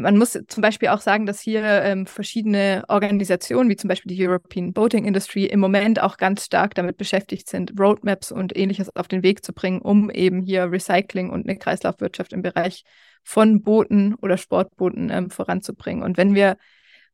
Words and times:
Man 0.00 0.16
muss 0.16 0.38
zum 0.46 0.62
Beispiel 0.62 0.90
auch 0.90 1.00
sagen, 1.00 1.26
dass 1.26 1.40
hier 1.40 1.64
ähm, 1.64 2.06
verschiedene 2.06 2.84
Organisationen, 2.86 3.68
wie 3.68 3.74
zum 3.74 3.88
Beispiel 3.88 4.14
die 4.14 4.28
European 4.28 4.72
Boating 4.72 5.04
Industry, 5.04 5.46
im 5.46 5.58
Moment 5.58 6.00
auch 6.00 6.18
ganz 6.18 6.44
stark 6.44 6.76
damit 6.76 6.96
beschäftigt 6.98 7.48
sind, 7.48 7.72
Roadmaps 7.80 8.30
und 8.30 8.56
ähnliches 8.56 8.94
auf 8.94 9.08
den 9.08 9.24
Weg 9.24 9.44
zu 9.44 9.52
bringen, 9.52 9.80
um 9.80 10.08
eben 10.08 10.40
hier 10.40 10.70
Recycling 10.70 11.30
und 11.30 11.48
eine 11.48 11.58
Kreislaufwirtschaft 11.58 12.32
im 12.32 12.42
Bereich 12.42 12.84
von 13.24 13.60
Booten 13.60 14.14
oder 14.14 14.36
Sportbooten 14.36 15.10
ähm, 15.10 15.30
voranzubringen. 15.30 16.04
Und 16.04 16.16
wenn 16.16 16.36
wir 16.36 16.58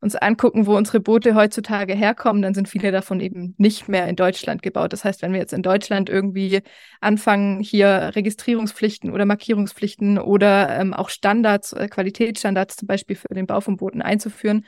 uns 0.04 0.16
angucken, 0.16 0.66
wo 0.66 0.76
unsere 0.76 1.00
Boote 1.00 1.34
heutzutage 1.34 1.94
herkommen, 1.94 2.42
dann 2.42 2.52
sind 2.52 2.68
viele 2.68 2.92
davon 2.92 3.20
eben 3.20 3.54
nicht 3.56 3.88
mehr 3.88 4.06
in 4.06 4.16
Deutschland 4.16 4.62
gebaut. 4.62 4.92
Das 4.92 5.02
heißt, 5.02 5.22
wenn 5.22 5.32
wir 5.32 5.40
jetzt 5.40 5.54
in 5.54 5.62
Deutschland 5.62 6.10
irgendwie 6.10 6.60
anfangen, 7.00 7.60
hier 7.60 8.12
Registrierungspflichten 8.14 9.10
oder 9.10 9.24
Markierungspflichten 9.24 10.18
oder 10.18 10.78
ähm, 10.78 10.92
auch 10.92 11.08
Standards, 11.08 11.72
äh, 11.72 11.88
Qualitätsstandards 11.88 12.76
zum 12.76 12.86
Beispiel 12.86 13.16
für 13.16 13.32
den 13.32 13.46
Bau 13.46 13.60
von 13.62 13.76
Booten 13.76 14.02
einzuführen 14.02 14.66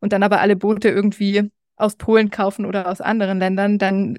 und 0.00 0.14
dann 0.14 0.22
aber 0.22 0.40
alle 0.40 0.56
Boote 0.56 0.88
irgendwie 0.88 1.50
aus 1.76 1.96
Polen 1.96 2.30
kaufen 2.30 2.64
oder 2.64 2.88
aus 2.88 3.02
anderen 3.02 3.38
Ländern, 3.38 3.76
dann 3.78 4.16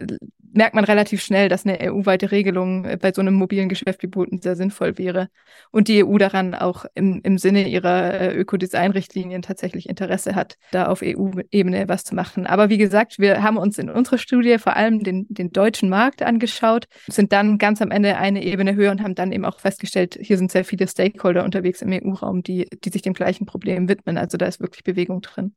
merkt 0.53 0.75
man 0.75 0.83
relativ 0.83 1.21
schnell, 1.21 1.49
dass 1.49 1.65
eine 1.65 1.79
EU-weite 1.81 2.31
Regelung 2.31 2.85
äh, 2.85 2.97
bei 2.97 3.11
so 3.13 3.21
einem 3.21 3.33
mobilen 3.33 3.69
Geschäft 3.69 4.03
wie 4.03 4.07
Booten 4.07 4.41
sehr 4.41 4.55
sinnvoll 4.55 4.97
wäre 4.97 5.29
und 5.71 5.87
die 5.87 6.03
EU 6.03 6.17
daran 6.17 6.55
auch 6.55 6.85
im, 6.95 7.21
im 7.23 7.37
Sinne 7.37 7.67
ihrer 7.67 8.19
äh, 8.19 8.35
Ökodesign-Richtlinien 8.35 9.41
tatsächlich 9.41 9.89
Interesse 9.89 10.35
hat, 10.35 10.57
da 10.71 10.87
auf 10.87 11.01
EU-Ebene 11.03 11.87
was 11.87 12.03
zu 12.03 12.15
machen. 12.15 12.45
Aber 12.45 12.69
wie 12.69 12.77
gesagt, 12.77 13.19
wir 13.19 13.43
haben 13.43 13.57
uns 13.57 13.77
in 13.77 13.89
unserer 13.89 14.17
Studie 14.17 14.57
vor 14.57 14.75
allem 14.75 15.03
den, 15.03 15.27
den 15.29 15.51
deutschen 15.51 15.89
Markt 15.89 16.21
angeschaut, 16.21 16.85
sind 17.07 17.31
dann 17.31 17.57
ganz 17.57 17.81
am 17.81 17.91
Ende 17.91 18.17
eine 18.17 18.43
Ebene 18.43 18.75
höher 18.75 18.91
und 18.91 19.01
haben 19.01 19.15
dann 19.15 19.31
eben 19.31 19.45
auch 19.45 19.59
festgestellt, 19.59 20.17
hier 20.21 20.37
sind 20.37 20.51
sehr 20.51 20.65
viele 20.65 20.87
Stakeholder 20.87 21.43
unterwegs 21.43 21.81
im 21.81 21.91
EU-Raum, 21.91 22.43
die, 22.43 22.67
die 22.83 22.89
sich 22.89 23.01
dem 23.01 23.13
gleichen 23.13 23.45
Problem 23.45 23.87
widmen. 23.89 24.17
Also 24.17 24.37
da 24.37 24.45
ist 24.45 24.59
wirklich 24.59 24.83
Bewegung 24.83 25.21
drin. 25.21 25.53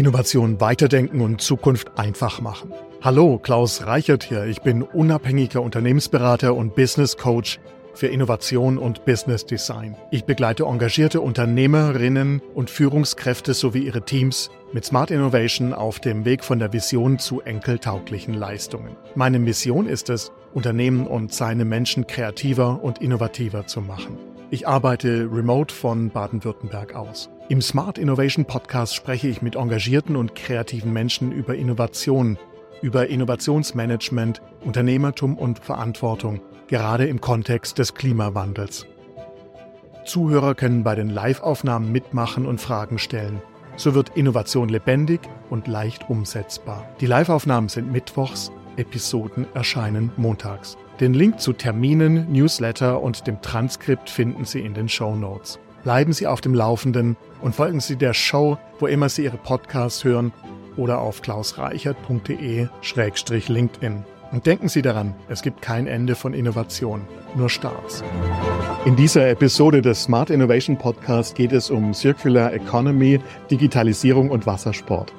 Innovation 0.00 0.62
weiterdenken 0.62 1.20
und 1.20 1.42
Zukunft 1.42 1.98
einfach 1.98 2.40
machen. 2.40 2.72
Hallo, 3.02 3.36
Klaus 3.36 3.84
Reichert 3.84 4.24
hier. 4.24 4.46
Ich 4.46 4.62
bin 4.62 4.80
unabhängiger 4.82 5.60
Unternehmensberater 5.60 6.54
und 6.54 6.74
Business 6.74 7.18
Coach 7.18 7.60
für 7.92 8.06
Innovation 8.06 8.78
und 8.78 9.04
Business 9.04 9.44
Design. 9.44 9.94
Ich 10.10 10.24
begleite 10.24 10.64
engagierte 10.64 11.20
Unternehmerinnen 11.20 12.40
und 12.54 12.70
Führungskräfte 12.70 13.52
sowie 13.52 13.80
ihre 13.80 14.00
Teams 14.00 14.50
mit 14.72 14.86
Smart 14.86 15.10
Innovation 15.10 15.74
auf 15.74 16.00
dem 16.00 16.24
Weg 16.24 16.44
von 16.44 16.58
der 16.58 16.72
Vision 16.72 17.18
zu 17.18 17.42
enkeltauglichen 17.42 18.32
Leistungen. 18.32 18.96
Meine 19.14 19.38
Mission 19.38 19.86
ist 19.86 20.08
es, 20.08 20.32
Unternehmen 20.54 21.06
und 21.06 21.34
seine 21.34 21.66
Menschen 21.66 22.06
kreativer 22.06 22.82
und 22.82 23.02
innovativer 23.02 23.66
zu 23.66 23.82
machen. 23.82 24.16
Ich 24.52 24.66
arbeite 24.66 25.28
remote 25.30 25.72
von 25.72 26.10
Baden-Württemberg 26.10 26.96
aus. 26.96 27.30
Im 27.48 27.62
Smart 27.62 27.98
Innovation 27.98 28.44
Podcast 28.44 28.96
spreche 28.96 29.28
ich 29.28 29.42
mit 29.42 29.54
engagierten 29.54 30.16
und 30.16 30.34
kreativen 30.34 30.92
Menschen 30.92 31.30
über 31.30 31.54
Innovation, 31.54 32.36
über 32.82 33.06
Innovationsmanagement, 33.06 34.42
Unternehmertum 34.64 35.38
und 35.38 35.60
Verantwortung, 35.60 36.40
gerade 36.66 37.06
im 37.06 37.20
Kontext 37.20 37.78
des 37.78 37.94
Klimawandels. 37.94 38.86
Zuhörer 40.04 40.56
können 40.56 40.82
bei 40.82 40.96
den 40.96 41.10
Live-Aufnahmen 41.10 41.92
mitmachen 41.92 42.44
und 42.44 42.60
Fragen 42.60 42.98
stellen. 42.98 43.40
So 43.76 43.94
wird 43.94 44.16
Innovation 44.16 44.68
lebendig 44.68 45.20
und 45.48 45.68
leicht 45.68 46.10
umsetzbar. 46.10 46.88
Die 47.00 47.06
Live-Aufnahmen 47.06 47.68
sind 47.68 47.92
mittwochs, 47.92 48.50
Episoden 48.76 49.46
erscheinen 49.54 50.10
montags. 50.16 50.76
Den 51.00 51.14
Link 51.14 51.40
zu 51.40 51.54
Terminen, 51.54 52.30
Newsletter 52.30 53.00
und 53.00 53.26
dem 53.26 53.40
Transkript 53.40 54.10
finden 54.10 54.44
Sie 54.44 54.60
in 54.60 54.74
den 54.74 54.90
Show 54.90 55.16
Notes. 55.16 55.58
Bleiben 55.82 56.12
Sie 56.12 56.26
auf 56.26 56.42
dem 56.42 56.52
Laufenden 56.52 57.16
und 57.40 57.54
folgen 57.54 57.80
Sie 57.80 57.96
der 57.96 58.12
Show, 58.12 58.58
wo 58.80 58.86
immer 58.86 59.08
Sie 59.08 59.24
Ihre 59.24 59.38
Podcasts 59.38 60.04
hören 60.04 60.30
oder 60.76 61.00
auf 61.00 61.22
klausreichert.de-linkedin. 61.22 64.04
Und 64.30 64.44
denken 64.44 64.68
Sie 64.68 64.82
daran, 64.82 65.14
es 65.30 65.40
gibt 65.40 65.62
kein 65.62 65.86
Ende 65.86 66.14
von 66.14 66.34
Innovation, 66.34 67.00
nur 67.34 67.48
Starts. 67.48 68.04
In 68.84 68.94
dieser 68.94 69.26
Episode 69.30 69.80
des 69.80 70.02
Smart 70.02 70.28
Innovation 70.28 70.76
Podcast 70.76 71.34
geht 71.34 71.52
es 71.52 71.70
um 71.70 71.94
Circular 71.94 72.52
Economy, 72.52 73.20
Digitalisierung 73.50 74.28
und 74.28 74.46
Wassersport. 74.46 75.14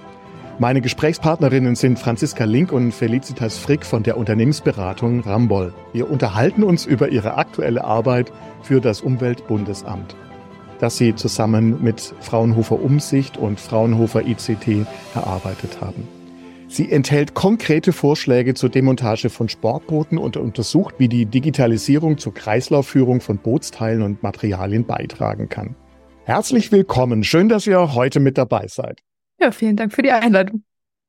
Meine 0.59 0.81
Gesprächspartnerinnen 0.81 1.75
sind 1.75 1.97
Franziska 1.97 2.43
Link 2.43 2.71
und 2.71 2.91
Felicitas 2.91 3.57
Frick 3.57 3.85
von 3.85 4.03
der 4.03 4.17
Unternehmensberatung 4.17 5.21
Ramboll. 5.21 5.73
Wir 5.93 6.09
unterhalten 6.09 6.63
uns 6.63 6.85
über 6.85 7.09
ihre 7.09 7.35
aktuelle 7.35 7.83
Arbeit 7.83 8.31
für 8.61 8.79
das 8.79 9.01
Umweltbundesamt, 9.01 10.15
das 10.79 10.97
sie 10.97 11.15
zusammen 11.15 11.81
mit 11.81 12.13
Fraunhofer 12.19 12.79
Umsicht 12.79 13.37
und 13.37 13.59
Fraunhofer 13.59 14.25
ICT 14.27 14.85
erarbeitet 15.15 15.81
haben. 15.81 16.07
Sie 16.67 16.91
enthält 16.91 17.33
konkrete 17.33 17.91
Vorschläge 17.91 18.53
zur 18.53 18.69
Demontage 18.69 19.29
von 19.29 19.49
Sportbooten 19.49 20.17
und 20.17 20.37
untersucht, 20.37 20.95
wie 20.99 21.09
die 21.09 21.25
Digitalisierung 21.25 22.17
zur 22.17 22.33
Kreislaufführung 22.33 23.19
von 23.19 23.39
Bootsteilen 23.39 24.03
und 24.03 24.23
Materialien 24.23 24.85
beitragen 24.85 25.49
kann. 25.49 25.75
Herzlich 26.23 26.71
willkommen. 26.71 27.23
Schön, 27.23 27.49
dass 27.49 27.67
ihr 27.67 27.93
heute 27.93 28.19
mit 28.19 28.37
dabei 28.37 28.67
seid. 28.67 29.01
Ja, 29.41 29.51
vielen 29.51 29.75
Dank 29.75 29.91
für 29.91 30.03
die 30.03 30.11
Einladung. 30.11 30.63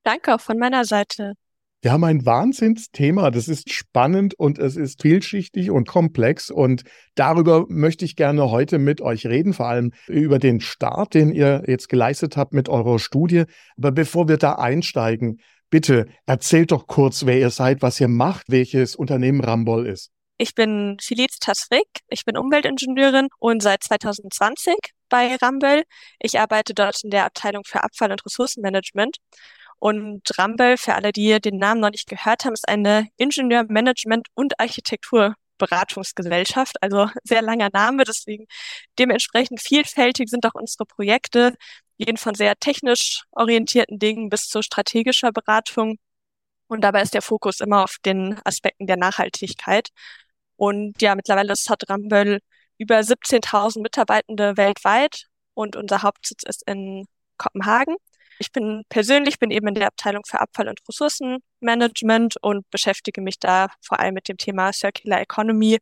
Danke 0.05 0.35
auch 0.35 0.41
von 0.41 0.59
meiner 0.59 0.87
Seite. 0.87 1.35
Wir 1.83 1.93
haben 1.93 2.05
ein 2.05 2.25
Wahnsinnsthema. 2.25 3.31
Das 3.31 3.47
ist 3.47 3.71
spannend 3.71 4.33
und 4.39 4.59
es 4.59 4.77
ist 4.77 5.03
vielschichtig 5.03 5.71
und 5.71 5.87
komplex. 5.87 6.49
Und 6.51 6.85
darüber 7.15 7.67
möchte 7.69 8.07
ich 8.07 8.17
gerne 8.17 8.51
heute 8.51 8.79
mit 8.79 9.03
euch 9.03 9.27
reden, 9.27 9.53
vor 9.53 9.67
allem 9.67 9.93
über 10.07 10.39
den 10.39 10.61
Start, 10.61 11.13
den 11.13 11.31
ihr 11.31 11.65
jetzt 11.67 11.89
geleistet 11.89 12.39
habt 12.39 12.55
mit 12.55 12.71
eurer 12.71 12.99
Studie. 12.99 13.45
Aber 13.77 13.93
bevor 13.93 14.29
wir 14.29 14.39
da 14.39 14.55
einsteigen, 14.55 15.41
bitte 15.69 16.07
erzählt 16.25 16.73
doch 16.73 16.87
kurz, 16.87 17.27
wer 17.27 17.39
ihr 17.39 17.51
seid, 17.51 17.83
was 17.83 18.01
ihr 18.01 18.09
macht, 18.09 18.47
welches 18.49 18.97
Unternehmen 18.97 19.41
Ramboll 19.43 19.87
ist. 19.87 20.11
Ich 20.39 20.55
bin 20.55 20.97
Felicitas 21.01 21.67
Frick, 21.69 21.89
ich 22.09 22.25
bin 22.25 22.39
Umweltingenieurin 22.39 23.29
und 23.39 23.63
seit 23.63 23.83
2020 23.83 24.75
bei 25.13 25.37
Rambel. 25.37 25.85
Ich 26.21 26.41
arbeite 26.41 26.75
dort 26.75 27.05
in 27.05 27.11
der 27.11 27.27
Abteilung 27.27 27.65
für 27.67 27.85
Abfall- 27.85 28.13
und 28.13 28.25
Ressourcenmanagement. 28.25 29.19
Und 29.79 30.23
Rambel, 30.39 30.77
für 30.79 30.95
alle, 30.95 31.13
die 31.13 31.41
den 31.41 31.59
Namen 31.59 31.81
noch 31.81 31.91
nicht 31.91 32.09
gehört 32.09 32.45
haben, 32.45 32.55
ist 32.55 32.69
eine 32.69 33.09
Ingenieurmanagement- 33.19 34.27
und 34.35 34.59
Architekturberatungsgesellschaft. 34.59 36.83
Also 36.83 37.11
sehr 37.25 37.43
langer 37.43 37.69
Name, 37.73 38.05
deswegen 38.05 38.47
dementsprechend 38.99 39.61
vielfältig 39.61 40.31
sind 40.31 40.47
auch 40.47 40.55
unsere 40.55 40.87
Projekte, 40.87 41.55
gehen 41.99 42.17
von 42.17 42.35
sehr 42.35 42.57
technisch 42.57 43.25
orientierten 43.33 43.99
Dingen 43.99 44.31
bis 44.31 44.49
zu 44.49 44.63
strategischer 44.63 45.33
Beratung. 45.33 45.99
Und 46.69 46.83
dabei 46.83 47.03
ist 47.03 47.15
der 47.15 47.23
Fokus 47.23 47.61
immer 47.61 47.85
auf 47.85 47.97
den 48.05 48.41
Aspekten 48.45 48.87
der 48.87 48.97
Nachhaltigkeit. 48.97 49.91
Und 50.57 51.03
ja, 51.03 51.15
mittlerweile 51.15 51.55
hat 51.69 51.91
Ramböll 51.91 52.41
über 52.79 52.99
17.000 52.99 53.83
Mitarbeitende 53.83 54.57
weltweit 54.57 55.27
und 55.55 55.77
unser 55.77 56.03
Hauptsitz 56.03 56.43
ist 56.45 56.63
in 56.67 57.07
Kopenhagen. 57.37 57.97
Ich 58.39 58.51
bin 58.53 58.83
persönlich 58.89 59.39
bin 59.39 59.51
eben 59.51 59.69
in 59.69 59.75
der 59.75 59.87
Abteilung 59.87 60.25
für 60.27 60.41
Abfall- 60.41 60.69
und 60.69 60.81
Ressourcenmanagement 60.89 62.37
und 62.43 62.69
beschäftige 62.71 63.21
mich 63.21 63.39
da 63.39 63.69
vor 63.81 64.01
allem 64.01 64.15
mit 64.15 64.29
dem 64.29 64.37
Thema 64.37 64.73
Circular 64.73 65.21
Economy, 65.21 65.79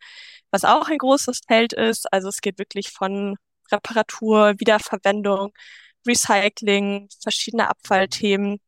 was 0.50 0.64
auch 0.64 0.88
ein 0.88 0.98
großes 0.98 1.40
Feld 1.48 1.72
ist. 1.72 2.12
Also 2.12 2.28
es 2.28 2.40
geht 2.40 2.58
wirklich 2.58 2.90
von 2.90 3.36
Reparatur, 3.72 4.54
Wiederverwendung, 4.58 5.52
Recycling, 6.06 7.08
verschiedene 7.22 7.68
Abfallthemen, 7.70 8.60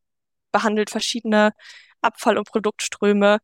behandelt 0.53 0.91
verschiedene 0.91 1.53
Abfall- 2.03 2.39
und 2.39 2.49
Produktströme. 2.49 3.39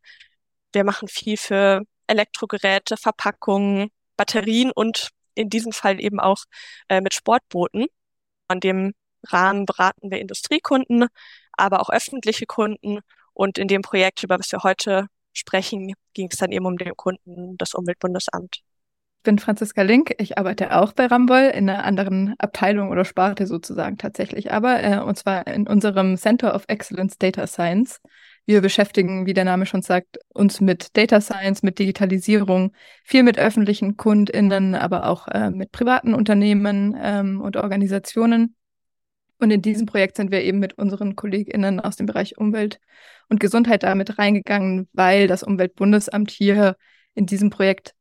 Wir 0.72 0.84
machen 0.84 1.08
viel 1.08 1.36
für 1.36 1.82
Elektrogeräte, 2.06 2.96
Verpackungen, 2.96 3.90
Batterien 4.18 4.70
und 4.70 5.08
in 5.34 5.48
diesem 5.48 5.72
Fall 5.72 6.00
eben 6.00 6.20
auch 6.20 6.44
äh, 6.90 7.00
mit 7.00 7.14
Sportbooten. 7.14 7.86
An 8.48 8.60
dem 8.60 8.92
Rahmen 9.22 9.64
beraten 9.64 10.10
wir 10.10 10.20
Industriekunden, 10.20 11.06
aber 11.52 11.80
auch 11.80 11.88
öffentliche 11.88 12.44
Kunden. 12.44 13.00
Und 13.32 13.56
in 13.56 13.68
dem 13.68 13.82
Projekt, 13.82 14.22
über 14.22 14.36
das 14.36 14.52
wir 14.52 14.62
heute 14.62 15.06
sprechen, 15.32 15.94
ging 16.12 16.28
es 16.30 16.38
dann 16.38 16.52
eben 16.52 16.66
um 16.66 16.76
den 16.76 16.96
Kunden 16.96 17.56
das 17.56 17.74
Umweltbundesamt. 17.74 18.56
Ich 19.18 19.22
bin 19.22 19.38
Franziska 19.38 19.82
Link. 19.82 20.14
Ich 20.18 20.38
arbeite 20.38 20.76
auch 20.76 20.92
bei 20.92 21.06
Ramboll 21.06 21.52
in 21.54 21.68
einer 21.68 21.84
anderen 21.84 22.34
Abteilung 22.38 22.90
oder 22.90 23.04
Sparte 23.04 23.46
sozusagen 23.46 23.98
tatsächlich, 23.98 24.52
aber 24.52 24.82
äh, 24.82 24.98
und 25.00 25.18
zwar 25.18 25.46
in 25.46 25.66
unserem 25.66 26.16
Center 26.16 26.54
of 26.54 26.64
Excellence 26.68 27.18
Data 27.18 27.46
Science. 27.46 28.00
Wir 28.48 28.62
beschäftigen, 28.62 29.26
wie 29.26 29.34
der 29.34 29.44
Name 29.44 29.66
schon 29.66 29.82
sagt, 29.82 30.20
uns 30.32 30.62
mit 30.62 30.96
Data 30.96 31.20
Science, 31.20 31.62
mit 31.62 31.78
Digitalisierung, 31.78 32.72
viel 33.04 33.22
mit 33.22 33.38
öffentlichen 33.38 33.98
KundInnen, 33.98 34.74
aber 34.74 35.06
auch 35.06 35.28
äh, 35.28 35.50
mit 35.50 35.70
privaten 35.70 36.14
Unternehmen 36.14 36.96
ähm, 36.98 37.42
und 37.42 37.58
Organisationen. 37.58 38.56
Und 39.38 39.50
in 39.50 39.60
diesem 39.60 39.84
Projekt 39.84 40.16
sind 40.16 40.30
wir 40.30 40.40
eben 40.40 40.60
mit 40.60 40.78
unseren 40.78 41.14
KollegInnen 41.14 41.78
aus 41.78 41.96
dem 41.96 42.06
Bereich 42.06 42.38
Umwelt 42.38 42.80
und 43.28 43.38
Gesundheit 43.38 43.82
damit 43.82 44.18
reingegangen, 44.18 44.88
weil 44.94 45.26
das 45.26 45.42
Umweltbundesamt 45.42 46.30
hier 46.30 46.76
in 47.14 47.26
diesem 47.26 47.50
Projekt 47.50 47.92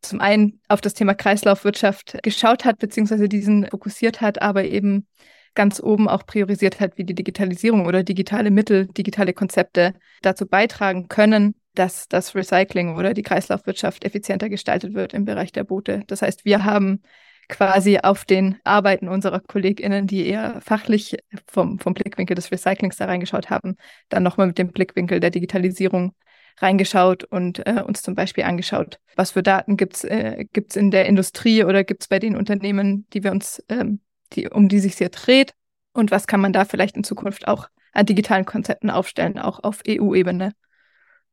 zum 0.00 0.22
einen 0.22 0.62
auf 0.68 0.80
das 0.80 0.94
Thema 0.94 1.12
Kreislaufwirtschaft 1.12 2.16
geschaut 2.22 2.64
hat, 2.64 2.78
beziehungsweise 2.78 3.28
diesen 3.28 3.66
fokussiert 3.66 4.22
hat, 4.22 4.40
aber 4.40 4.64
eben 4.64 5.06
ganz 5.54 5.80
oben 5.80 6.08
auch 6.08 6.26
priorisiert 6.26 6.80
hat, 6.80 6.98
wie 6.98 7.04
die 7.04 7.14
Digitalisierung 7.14 7.86
oder 7.86 8.02
digitale 8.02 8.50
Mittel, 8.50 8.86
digitale 8.86 9.32
Konzepte 9.32 9.94
dazu 10.22 10.46
beitragen 10.46 11.08
können, 11.08 11.54
dass 11.74 12.08
das 12.08 12.34
Recycling 12.34 12.96
oder 12.96 13.14
die 13.14 13.22
Kreislaufwirtschaft 13.22 14.04
effizienter 14.04 14.48
gestaltet 14.48 14.94
wird 14.94 15.14
im 15.14 15.24
Bereich 15.24 15.52
der 15.52 15.64
Boote. 15.64 16.02
Das 16.06 16.22
heißt, 16.22 16.44
wir 16.44 16.64
haben 16.64 17.02
quasi 17.48 17.98
auf 17.98 18.24
den 18.24 18.58
Arbeiten 18.64 19.08
unserer 19.08 19.40
KollegInnen, 19.40 20.06
die 20.06 20.26
eher 20.26 20.60
fachlich 20.60 21.16
vom, 21.46 21.78
vom 21.78 21.94
Blickwinkel 21.94 22.34
des 22.34 22.50
Recyclings 22.50 22.96
da 22.96 23.06
reingeschaut 23.06 23.50
haben, 23.50 23.76
dann 24.08 24.22
nochmal 24.22 24.46
mit 24.46 24.58
dem 24.58 24.72
Blickwinkel 24.72 25.20
der 25.20 25.30
Digitalisierung 25.30 26.14
reingeschaut 26.58 27.24
und 27.24 27.66
äh, 27.66 27.82
uns 27.82 28.02
zum 28.02 28.14
Beispiel 28.14 28.44
angeschaut, 28.44 28.98
was 29.16 29.32
für 29.32 29.42
Daten 29.42 29.76
gibt 29.76 29.96
es 29.96 30.04
äh, 30.04 30.44
gibt's 30.52 30.76
in 30.76 30.90
der 30.90 31.06
Industrie 31.06 31.64
oder 31.64 31.84
gibt 31.84 32.02
es 32.02 32.08
bei 32.08 32.18
den 32.18 32.36
Unternehmen, 32.36 33.06
die 33.12 33.24
wir 33.24 33.32
uns, 33.32 33.62
ähm, 33.68 34.00
die, 34.32 34.48
um 34.48 34.68
die 34.68 34.80
sich 34.80 34.96
hier 34.96 35.10
dreht 35.10 35.54
und 35.92 36.10
was 36.10 36.26
kann 36.26 36.40
man 36.40 36.52
da 36.52 36.64
vielleicht 36.64 36.96
in 36.96 37.04
Zukunft 37.04 37.48
auch 37.48 37.68
an 37.92 38.06
digitalen 38.06 38.44
Konzepten 38.46 38.90
aufstellen, 38.90 39.38
auch 39.38 39.62
auf 39.62 39.82
EU-Ebene. 39.86 40.52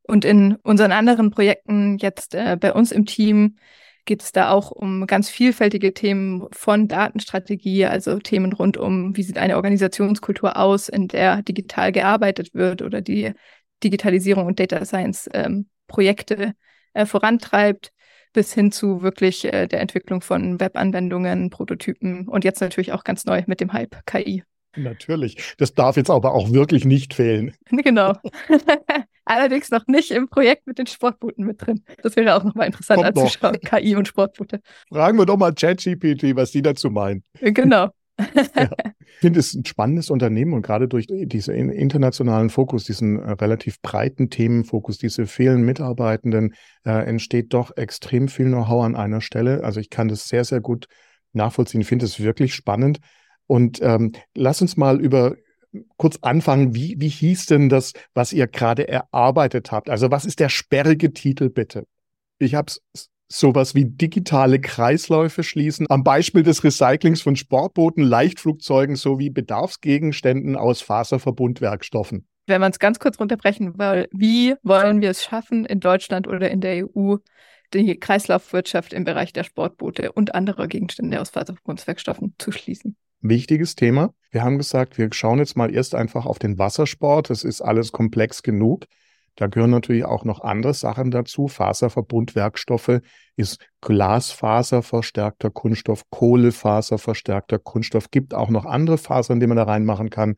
Und 0.03 0.25
in 0.25 0.55
unseren 0.55 0.91
anderen 0.91 1.31
Projekten 1.31 1.97
jetzt 1.97 2.35
äh, 2.35 2.57
bei 2.59 2.73
uns 2.73 2.91
im 2.91 3.05
Team 3.05 3.57
geht 4.05 4.23
es 4.23 4.31
da 4.31 4.49
auch 4.49 4.71
um 4.71 5.05
ganz 5.05 5.29
vielfältige 5.29 5.93
Themen 5.93 6.47
von 6.51 6.87
Datenstrategie, 6.87 7.85
also 7.85 8.17
Themen 8.17 8.53
rund 8.53 8.75
um, 8.75 9.15
wie 9.15 9.23
sieht 9.23 9.37
eine 9.37 9.55
Organisationskultur 9.55 10.57
aus, 10.57 10.89
in 10.89 11.07
der 11.07 11.43
digital 11.43 11.91
gearbeitet 11.91 12.53
wird 12.53 12.81
oder 12.81 13.01
die 13.01 13.33
Digitalisierung 13.83 14.47
und 14.47 14.59
Data 14.59 14.83
Science 14.83 15.29
ähm, 15.33 15.69
Projekte 15.87 16.53
äh, 16.93 17.05
vorantreibt, 17.05 17.91
bis 18.33 18.53
hin 18.53 18.71
zu 18.71 19.01
wirklich 19.01 19.45
äh, 19.45 19.67
der 19.67 19.81
Entwicklung 19.81 20.21
von 20.21 20.59
Webanwendungen, 20.59 21.49
Prototypen 21.49 22.27
und 22.27 22.43
jetzt 22.43 22.61
natürlich 22.61 22.93
auch 22.93 23.03
ganz 23.03 23.25
neu 23.25 23.43
mit 23.47 23.61
dem 23.61 23.73
Hype 23.73 24.05
KI. 24.05 24.43
Natürlich. 24.75 25.55
Das 25.57 25.73
darf 25.73 25.97
jetzt 25.97 26.09
aber 26.09 26.33
auch 26.33 26.51
wirklich 26.51 26.85
nicht 26.85 27.13
fehlen. 27.13 27.53
Genau. 27.71 28.13
Allerdings 29.25 29.69
noch 29.69 29.85
nicht 29.87 30.09
im 30.11 30.27
Projekt 30.27 30.65
mit 30.65 30.79
den 30.79 30.87
Sportbooten 30.87 31.45
mit 31.45 31.65
drin. 31.65 31.83
Das 32.01 32.15
wäre 32.15 32.35
auch 32.35 32.43
nochmal 32.43 32.65
interessant 32.65 33.03
Kommt 33.03 33.17
anzuschauen. 33.17 33.57
Noch. 33.61 33.69
KI 33.69 33.95
und 33.95 34.07
Sportboote. 34.07 34.59
Fragen 34.89 35.19
wir 35.19 35.25
doch 35.27 35.37
mal 35.37 35.53
ChatGPT, 35.53 36.35
was 36.35 36.51
die 36.51 36.63
dazu 36.63 36.89
meinen. 36.89 37.23
Genau. 37.39 37.89
Ja. 38.55 38.69
Ich 39.11 39.21
finde 39.21 39.39
es 39.41 39.53
ein 39.53 39.65
spannendes 39.65 40.09
Unternehmen 40.11 40.53
und 40.53 40.61
gerade 40.61 40.87
durch 40.87 41.07
diesen 41.09 41.69
internationalen 41.69 42.49
Fokus, 42.49 42.85
diesen 42.85 43.19
äh, 43.19 43.31
relativ 43.31 43.81
breiten 43.81 44.29
Themenfokus, 44.29 44.97
diese 44.97 45.25
vielen 45.25 45.63
Mitarbeitenden, 45.63 46.53
äh, 46.85 47.05
entsteht 47.05 47.53
doch 47.53 47.75
extrem 47.75 48.29
viel 48.29 48.45
Know-how 48.45 48.85
an 48.85 48.95
einer 48.95 49.19
Stelle. 49.19 49.65
Also 49.65 49.81
ich 49.81 49.89
kann 49.89 50.07
das 50.07 50.29
sehr, 50.29 50.45
sehr 50.45 50.61
gut 50.61 50.87
nachvollziehen. 51.33 51.81
Ich 51.81 51.87
finde 51.87 52.05
es 52.05 52.21
wirklich 52.21 52.55
spannend. 52.55 52.99
Und 53.45 53.81
ähm, 53.81 54.13
lass 54.35 54.61
uns 54.61 54.77
mal 54.77 55.01
über 55.01 55.35
kurz 55.97 56.19
anfangen. 56.21 56.75
Wie, 56.75 56.95
wie 56.99 57.09
hieß 57.09 57.47
denn 57.47 57.67
das, 57.67 57.93
was 58.13 58.31
ihr 58.31 58.47
gerade 58.47 58.87
erarbeitet 58.87 59.71
habt? 59.71 59.89
Also 59.89 60.11
was 60.11 60.25
ist 60.25 60.39
der 60.39 60.49
sperrige 60.49 61.13
Titel 61.13 61.49
bitte? 61.49 61.85
Ich 62.37 62.55
habe 62.55 62.71
sowas 63.31 63.75
wie 63.75 63.85
digitale 63.85 64.59
Kreisläufe 64.59 65.43
schließen, 65.43 65.85
am 65.89 66.03
Beispiel 66.03 66.43
des 66.43 66.63
Recyclings 66.63 67.21
von 67.21 67.35
Sportbooten, 67.35 68.03
Leichtflugzeugen 68.03 68.95
sowie 68.95 69.29
Bedarfsgegenständen 69.29 70.55
aus 70.55 70.81
Faserverbundwerkstoffen. 70.81 72.27
Wenn 72.47 72.61
man 72.61 72.71
es 72.71 72.79
ganz 72.79 72.99
kurz 72.99 73.19
runterbrechen 73.19 73.77
will, 73.77 74.07
wie 74.11 74.55
wollen 74.63 75.01
wir 75.01 75.11
es 75.11 75.23
schaffen, 75.23 75.65
in 75.65 75.79
Deutschland 75.79 76.27
oder 76.27 76.49
in 76.49 76.61
der 76.61 76.87
EU 76.87 77.17
die 77.73 77.99
Kreislaufwirtschaft 77.99 78.93
im 78.93 79.03
Bereich 79.03 79.31
der 79.31 79.43
Sportboote 79.43 80.11
und 80.11 80.33
anderer 80.33 80.67
Gegenstände 80.67 81.21
aus 81.21 81.29
Faserverbundwerkstoffen 81.29 82.33
zu 82.39 82.51
schließen? 82.51 82.97
wichtiges 83.21 83.75
Thema. 83.75 84.13
Wir 84.31 84.43
haben 84.43 84.57
gesagt, 84.57 84.97
wir 84.97 85.09
schauen 85.11 85.39
jetzt 85.39 85.57
mal 85.57 85.73
erst 85.73 85.95
einfach 85.95 86.25
auf 86.25 86.39
den 86.39 86.57
Wassersport. 86.57 87.29
Das 87.29 87.43
ist 87.43 87.61
alles 87.61 87.91
komplex 87.91 88.43
genug. 88.43 88.85
Da 89.39 89.47
gehören 89.47 89.69
natürlich 89.69 90.03
auch 90.03 90.25
noch 90.25 90.41
andere 90.41 90.73
Sachen 90.73 91.11
dazu. 91.11 91.47
Faserverbundwerkstoffe 91.47 92.99
ist 93.37 93.65
Glasfaserverstärkter 93.79 95.49
Kunststoff, 95.49 96.03
Kohlefaserverstärkter 96.09 97.57
Kunststoff. 97.57 98.11
Gibt 98.11 98.33
auch 98.33 98.49
noch 98.49 98.65
andere 98.65 98.97
Fasern, 98.97 99.39
die 99.39 99.47
man 99.47 99.55
da 99.55 99.63
reinmachen 99.63 100.09
kann. 100.09 100.35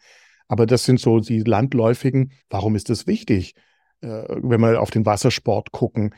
Aber 0.47 0.67
das 0.67 0.83
sind 0.83 0.99
so 0.99 1.19
die 1.19 1.39
landläufigen. 1.39 2.31
Warum 2.51 2.75
ist 2.75 2.91
das 2.91 3.07
wichtig? 3.07 3.55
Äh, 4.01 4.07
wenn 4.07 4.61
wir 4.61 4.79
auf 4.79 4.91
den 4.91 5.03
Wassersport 5.07 5.71
gucken, 5.71 6.13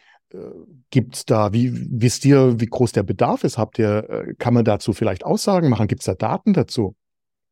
Gibt 0.90 1.16
es 1.16 1.26
da, 1.26 1.54
wie 1.54 1.72
wisst 2.02 2.26
ihr, 2.26 2.60
wie 2.60 2.66
groß 2.66 2.92
der 2.92 3.04
Bedarf 3.04 3.44
ist? 3.44 3.60
Habt 3.60 3.78
ihr, 3.78 4.10
äh, 4.10 4.34
kann 4.40 4.56
man 4.56 4.66
dazu 4.66 4.92
vielleicht 4.92 5.24
Aussagen 5.24 5.70
machen? 5.70 5.88
Gibt 5.88 6.02
es 6.02 6.08
da 6.08 6.16
Daten 6.16 6.54
dazu? 6.54 6.96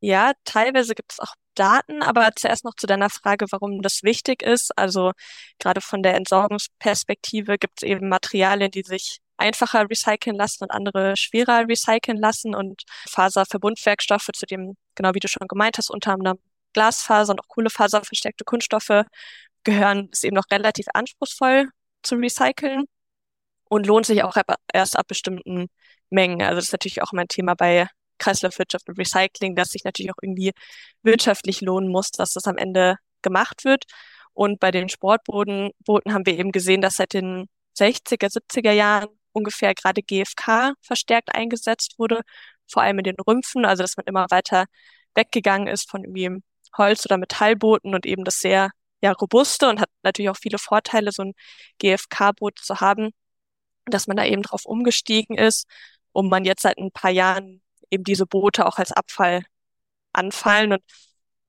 Ja, 0.04 0.34
teilweise 0.46 0.96
gibt 0.96 1.12
es 1.14 1.20
auch 1.20 1.36
Daten, 1.54 2.02
aber 2.02 2.32
zuerst 2.36 2.64
noch 2.66 2.74
zu 2.76 2.88
deiner 2.88 3.10
Frage, 3.10 3.46
warum 3.52 3.82
das 3.84 4.02
wichtig 4.04 4.42
ist. 4.42 4.76
Also 4.78 5.12
gerade 5.60 5.80
von 5.82 6.02
der 6.02 6.16
Entsorgungsperspektive 6.16 7.58
gibt 7.60 7.84
es 7.84 7.88
eben 7.88 8.10
Materialien, 8.10 8.72
die 8.72 8.82
sich 8.84 9.20
einfacher 9.38 9.88
recyceln 9.90 10.36
lassen 10.36 10.64
und 10.64 10.72
andere 10.72 11.16
schwerer 11.18 11.68
recyceln 11.68 12.18
lassen 12.18 12.56
und 12.56 12.84
Faserverbundwerkstoffe, 13.10 14.30
zu 14.34 14.46
dem, 14.48 14.76
genau 14.96 15.14
wie 15.14 15.20
du 15.20 15.28
schon 15.28 15.48
gemeint 15.48 15.78
hast, 15.78 15.92
unter 15.92 16.14
anderem 16.14 16.40
Glasfaser 16.74 17.34
und 17.34 17.42
auch 17.42 17.48
Kohlefaserverstärkte 17.48 18.44
Kunststoffe 18.44 19.04
gehören, 19.64 20.10
ist 20.12 20.24
eben 20.24 20.36
noch 20.36 20.46
relativ 20.52 20.88
anspruchsvoll 20.94 21.70
zu 22.02 22.16
recyceln 22.16 22.86
und 23.70 23.88
lohnt 23.88 24.06
sich 24.06 24.24
auch 24.24 24.36
erst 24.74 24.98
ab 24.98 25.08
bestimmten 25.08 25.68
Mengen. 26.10 26.42
Also 26.42 26.56
das 26.56 26.66
ist 26.66 26.72
natürlich 26.74 27.02
auch 27.04 27.14
mein 27.14 27.28
Thema 27.28 27.56
bei 27.56 27.88
Kreislaufwirtschaft 28.22 28.88
und 28.90 28.98
Recycling, 29.00 29.56
dass 29.56 29.70
sich 29.70 29.84
natürlich 29.84 30.12
auch 30.12 30.22
irgendwie 30.22 30.52
wirtschaftlich 31.04 31.62
lohnen 31.62 31.90
muss, 31.90 32.12
dass 32.12 32.34
das 32.34 32.46
am 32.46 32.58
Ende 32.58 32.98
gemacht 33.22 33.66
wird. 33.66 33.86
Und 34.34 34.60
bei 34.60 34.72
den 34.72 34.90
Sportbooten 34.90 35.72
haben 35.88 36.26
wir 36.26 36.38
eben 36.38 36.52
gesehen, 36.52 36.82
dass 36.82 36.96
seit 36.96 37.14
den 37.14 37.48
60er, 37.78 38.32
70er 38.32 38.72
Jahren 38.72 39.10
ungefähr 39.34 39.74
gerade 39.74 40.02
GFK 40.02 40.74
verstärkt 40.82 41.34
eingesetzt 41.36 41.96
wurde, 41.98 42.22
vor 42.70 42.84
allem 42.84 43.00
in 43.00 43.06
den 43.06 43.16
Rümpfen, 43.20 43.66
also 43.66 43.84
dass 43.84 43.98
man 43.98 44.06
immer 44.06 44.28
weiter 44.30 44.66
weggegangen 45.16 45.68
ist 45.68 45.90
von 45.90 46.04
irgendwie 46.04 46.42
Holz- 46.78 47.06
oder 47.06 47.18
Metallbooten 47.18 47.94
und 47.96 48.06
eben 48.06 48.24
das 48.24 48.40
sehr 48.40 48.72
ja 49.02 49.12
robuste 49.14 49.70
und 49.70 49.80
hat 49.82 49.90
natürlich 50.04 50.30
auch 50.30 50.38
viele 50.38 50.60
Vorteile, 50.60 51.12
so 51.12 51.24
ein 51.24 51.34
GFK-Boot 51.80 52.60
zu 52.60 52.80
haben, 52.82 53.12
dass 53.86 54.08
man 54.08 54.18
da 54.18 54.26
eben 54.26 54.44
drauf 54.44 54.66
umgestiegen 54.66 55.38
ist, 55.38 55.68
um 56.14 56.30
man 56.30 56.46
jetzt 56.46 56.64
seit 56.64 56.78
ein 56.78 56.92
paar 56.92 57.12
Jahren 57.12 57.62
eben 57.92 58.04
diese 58.04 58.26
Boote 58.26 58.66
auch 58.66 58.78
als 58.78 58.92
Abfall 58.92 59.44
anfallen. 60.14 60.74
Und 60.74 60.84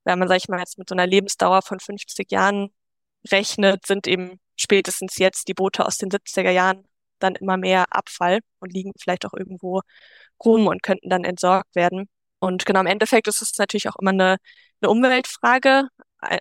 wenn 0.04 0.18
man, 0.18 0.28
sag 0.28 0.38
ich 0.38 0.49
mal, 0.49 0.58
jetzt 0.61 0.78
mit 0.78 0.88
so 0.88 0.94
einer 0.94 1.06
Lebensdauer 1.06 1.62
von 1.62 1.80
50 1.80 2.30
Jahren 2.30 2.70
rechnet, 3.30 3.87
sind 3.87 4.06
eben 4.06 4.40
spätestens 4.56 5.16
jetzt 5.18 5.49
die 5.49 5.54
Boote 5.54 5.87
aus 5.87 5.99
den 5.99 6.11
70er 6.11 6.50
Jahren 6.50 6.84
dann 7.20 7.37
immer 7.37 7.56
mehr 7.56 7.87
Abfall 7.90 8.40
und 8.61 8.72
liegen 8.72 8.92
vielleicht 9.00 9.26
auch 9.26 9.34
irgendwo 9.34 9.82
rum 10.44 10.66
und 10.66 10.82
könnten 10.82 11.08
dann 11.08 11.25
entsorgt 11.25 11.75
werden. 11.76 12.08
Und 12.40 12.66
genau 12.66 12.80
im 12.80 12.87
Endeffekt 12.87 13.28
ist 13.28 13.42
es 13.42 13.56
natürlich 13.58 13.88
auch 13.88 13.96
immer 14.00 14.11
eine, 14.11 14.37
eine 14.80 14.90
Umweltfrage 14.90 15.88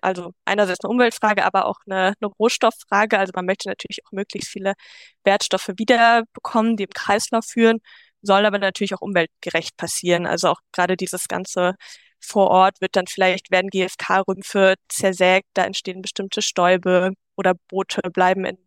also 0.02 0.34
einerseits 0.46 0.84
eine 0.84 0.92
Umweltfrage, 0.92 1.44
aber 1.46 1.66
auch 1.66 1.80
eine, 1.86 2.14
eine 2.20 2.32
Rohstofffrage. 2.40 3.18
Also 3.18 3.32
man 3.36 3.46
möchte 3.46 3.70
natürlich 3.70 4.00
auch 4.06 4.12
möglichst 4.12 4.50
viele 4.50 4.74
Wertstoffe 5.24 5.70
wiederbekommen, 5.78 6.78
die 6.78 6.84
im 6.84 6.90
Kreislauf 6.92 7.46
führen, 7.46 7.80
soll 8.22 8.46
aber 8.46 8.60
natürlich 8.60 8.94
auch 8.94 9.02
umweltgerecht 9.02 9.78
passieren. 9.78 10.26
Also 10.26 10.50
auch 10.50 10.60
gerade 10.72 10.98
dieses 10.98 11.28
ganze 11.28 11.76
vor 12.20 12.50
Ort 12.50 12.82
wird 12.82 12.96
dann 12.96 13.08
vielleicht, 13.08 13.52
werden 13.52 13.70
GFK-Rümpfe 13.70 14.76
zersägt, 14.90 15.48
da 15.56 15.66
entstehen 15.66 16.02
bestimmte 16.02 16.42
Stäube 16.42 17.14
oder 17.36 17.56
Boote 17.70 18.02
bleiben 18.12 18.46
in, 18.46 18.58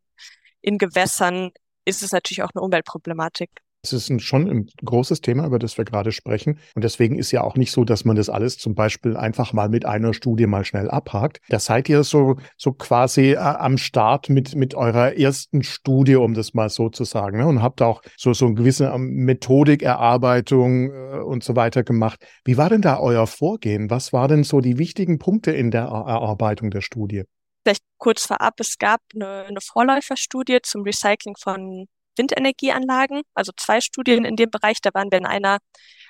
in 0.60 0.78
Gewässern, 0.78 1.52
ist 1.84 2.02
es 2.02 2.12
natürlich 2.12 2.42
auch 2.42 2.50
eine 2.54 2.62
Umweltproblematik. 2.62 3.50
Es 3.84 3.92
ist 3.92 4.08
ein, 4.08 4.18
schon 4.18 4.48
ein 4.48 4.66
großes 4.82 5.20
Thema, 5.20 5.46
über 5.46 5.58
das 5.58 5.76
wir 5.76 5.84
gerade 5.84 6.10
sprechen. 6.10 6.58
Und 6.74 6.84
deswegen 6.84 7.18
ist 7.18 7.30
ja 7.32 7.42
auch 7.42 7.56
nicht 7.56 7.70
so, 7.70 7.84
dass 7.84 8.06
man 8.06 8.16
das 8.16 8.30
alles 8.30 8.56
zum 8.56 8.74
Beispiel 8.74 9.16
einfach 9.16 9.52
mal 9.52 9.68
mit 9.68 9.84
einer 9.84 10.14
Studie 10.14 10.46
mal 10.46 10.64
schnell 10.64 10.90
abhakt. 10.90 11.40
Da 11.50 11.58
seid 11.58 11.88
ihr 11.90 12.02
so, 12.02 12.36
so 12.56 12.72
quasi 12.72 13.32
äh, 13.32 13.36
am 13.36 13.76
Start 13.76 14.30
mit, 14.30 14.54
mit 14.54 14.74
eurer 14.74 15.16
ersten 15.18 15.62
Studie, 15.62 16.16
um 16.16 16.32
das 16.32 16.54
mal 16.54 16.70
so 16.70 16.88
zu 16.88 17.04
sagen. 17.04 17.38
Ne? 17.38 17.46
Und 17.46 17.62
habt 17.62 17.82
auch 17.82 18.00
so, 18.16 18.32
so 18.32 18.46
eine 18.46 18.54
gewisse 18.54 18.86
ähm, 18.86 19.24
Methodikerarbeitung 19.26 20.90
äh, 20.90 21.18
und 21.18 21.44
so 21.44 21.54
weiter 21.54 21.82
gemacht. 21.82 22.24
Wie 22.44 22.56
war 22.56 22.70
denn 22.70 22.80
da 22.80 22.98
euer 22.98 23.26
Vorgehen? 23.26 23.90
Was 23.90 24.14
waren 24.14 24.28
denn 24.30 24.44
so 24.44 24.60
die 24.60 24.78
wichtigen 24.78 25.18
Punkte 25.18 25.52
in 25.52 25.70
der 25.70 25.82
Erarbeitung 25.82 26.70
der 26.70 26.80
Studie? 26.80 27.24
Vielleicht 27.64 27.82
kurz 27.98 28.26
vorab, 28.26 28.54
es 28.60 28.76
gab 28.78 29.00
eine, 29.14 29.44
eine 29.48 29.60
Vorläuferstudie 29.60 30.58
zum 30.62 30.82
Recycling 30.82 31.34
von 31.38 31.86
Windenergieanlagen, 32.16 33.22
also 33.34 33.52
zwei 33.56 33.80
Studien 33.80 34.24
in 34.24 34.36
dem 34.36 34.50
Bereich. 34.50 34.80
Da 34.80 34.90
waren 34.94 35.10
wir 35.10 35.18
in 35.18 35.26
einer 35.26 35.58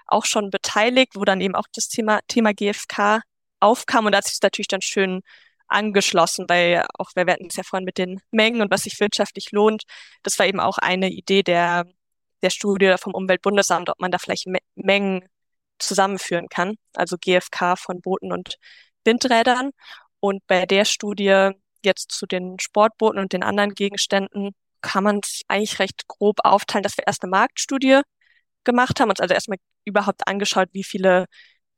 auch 0.07 0.25
schon 0.27 0.51
beteiligt, 0.51 1.13
wo 1.17 1.25
dann 1.25 1.41
eben 1.41 1.55
auch 1.55 1.67
das 1.73 1.89
Thema, 1.89 2.21
Thema 2.29 2.53
GFK 2.53 3.23
aufkam 3.61 4.07
und 4.07 4.13
da 4.13 4.19
hat 4.19 4.27
sich 4.27 4.41
natürlich 4.43 4.69
dann 4.69 4.83
schön 4.83 5.23
angeschlossen, 5.69 6.47
weil 6.49 6.85
auch 6.99 7.11
wir 7.15 7.27
hatten 7.27 7.47
es 7.49 7.57
ja 7.57 7.63
vorhin 7.65 7.85
mit 7.85 7.99
den 7.99 8.21
Mengen 8.31 8.61
und 8.63 8.71
was 8.71 8.83
sich 8.83 9.01
wirtschaftlich 9.01 9.51
lohnt. 9.53 9.85
Das 10.23 10.39
war 10.39 10.47
eben 10.47 10.61
auch 10.61 10.79
eine 10.79 11.11
Idee 11.11 11.43
der, 11.43 11.87
der 12.43 12.51
Studie 12.51 12.95
vom 12.99 13.15
Umweltbundesamt, 13.15 13.89
ob 13.91 14.01
man 14.01 14.11
da 14.11 14.19
vielleicht 14.19 14.47
Mengen 14.75 15.25
zusammenführen 15.79 16.49
kann, 16.49 16.77
also 16.95 17.17
GFK 17.19 17.77
von 17.77 18.01
Booten 18.01 18.33
und 18.33 18.57
Windrädern. 19.05 19.71
Und 20.21 20.47
bei 20.47 20.67
der 20.67 20.85
Studie 20.85 21.51
jetzt 21.85 22.13
zu 22.13 22.27
den 22.27 22.59
Sportbooten 22.61 23.21
und 23.21 23.33
den 23.33 23.43
anderen 23.43 23.75
Gegenständen 23.75 24.55
kann 24.85 25.05
man 25.05 25.21
es 25.23 25.43
eigentlich 25.49 25.79
recht 25.79 26.07
grob 26.09 26.39
aufteilen, 26.45 26.83
dass 26.83 26.97
wir 26.99 27.07
erst 27.07 27.23
eine 27.23 27.31
Marktstudie 27.31 28.03
gemacht 28.65 29.01
haben, 29.01 29.11
uns 29.11 29.21
also 29.21 29.35
erstmal 29.35 29.59
überhaupt 29.85 30.29
angeschaut, 30.29 30.69
wie 30.73 30.85
viele 30.85 31.27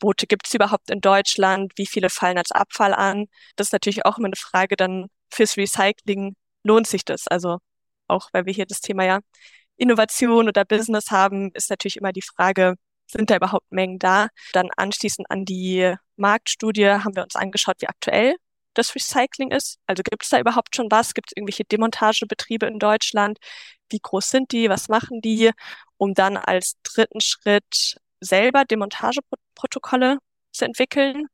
Boote 0.00 0.26
gibt 0.26 0.46
es 0.46 0.54
überhaupt 0.54 0.90
in 0.90 1.00
Deutschland, 1.00 1.72
wie 1.76 1.86
viele 1.86 2.10
fallen 2.10 2.38
als 2.38 2.52
Abfall 2.52 2.94
an. 2.94 3.26
Das 3.56 3.68
ist 3.68 3.72
natürlich 3.72 4.04
auch 4.04 4.18
immer 4.18 4.26
eine 4.26 4.36
Frage 4.36 4.76
dann 4.76 5.06
fürs 5.32 5.56
Recycling, 5.56 6.36
lohnt 6.64 6.86
sich 6.86 7.04
das? 7.04 7.26
Also 7.28 7.58
auch 8.08 8.28
weil 8.32 8.46
wir 8.46 8.52
hier 8.52 8.66
das 8.66 8.80
Thema 8.80 9.04
ja 9.04 9.20
Innovation 9.76 10.48
oder 10.48 10.64
Business 10.64 11.10
haben, 11.10 11.50
ist 11.54 11.70
natürlich 11.70 11.96
immer 11.98 12.12
die 12.12 12.22
Frage, 12.22 12.74
sind 13.06 13.30
da 13.30 13.36
überhaupt 13.36 13.70
Mengen 13.70 13.98
da? 13.98 14.28
Dann 14.52 14.68
anschließend 14.76 15.30
an 15.30 15.44
die 15.44 15.94
Marktstudie 16.16 16.88
haben 16.88 17.14
wir 17.16 17.22
uns 17.24 17.36
angeschaut, 17.36 17.76
wie 17.80 17.88
aktuell 17.88 18.36
das 18.76 18.94
Recycling 18.94 19.50
ist. 19.50 19.78
Also 19.86 20.02
gibt 20.02 20.22
es 20.22 20.30
da 20.30 20.38
überhaupt 20.38 20.76
schon 20.76 20.90
was? 20.90 21.14
Gibt 21.14 21.30
es 21.30 21.36
irgendwelche 21.36 21.64
Demontagebetriebe 21.64 22.66
in 22.66 22.78
Deutschland? 22.78 23.38
Wie 23.90 24.00
groß 24.00 24.30
sind 24.30 24.52
die? 24.52 24.68
Was 24.68 24.88
machen 24.88 25.20
die? 25.20 25.50
Um 25.96 26.14
dann 26.14 26.36
als 26.36 26.74
dritten 26.82 27.20
Schritt 27.20 27.96
selber 28.20 28.64
Demontageprotokolle 28.64 30.18
zu 30.52 30.64
entwickeln. 30.64 31.26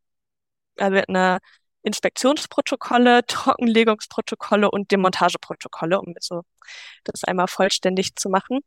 Also 0.78 1.02
eine 1.08 1.38
Inspektionsprotokolle, 1.82 3.22
Trockenlegungsprotokolle 3.26 4.70
und 4.70 4.90
Demontageprotokolle, 4.90 6.00
um 6.00 6.14
so 6.20 6.42
das 7.04 7.24
einmal 7.24 7.48
vollständig 7.48 8.16
zu 8.16 8.28
machen. 8.28 8.60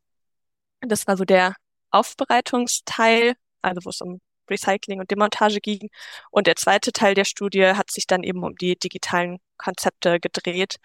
Das 0.81 1.07
war 1.07 1.17
so 1.17 1.25
der 1.25 1.55
Aufbereitungsteil, 1.91 3.35
also 3.61 3.85
wo 3.85 3.89
es 3.89 4.01
um 4.01 4.19
Recycling 4.49 4.99
und 4.99 5.11
Demontage 5.11 5.59
ging. 5.59 5.89
Und 6.31 6.47
der 6.47 6.55
zweite 6.55 6.91
Teil 6.91 7.13
der 7.13 7.25
Studie 7.25 7.65
hat 7.65 7.91
sich 7.91 8.07
dann 8.07 8.23
eben 8.23 8.43
um 8.43 8.55
die 8.55 8.75
digitalen 8.75 9.39
Konzepte 9.57 10.19
gedreht. 10.19 10.77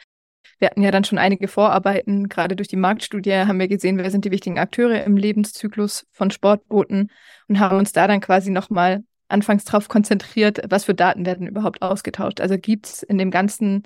Wir 0.58 0.68
hatten 0.68 0.82
ja 0.82 0.90
dann 0.90 1.04
schon 1.04 1.18
einige 1.18 1.48
Vorarbeiten. 1.48 2.28
Gerade 2.28 2.54
durch 2.56 2.68
die 2.68 2.76
Marktstudie 2.76 3.32
haben 3.32 3.58
wir 3.58 3.68
gesehen, 3.68 3.98
wer 3.98 4.10
sind 4.10 4.24
die 4.24 4.30
wichtigen 4.30 4.58
Akteure 4.58 5.04
im 5.04 5.16
Lebenszyklus 5.16 6.06
von 6.12 6.30
Sportbooten 6.30 7.10
und 7.48 7.60
haben 7.60 7.78
uns 7.78 7.92
da 7.92 8.06
dann 8.06 8.20
quasi 8.20 8.50
nochmal 8.50 9.02
anfangs 9.28 9.64
darauf 9.64 9.88
konzentriert, 9.88 10.60
was 10.68 10.84
für 10.84 10.94
Daten 10.94 11.24
werden 11.24 11.46
überhaupt 11.46 11.82
ausgetauscht. 11.82 12.40
Also 12.40 12.58
gibt 12.58 12.86
es 12.86 13.02
in 13.02 13.16
dem 13.16 13.30
ganzen 13.30 13.84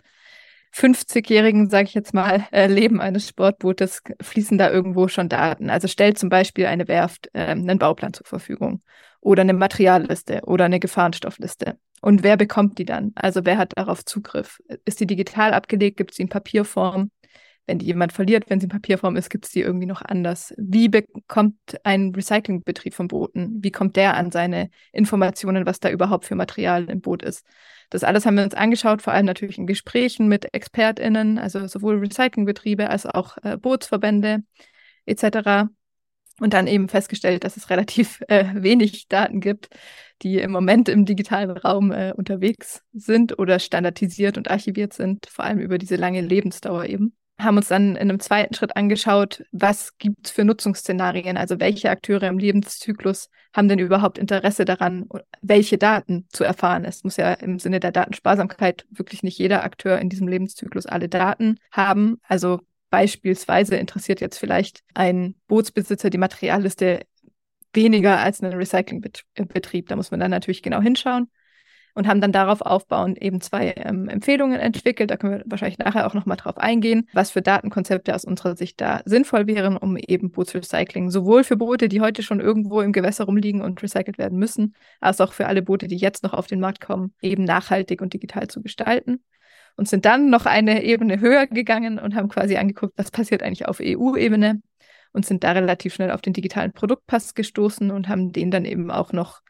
50-jährigen, 0.75 1.71
sage 1.71 1.85
ich 1.85 1.95
jetzt 1.95 2.15
mal, 2.15 2.47
äh, 2.51 2.67
Leben 2.67 3.01
eines 3.01 3.29
Sportbootes, 3.29 4.03
fließen 4.21 4.59
da 4.59 4.71
irgendwo 4.71 5.07
schon 5.07 5.29
Daten. 5.29 5.71
Also 5.71 5.87
stellt 5.87 6.19
zum 6.19 6.29
Beispiel 6.29 6.67
eine 6.67 6.89
Werft 6.89 7.31
äh, 7.33 7.47
einen 7.47 7.79
Bauplan 7.79 8.13
zur 8.13 8.27
Verfügung 8.27 8.83
oder 9.21 9.43
eine 9.43 9.53
Materialliste 9.53 10.43
oder 10.45 10.65
eine 10.65 10.81
Gefahrenstoffliste. 10.81 11.79
Und 12.03 12.23
wer 12.25 12.37
bekommt 12.37 12.79
die 12.79 12.85
dann? 12.85 13.13
Also 13.15 13.45
wer 13.45 13.57
hat 13.57 13.73
darauf 13.77 14.05
Zugriff? 14.05 14.61
Ist 14.85 15.01
die 15.01 15.07
digital 15.07 15.55
abgelegt? 15.55 15.97
Gibt 15.97 16.11
es 16.11 16.17
sie 16.17 16.25
in 16.25 16.29
Papierform? 16.29 17.11
Wenn 17.67 17.79
die 17.79 17.87
jemand 17.87 18.13
verliert, 18.13 18.51
wenn 18.51 18.61
sie 18.61 18.65
in 18.65 18.71
Papierform 18.71 19.17
ist, 19.17 19.31
gibt 19.31 19.47
es 19.47 19.51
die 19.51 19.61
irgendwie 19.61 19.87
noch 19.87 20.03
anders. 20.03 20.55
Wie 20.59 20.89
bekommt 20.89 21.57
ein 21.83 22.15
Recyclingbetrieb 22.15 22.95
von 22.95 23.09
Booten? 23.09 23.63
Wie 23.63 23.71
kommt 23.71 23.97
der 23.97 24.17
an 24.17 24.31
seine 24.31 24.71
Informationen, 24.93 25.65
was 25.65 25.81
da 25.81 25.91
überhaupt 25.91 26.27
für 26.27 26.35
Material 26.35 26.85
im 26.91 27.01
Boot 27.01 27.23
ist? 27.23 27.47
Das 27.91 28.05
alles 28.05 28.27
haben 28.27 28.37
wir 28.37 28.45
uns 28.45 28.55
angeschaut, 28.55 29.03
vor 29.03 29.13
allem 29.13 29.27
natürlich 29.27 29.59
in 29.59 29.67
Gesprächen 29.67 30.29
mit 30.29 30.53
ExpertInnen, 30.53 31.39
also 31.39 31.67
sowohl 31.67 31.99
Recyclingbetriebe 31.99 32.91
als 32.91 33.07
auch 33.07 33.39
äh, 33.43 33.57
Bootsverbände 33.57 34.43
etc 35.07 35.69
und 36.41 36.53
dann 36.53 36.67
eben 36.67 36.89
festgestellt, 36.89 37.45
dass 37.45 37.57
es 37.57 37.71
relativ 37.71 38.21
äh, 38.29 38.47
wenig 38.55 39.09
Daten 39.09 39.41
gibt, 39.41 39.69
die 40.23 40.39
im 40.39 40.51
Moment 40.51 40.89
im 40.89 41.05
digitalen 41.05 41.51
Raum 41.51 41.93
äh, 41.93 42.13
unterwegs 42.13 42.83
sind 42.93 43.39
oder 43.39 43.59
standardisiert 43.59 44.37
und 44.37 44.51
archiviert 44.51 44.93
sind, 44.93 45.27
vor 45.27 45.45
allem 45.45 45.59
über 45.59 45.79
diese 45.79 45.97
lange 45.97 46.21
Lebensdauer 46.21 46.87
eben. 46.87 47.15
Haben 47.39 47.57
uns 47.57 47.69
dann 47.69 47.97
in 47.97 47.99
einem 47.99 48.21
zweiten 48.21 48.55
Schritt 48.55 48.77
angeschaut, 48.77 49.45
was 49.51 49.97
gibt 49.99 50.27
es 50.27 50.31
für 50.31 50.45
Nutzungsszenarien, 50.45 51.37
also 51.37 51.59
welche 51.59 51.91
Akteure 51.91 52.29
im 52.29 52.39
Lebenszyklus 52.39 53.29
haben 53.53 53.69
denn 53.69 53.79
überhaupt 53.79 54.19
Interesse 54.19 54.65
daran, 54.65 55.09
welche 55.43 55.79
Daten 55.79 56.27
zu 56.31 56.45
erfahren. 56.45 56.85
Es 56.85 57.05
muss 57.05 57.17
ja 57.17 57.33
im 57.35 57.59
Sinne 57.59 57.81
der 57.81 57.93
Datensparsamkeit 57.93 58.87
wirklich 58.91 59.23
nicht 59.23 59.39
jeder 59.39 59.65
Akteur 59.65 59.99
in 59.99 60.09
diesem 60.09 60.29
Lebenszyklus 60.29 60.87
alle 60.87 61.09
Daten 61.09 61.59
haben. 61.71 62.21
Also 62.23 62.61
Beispielsweise 62.95 63.75
interessiert 63.75 64.21
jetzt 64.21 64.39
vielleicht 64.39 64.85
ein 64.95 65.35
Bootsbesitzer 65.49 66.11
die 66.11 66.19
Materialliste 66.19 67.01
weniger 67.73 68.21
als 68.21 68.41
einen 68.41 68.53
Recyclingbetrieb. 68.53 69.89
Da 69.89 69.97
muss 69.97 70.13
man 70.13 70.21
dann 70.21 70.31
natürlich 70.31 70.63
genau 70.63 70.81
hinschauen 70.81 71.29
und 71.95 72.09
haben 72.09 72.21
dann 72.21 72.33
darauf 72.33 72.61
aufbauend 72.61 73.21
eben 73.23 73.41
zwei 73.41 73.73
ähm, 73.77 74.09
Empfehlungen 74.09 74.59
entwickelt. 74.59 75.11
Da 75.11 75.17
können 75.17 75.39
wir 75.39 75.45
wahrscheinlich 75.47 75.79
nachher 75.79 76.07
auch 76.07 76.15
nochmal 76.15 76.37
drauf 76.37 76.59
eingehen, 76.59 77.09
was 77.13 77.31
für 77.31 77.43
Datenkonzepte 77.43 78.15
aus 78.15 78.25
unserer 78.25 78.57
Sicht 78.57 78.81
da 78.81 79.01
sinnvoll 79.05 79.47
wären, 79.47 79.77
um 79.77 79.97
eben 79.97 80.31
Bootsrecycling 80.31 81.11
sowohl 81.11 81.45
für 81.45 81.57
Boote, 81.57 81.89
die 81.89 82.01
heute 82.01 82.23
schon 82.23 82.41
irgendwo 82.41 82.81
im 82.81 82.93
Gewässer 82.93 83.25
rumliegen 83.25 83.63
und 83.63 83.83
recycelt 83.83 84.19
werden 84.19 84.39
müssen, 84.39 84.75
als 85.01 85.21
auch 85.21 85.33
für 85.33 85.47
alle 85.47 85.63
Boote, 85.63 85.89
die 85.89 85.97
jetzt 85.97 86.23
noch 86.25 86.35
auf 86.35 86.47
den 86.47 86.61
Markt 86.61 86.81
kommen, 86.81 87.15
eben 87.23 87.45
nachhaltig 87.45 88.03
und 88.03 88.13
digital 88.13 88.49
zu 88.49 88.61
gestalten 88.61 89.23
und 89.77 89.89
sind 89.89 90.05
dann 90.05 90.31
noch 90.31 90.47
eine 90.47 90.83
Ebene 90.85 91.21
höher 91.21 91.47
gegangen 91.47 91.99
und 91.99 92.15
haben 92.15 92.29
quasi 92.29 92.57
angeguckt, 92.57 92.95
was 92.97 93.11
passiert 93.11 93.43
eigentlich 93.43 93.67
auf 93.67 93.81
EU-Ebene 93.81 94.61
und 95.13 95.27
sind 95.27 95.45
da 95.45 95.53
relativ 95.53 95.95
schnell 95.95 96.11
auf 96.11 96.21
den 96.21 96.33
digitalen 96.33 96.73
Produktpass 96.73 97.35
gestoßen 97.35 97.91
und 97.91 98.09
haben 98.09 98.33
den 98.33 98.51
dann 98.51 98.65
eben 98.65 98.91
auch 98.91 99.13
noch 99.13 99.41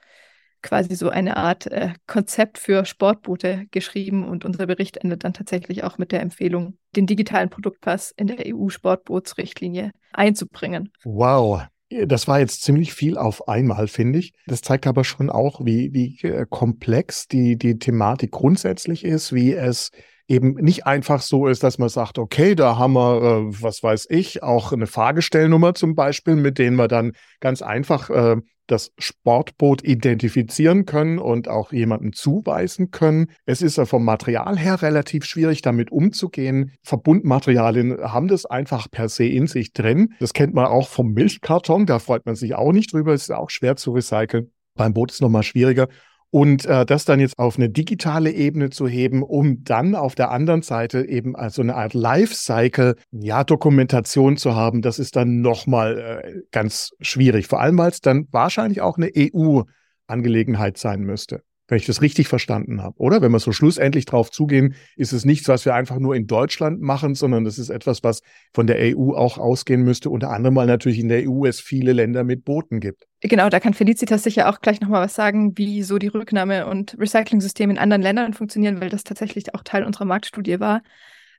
quasi 0.65 0.97
so 0.97 1.11
eine 1.11 1.37
Art 1.37 1.67
äh, 1.67 1.93
Konzept 2.09 2.59
für 2.59 2.85
Sportboote 2.85 3.67
geschrieben 3.71 4.27
und 4.27 4.45
unser 4.45 4.67
Bericht 4.67 4.97
endet 4.97 5.23
dann 5.23 5.35
tatsächlich 5.35 5.85
auch 5.85 5.99
mit 5.99 6.11
der 6.11 6.21
Empfehlung, 6.21 6.79
den 6.97 7.07
digitalen 7.07 7.51
Produktpass 7.51 8.13
in 8.17 8.27
der 8.27 8.39
EU-Sportbootsrichtlinie 8.47 9.93
einzubringen. 10.13 10.91
Wow, 11.05 11.63
das 11.91 12.27
war 12.27 12.41
jetzt 12.41 12.63
ziemlich 12.63 12.95
viel 12.95 13.19
auf 13.19 13.47
einmal, 13.47 13.87
finde 13.89 14.19
ich. 14.19 14.33
Das 14.47 14.63
zeigt 14.63 14.87
aber 14.87 15.05
schon 15.05 15.31
auch, 15.31 15.65
wie, 15.65 15.93
wie 15.93 16.19
äh, 16.27 16.47
komplex 16.49 17.29
die, 17.29 17.57
die 17.57 17.79
Thematik 17.79 18.33
grundsätzlich 18.33 19.05
ist, 19.05 19.33
wie 19.33 19.53
es 19.53 19.91
eben 20.29 20.55
nicht 20.55 20.87
einfach 20.87 21.21
so 21.21 21.47
ist, 21.47 21.63
dass 21.63 21.79
man 21.79 21.89
sagt, 21.89 22.19
okay, 22.19 22.55
da 22.55 22.79
haben 22.79 22.95
wir, 22.95 23.23
äh, 23.23 23.63
was 23.63 23.83
weiß 23.83 24.07
ich, 24.11 24.43
auch 24.43 24.73
eine 24.73 24.87
Fahrgestellnummer 24.87 25.75
zum 25.75 25.95
Beispiel, 25.95 26.37
mit 26.37 26.59
denen 26.59 26.77
wir 26.77 26.89
dann 26.89 27.13
ganz 27.41 27.63
einfach 27.63 28.11
äh, 28.11 28.37
das 28.67 28.93
Sportboot 28.99 29.85
identifizieren 29.85 30.87
können 30.87 31.19
und 31.19 31.49
auch 31.49 31.73
jemanden 31.73 32.13
zuweisen 32.13 32.91
können. 32.91 33.27
Es 33.45 33.61
ist 33.61 33.77
ja 33.77 33.85
vom 33.85 34.05
Material 34.05 34.59
her 34.59 34.81
relativ 34.81 35.25
schwierig, 35.25 35.61
damit 35.63 35.93
umzugehen. 35.93 36.73
Verbundmaterialien 36.83 38.01
haben 38.01 38.29
das 38.29 38.47
einfach 38.47 38.91
per 38.91 39.09
se 39.09 39.27
in 39.27 39.47
sich 39.47 39.73
drin. 39.73 40.15
Das 40.19 40.33
kennt 40.33 40.55
man 40.55 40.67
auch 40.67 40.89
vom 40.89 41.13
Milchkarton, 41.13 41.87
da 41.87 41.99
freut 41.99 42.25
man 42.25 42.37
sich 42.37 42.55
auch 42.55 42.73
nicht 42.73 42.93
drüber, 42.93 43.13
ist 43.13 43.31
auch 43.31 43.51
schwer 43.51 43.77
zu 43.77 43.93
recyceln. 43.93 44.51
Beim 44.77 44.95
Boot 44.95 45.11
ist 45.11 45.17
es 45.17 45.21
nochmal 45.21 45.43
schwieriger. 45.43 45.89
Und 46.35 46.67
äh, 46.67 46.85
das 46.85 47.05
dann 47.05 47.21
jetzt 47.21 47.39
auf 47.39 47.59
eine 47.59 47.71
digitale 47.71 48.33
Ebene 48.33 48.71
zu 48.71 48.89
heben, 48.89 49.23
um 49.23 49.63
dann 49.63 49.95
auf 49.95 50.17
der 50.17 50.33
anderen 50.33 50.63
Seite 50.63 51.09
eben 51.09 51.37
also 51.37 51.63
eine 51.63 51.77
Art 51.77 51.95
Lifecycle, 51.95 52.97
ja, 53.13 53.45
Dokumentation 53.45 54.37
zu 54.37 54.57
haben, 54.57 54.83
das 54.83 54.99
ist 54.99 55.15
dann 55.15 55.43
nochmal 55.43 55.97
äh, 56.25 56.41
ganz 56.51 56.91
schwierig. 56.99 57.47
Vor 57.47 57.61
allem, 57.61 57.79
weil 57.79 57.93
es 57.93 58.01
dann 58.01 58.27
wahrscheinlich 58.33 58.81
auch 58.81 58.97
eine 58.97 59.13
EU-Angelegenheit 59.17 60.77
sein 60.77 61.03
müsste 61.03 61.45
wenn 61.69 61.79
ich 61.79 61.87
das 61.87 62.03
richtig 62.03 62.29
verstanden 62.29 62.83
habe, 62.83 62.99
oder? 62.99 63.23
Wenn 63.23 63.33
wir 63.33 63.39
so 63.39 63.53
schlussendlich 63.53 64.05
drauf 64.05 64.31
zugehen, 64.31 64.75
ist 64.97 65.13
es 65.13 65.25
nichts, 65.25 65.49
was 65.49 65.65
wir 65.65 65.75
einfach 65.75 65.99
nur 65.99 66.15
in 66.15 66.27
Deutschland 66.27 66.81
machen, 66.81 67.15
sondern 67.15 67.45
das 67.45 67.59
ist 67.59 67.71
etwas, 67.71 68.05
was 68.05 68.23
von 68.53 68.67
der 68.67 68.97
EU 68.97 69.13
auch 69.15 69.39
ausgehen 69.39 69.83
müsste. 69.83 70.11
Unter 70.11 70.31
anderem, 70.31 70.57
weil 70.57 70.67
natürlich 70.67 70.99
in 70.99 71.09
der 71.09 71.29
EU 71.29 71.47
es 71.47 71.61
viele 71.61 71.93
Länder 71.93 72.25
mit 72.25 72.45
Booten 72.45 72.81
gibt. 72.81 73.05
Genau, 73.21 73.49
da 73.49 73.61
kann 73.61 73.73
Felicitas 73.73 74.23
sicher 74.23 74.51
auch 74.51 74.61
gleich 74.61 74.81
nochmal 74.81 75.03
was 75.03 75.15
sagen, 75.15 75.57
wie 75.57 75.83
so 75.83 75.99
die 75.99 76.11
Rücknahme- 76.11 76.67
und 76.67 76.99
Recycling-Systeme 76.99 77.73
in 77.73 77.79
anderen 77.79 78.03
Ländern 78.03 78.35
funktionieren, 78.35 78.81
weil 78.81 78.91
das 78.91 79.05
tatsächlich 79.05 79.55
auch 79.55 79.63
Teil 79.63 79.85
unserer 79.85 80.05
Marktstudie 80.05 80.61
war. 80.61 80.83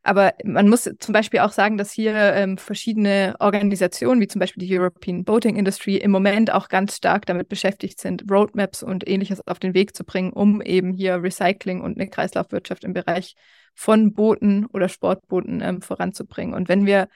Aber 0.05 0.35
man 0.43 0.69
muss 0.69 0.83
zum 1.00 1.13
Beispiel 1.13 1.39
auch 1.39 1.51
sagen, 1.51 1.79
dass 1.79 1.91
hier 1.91 2.13
ähm, 2.13 2.59
verschiedene 2.59 3.35
Organisationen, 3.39 4.21
wie 4.21 4.27
zum 4.27 4.39
Beispiel 4.39 4.63
die 4.63 4.77
European 4.77 5.24
Boating 5.24 5.55
Industry, 5.55 5.97
im 5.97 6.12
Moment 6.12 6.53
auch 6.53 6.69
ganz 6.69 6.97
stark 6.97 7.25
damit 7.25 7.50
beschäftigt 7.50 8.00
sind, 8.00 8.24
Roadmaps 8.29 8.83
und 8.83 9.09
ähnliches 9.09 9.45
auf 9.47 9.57
den 9.57 9.74
Weg 9.74 9.95
zu 9.95 10.03
bringen, 10.03 10.31
um 10.31 10.62
eben 10.62 10.93
hier 10.93 11.24
Recycling 11.24 11.81
und 11.81 11.97
eine 11.97 12.07
Kreislaufwirtschaft 12.07 12.83
im 12.83 12.93
Bereich 12.93 13.35
von 13.74 14.13
Booten 14.13 14.67
oder 14.67 14.89
Sportbooten 14.89 15.62
ähm, 15.62 15.81
voranzubringen. 15.81 16.53
Und 16.53 16.69
wenn 16.69 16.85
wir 16.85 17.07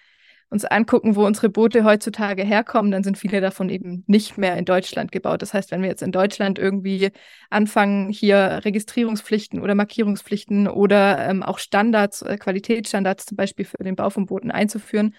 uns 0.50 0.66
angucken, 0.66 1.16
wo 1.16 1.26
unsere 1.26 1.50
Boote 1.50 1.84
heutzutage 1.84 2.44
herkommen, 2.44 2.92
dann 2.92 3.04
sind 3.04 3.18
viele 3.18 3.40
davon 3.40 3.70
eben 3.70 4.04
nicht 4.08 4.38
mehr 4.38 4.58
in 4.58 4.66
Deutschland 4.66 5.12
gebaut. 5.12 5.42
Das 5.42 5.54
heißt, 5.54 5.72
wenn 5.72 5.82
wir 5.82 5.90
jetzt 5.90 6.02
in 6.02 6.12
Deutschland 6.12 6.58
irgendwie 6.58 7.12
anfangen, 7.50 8.10
hier 8.10 8.62
Registrierungspflichten 8.64 9.62
oder 9.62 9.76
Markierungspflichten 9.76 10.68
oder 10.68 11.30
ähm, 11.30 11.44
auch 11.44 11.60
Standards, 11.60 12.24
äh, 12.24 12.38
Qualitätsstandards 12.38 13.26
zum 13.26 13.38
Beispiel 13.38 13.66
für 13.66 13.84
den 13.84 13.96
Bau 13.96 14.10
von 14.10 14.26
Booten 14.26 14.50
einzuführen 14.52 15.16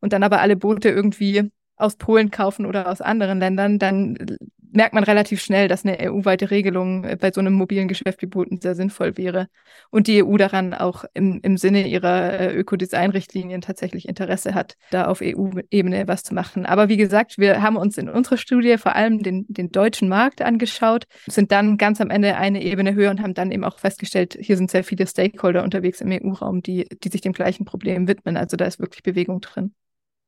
und 0.00 0.12
dann 0.12 0.22
aber 0.22 0.40
alle 0.40 0.56
Boote 0.56 0.90
irgendwie 0.90 1.50
aus 1.76 1.96
Polen 1.96 2.30
kaufen 2.30 2.66
oder 2.66 2.88
aus 2.88 3.00
anderen 3.00 3.40
Ländern, 3.40 3.78
dann 3.78 4.16
merkt 4.74 4.94
man 4.94 5.04
relativ 5.04 5.40
schnell, 5.40 5.68
dass 5.68 5.84
eine 5.84 5.98
EU-weite 6.00 6.50
Regelung 6.50 7.04
äh, 7.04 7.16
bei 7.18 7.32
so 7.32 7.40
einem 7.40 7.54
mobilen 7.54 7.88
Geschäft 7.88 8.22
wie 8.22 8.26
Booten 8.26 8.60
sehr 8.60 8.74
sinnvoll 8.74 9.16
wäre 9.16 9.48
und 9.90 10.06
die 10.06 10.22
EU 10.22 10.36
daran 10.36 10.74
auch 10.74 11.04
im, 11.14 11.40
im 11.42 11.56
Sinne 11.56 11.86
ihrer 11.86 12.40
äh, 12.40 12.54
Ökodesign-Richtlinien 12.54 13.60
tatsächlich 13.60 14.08
Interesse 14.08 14.54
hat, 14.54 14.76
da 14.90 15.06
auf 15.06 15.20
EU-Ebene 15.22 16.08
was 16.08 16.22
zu 16.22 16.34
machen. 16.34 16.66
Aber 16.66 16.88
wie 16.88 16.96
gesagt, 16.96 17.38
wir 17.38 17.62
haben 17.62 17.76
uns 17.76 17.96
in 17.98 18.08
unserer 18.08 18.36
Studie 18.36 18.76
vor 18.78 18.96
allem 18.96 19.22
den, 19.22 19.46
den 19.48 19.70
deutschen 19.70 20.08
Markt 20.08 20.42
angeschaut, 20.42 21.04
sind 21.26 21.52
dann 21.52 21.78
ganz 21.78 22.00
am 22.00 22.10
Ende 22.10 22.36
eine 22.36 22.62
Ebene 22.62 22.94
höher 22.94 23.10
und 23.10 23.22
haben 23.22 23.34
dann 23.34 23.52
eben 23.52 23.64
auch 23.64 23.78
festgestellt, 23.78 24.36
hier 24.40 24.56
sind 24.56 24.70
sehr 24.70 24.84
viele 24.84 25.06
Stakeholder 25.06 25.62
unterwegs 25.62 26.00
im 26.00 26.10
EU-Raum, 26.10 26.62
die, 26.62 26.86
die 27.02 27.08
sich 27.08 27.20
dem 27.20 27.32
gleichen 27.32 27.64
Problem 27.64 28.08
widmen. 28.08 28.36
Also 28.36 28.56
da 28.56 28.64
ist 28.64 28.80
wirklich 28.80 29.02
Bewegung 29.02 29.40
drin 29.40 29.72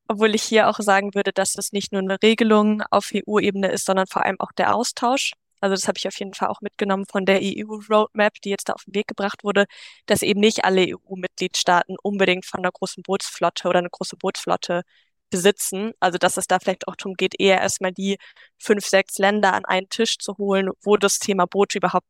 obwohl 0.08 0.34
ich 0.34 0.42
hier 0.42 0.68
auch 0.68 0.78
sagen 0.80 1.14
würde, 1.14 1.32
dass 1.32 1.56
es 1.56 1.72
nicht 1.72 1.92
nur 1.92 2.02
eine 2.02 2.18
Regelung 2.22 2.82
auf 2.90 3.10
EU-Ebene 3.14 3.70
ist, 3.70 3.86
sondern 3.86 4.06
vor 4.06 4.24
allem 4.24 4.40
auch 4.40 4.52
der 4.52 4.74
Austausch. 4.74 5.32
Also 5.60 5.74
das 5.74 5.88
habe 5.88 5.98
ich 5.98 6.06
auf 6.06 6.18
jeden 6.18 6.34
Fall 6.34 6.48
auch 6.48 6.60
mitgenommen 6.60 7.06
von 7.10 7.24
der 7.24 7.40
EU-Roadmap, 7.42 8.34
die 8.42 8.50
jetzt 8.50 8.68
da 8.68 8.74
auf 8.74 8.84
den 8.84 8.94
Weg 8.94 9.08
gebracht 9.08 9.42
wurde, 9.42 9.66
dass 10.06 10.22
eben 10.22 10.40
nicht 10.40 10.64
alle 10.64 10.86
EU-Mitgliedstaaten 10.96 11.96
unbedingt 12.02 12.44
von 12.46 12.60
einer 12.60 12.72
großen 12.72 13.02
Bootsflotte 13.02 13.68
oder 13.68 13.78
eine 13.80 13.90
große 13.90 14.16
Bootsflotte 14.16 14.82
besitzen. 15.30 15.92
Also 16.00 16.18
dass 16.18 16.36
es 16.36 16.46
da 16.46 16.58
vielleicht 16.60 16.88
auch 16.88 16.96
darum 16.96 17.14
geht, 17.14 17.40
eher 17.40 17.60
erstmal 17.60 17.92
die 17.92 18.18
fünf, 18.58 18.86
sechs 18.86 19.18
Länder 19.18 19.54
an 19.54 19.64
einen 19.64 19.88
Tisch 19.88 20.18
zu 20.18 20.36
holen, 20.38 20.70
wo 20.82 20.96
das 20.96 21.18
Thema 21.18 21.46
Boot 21.46 21.74
überhaupt 21.74 22.06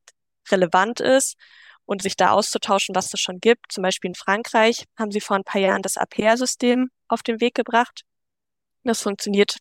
relevant 0.51 1.01
ist 1.01 1.37
und 1.87 2.03
sich 2.03 2.17
da 2.17 2.31
auszutauschen, 2.33 2.95
was 2.95 3.15
es 3.15 3.21
schon 3.21 3.41
gibt. 3.41 3.73
Zum 3.73 3.83
Beispiel 3.83 4.11
in 4.11 4.15
Frankreich 4.15 4.85
haben 4.99 5.13
sie 5.13 5.21
vor 5.21 5.37
ein 5.37 5.45
paar 5.45 5.61
Jahren 5.61 5.83
das 5.83 5.97
APR-System 5.97 6.91
auf 7.09 7.23
den 7.23 7.41
Weg 7.41 7.55
gebracht. 7.55 8.03
Das 8.85 9.03
funktioniert 9.03 9.59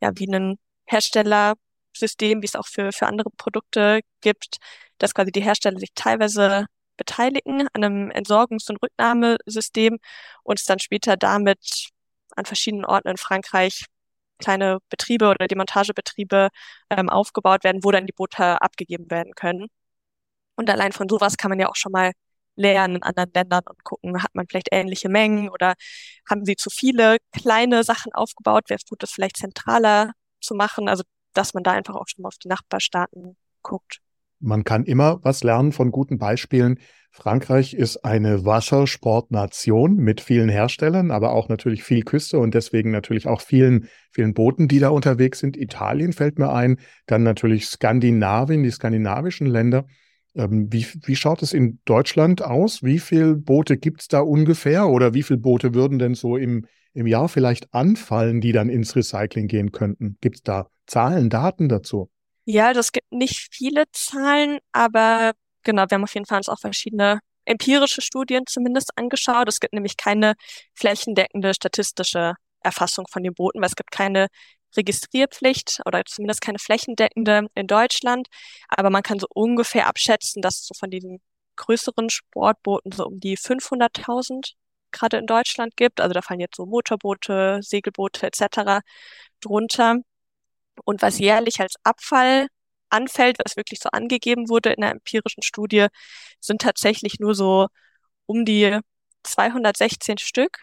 ja 0.00 0.10
wie 0.16 0.26
ein 0.28 0.58
Herstellersystem, 0.86 2.42
wie 2.42 2.46
es 2.46 2.56
auch 2.56 2.66
für, 2.66 2.92
für 2.92 3.06
andere 3.06 3.30
Produkte 3.36 4.00
gibt, 4.20 4.58
dass 4.98 5.14
quasi 5.14 5.32
die 5.32 5.42
Hersteller 5.42 5.78
sich 5.78 5.90
teilweise 5.94 6.66
beteiligen 6.96 7.68
an 7.72 7.84
einem 7.84 8.10
Entsorgungs- 8.10 8.70
und 8.70 8.82
Rücknahmesystem 8.82 9.98
und 10.44 10.60
es 10.60 10.64
dann 10.64 10.78
später 10.78 11.16
damit 11.16 11.88
an 12.36 12.44
verschiedenen 12.46 12.84
Orten 12.84 13.08
in 13.08 13.16
Frankreich 13.16 13.86
kleine 14.38 14.78
Betriebe 14.90 15.28
oder 15.28 15.46
Demontagebetriebe 15.48 16.48
ähm, 16.90 17.08
aufgebaut 17.08 17.64
werden, 17.64 17.84
wo 17.84 17.90
dann 17.90 18.06
die 18.06 18.12
Boote 18.12 18.60
abgegeben 18.62 19.10
werden 19.10 19.34
können. 19.34 19.68
Und 20.56 20.70
allein 20.70 20.92
von 20.92 21.08
sowas 21.08 21.36
kann 21.36 21.50
man 21.50 21.60
ja 21.60 21.68
auch 21.68 21.76
schon 21.76 21.92
mal 21.92 22.12
lernen 22.56 22.96
in 22.96 23.02
anderen 23.02 23.30
Ländern 23.34 23.62
und 23.68 23.84
gucken, 23.84 24.22
hat 24.22 24.34
man 24.34 24.46
vielleicht 24.48 24.68
ähnliche 24.72 25.08
Mengen 25.08 25.48
oder 25.48 25.74
haben 26.28 26.44
sie 26.44 26.56
zu 26.56 26.70
viele 26.70 27.18
kleine 27.32 27.84
Sachen 27.84 28.12
aufgebaut? 28.12 28.64
Wäre 28.68 28.78
es 28.78 28.88
gut, 28.88 29.02
das 29.02 29.12
vielleicht 29.12 29.36
zentraler 29.36 30.12
zu 30.40 30.54
machen? 30.54 30.88
Also, 30.88 31.02
dass 31.32 31.54
man 31.54 31.62
da 31.62 31.72
einfach 31.72 31.94
auch 31.94 32.06
schon 32.06 32.22
mal 32.22 32.28
auf 32.28 32.38
die 32.42 32.48
Nachbarstaaten 32.48 33.36
guckt. 33.62 34.00
Man 34.40 34.64
kann 34.64 34.84
immer 34.84 35.20
was 35.22 35.42
lernen 35.42 35.72
von 35.72 35.90
guten 35.90 36.18
Beispielen. 36.18 36.78
Frankreich 37.10 37.74
ist 37.74 38.04
eine 38.04 38.44
Wassersportnation 38.44 39.96
mit 39.96 40.20
vielen 40.20 40.48
Herstellern, 40.48 41.12
aber 41.12 41.32
auch 41.32 41.48
natürlich 41.48 41.84
viel 41.84 42.02
Küste 42.02 42.38
und 42.38 42.54
deswegen 42.54 42.90
natürlich 42.90 43.28
auch 43.28 43.40
vielen, 43.40 43.88
vielen 44.10 44.34
Booten, 44.34 44.66
die 44.66 44.80
da 44.80 44.88
unterwegs 44.88 45.38
sind. 45.38 45.56
Italien 45.56 46.12
fällt 46.12 46.38
mir 46.38 46.52
ein, 46.52 46.78
dann 47.06 47.22
natürlich 47.22 47.66
Skandinavien, 47.66 48.64
die 48.64 48.70
skandinavischen 48.70 49.46
Länder. 49.46 49.86
Ähm, 50.34 50.72
wie, 50.72 50.86
wie 51.04 51.16
schaut 51.16 51.42
es 51.42 51.52
in 51.52 51.80
Deutschland 51.84 52.42
aus? 52.42 52.82
Wie 52.82 52.98
viele 52.98 53.36
Boote 53.36 53.76
gibt 53.76 54.02
es 54.02 54.08
da 54.08 54.20
ungefähr 54.20 54.88
oder 54.88 55.14
wie 55.14 55.22
viele 55.22 55.38
Boote 55.38 55.74
würden 55.74 55.98
denn 55.98 56.14
so 56.14 56.36
im, 56.36 56.66
im 56.92 57.06
Jahr 57.06 57.28
vielleicht 57.28 57.72
anfallen, 57.72 58.40
die 58.40 58.52
dann 58.52 58.68
ins 58.68 58.96
Recycling 58.96 59.46
gehen 59.46 59.72
könnten? 59.72 60.16
Gibt 60.20 60.36
es 60.36 60.42
da 60.42 60.68
Zahlen, 60.86 61.30
Daten 61.30 61.68
dazu? 61.68 62.10
Ja, 62.44 62.72
das 62.72 62.92
gibt 62.92 63.10
nicht 63.10 63.48
viele 63.52 63.84
Zahlen, 63.92 64.58
aber 64.72 65.32
genau, 65.62 65.84
wir 65.88 65.94
haben 65.94 66.04
auf 66.04 66.14
jeden 66.14 66.26
Fall 66.26 66.38
uns 66.38 66.48
auch 66.48 66.58
verschiedene 66.60 67.20
empirische 67.46 68.02
Studien 68.02 68.44
zumindest 68.46 68.90
angeschaut. 68.96 69.48
Es 69.48 69.60
gibt 69.60 69.72
nämlich 69.72 69.96
keine 69.96 70.34
flächendeckende 70.74 71.54
statistische 71.54 72.34
Erfassung 72.60 73.06
von 73.10 73.22
den 73.22 73.34
Booten, 73.34 73.60
weil 73.60 73.68
es 73.68 73.76
gibt 73.76 73.90
keine 73.90 74.28
Registrierpflicht 74.76 75.80
oder 75.86 76.04
zumindest 76.04 76.40
keine 76.40 76.58
flächendeckende 76.58 77.46
in 77.54 77.66
Deutschland. 77.66 78.28
Aber 78.68 78.90
man 78.90 79.02
kann 79.02 79.18
so 79.18 79.26
ungefähr 79.30 79.86
abschätzen, 79.86 80.42
dass 80.42 80.60
es 80.60 80.66
so 80.66 80.74
von 80.74 80.90
diesen 80.90 81.20
größeren 81.56 82.10
Sportbooten 82.10 82.92
so 82.92 83.06
um 83.06 83.20
die 83.20 83.36
500.000 83.36 84.54
gerade 84.92 85.18
in 85.18 85.26
Deutschland 85.26 85.76
gibt. 85.76 86.00
Also 86.00 86.14
da 86.14 86.22
fallen 86.22 86.40
jetzt 86.40 86.56
so 86.56 86.66
Motorboote, 86.66 87.60
Segelboote 87.62 88.26
etc. 88.26 88.80
drunter. 89.40 89.96
Und 90.84 91.02
was 91.02 91.18
jährlich 91.18 91.60
als 91.60 91.74
Abfall 91.84 92.48
anfällt, 92.90 93.38
was 93.44 93.56
wirklich 93.56 93.80
so 93.80 93.90
angegeben 93.90 94.48
wurde 94.48 94.70
in 94.72 94.82
einer 94.82 94.92
empirischen 94.92 95.42
Studie, 95.42 95.86
sind 96.40 96.62
tatsächlich 96.62 97.20
nur 97.20 97.34
so 97.34 97.68
um 98.26 98.44
die 98.44 98.78
216 99.24 100.18
Stück 100.18 100.58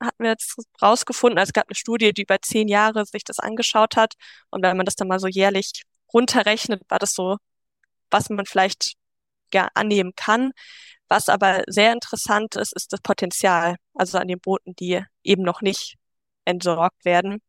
hatten 0.00 0.22
wir 0.22 0.30
jetzt 0.30 0.56
rausgefunden. 0.82 1.38
Also 1.38 1.50
es 1.50 1.52
gab 1.52 1.68
eine 1.68 1.74
Studie, 1.74 2.12
die 2.12 2.22
über 2.22 2.40
zehn 2.40 2.68
Jahre 2.68 3.04
sich 3.06 3.24
das 3.24 3.38
angeschaut 3.38 3.96
hat. 3.96 4.14
Und 4.50 4.62
wenn 4.62 4.76
man 4.76 4.86
das 4.86 4.96
dann 4.96 5.08
mal 5.08 5.20
so 5.20 5.28
jährlich 5.28 5.82
runterrechnet, 6.12 6.82
war 6.88 6.98
das 6.98 7.12
so, 7.12 7.36
was 8.10 8.30
man 8.30 8.46
vielleicht 8.46 8.94
ja 9.54 9.68
annehmen 9.74 10.12
kann. 10.16 10.52
Was 11.08 11.28
aber 11.28 11.64
sehr 11.66 11.92
interessant 11.92 12.56
ist, 12.56 12.74
ist 12.74 12.92
das 12.92 13.00
Potenzial. 13.02 13.76
Also 13.94 14.18
an 14.18 14.28
den 14.28 14.40
Booten, 14.40 14.74
die 14.76 15.02
eben 15.24 15.42
noch 15.42 15.60
nicht 15.62 15.96
entsorgt 16.44 17.04
werden. 17.04 17.40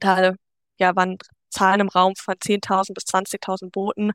Da 0.00 0.34
ja 0.78 0.96
waren 0.96 1.18
Zahlen 1.50 1.80
im 1.80 1.88
Raum 1.88 2.14
von 2.16 2.34
10.000 2.34 2.94
bis 2.94 3.04
20.000 3.04 3.70
Booten, 3.70 4.12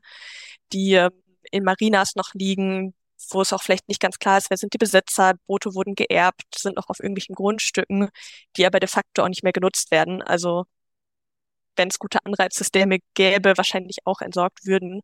die 0.72 0.94
ähm, 0.94 1.10
in 1.50 1.64
Marinas 1.64 2.14
noch 2.16 2.34
liegen, 2.34 2.94
wo 3.30 3.40
es 3.42 3.52
auch 3.52 3.62
vielleicht 3.62 3.88
nicht 3.88 4.00
ganz 4.00 4.18
klar 4.18 4.38
ist, 4.38 4.50
wer 4.50 4.56
sind 4.56 4.72
die 4.72 4.78
Besitzer, 4.78 5.34
Boote 5.46 5.74
wurden 5.74 5.94
geerbt, 5.94 6.42
sind 6.56 6.76
noch 6.76 6.88
auf 6.88 7.00
irgendwelchen 7.00 7.34
Grundstücken, 7.34 8.08
die 8.56 8.66
aber 8.66 8.80
de 8.80 8.88
facto 8.88 9.22
auch 9.22 9.28
nicht 9.28 9.42
mehr 9.42 9.52
genutzt 9.52 9.90
werden. 9.90 10.22
Also 10.22 10.64
wenn 11.76 11.88
es 11.88 11.98
gute 11.98 12.18
Anreizsysteme 12.24 12.98
gäbe, 13.14 13.56
wahrscheinlich 13.56 13.98
auch 14.04 14.20
entsorgt 14.20 14.66
würden. 14.66 15.02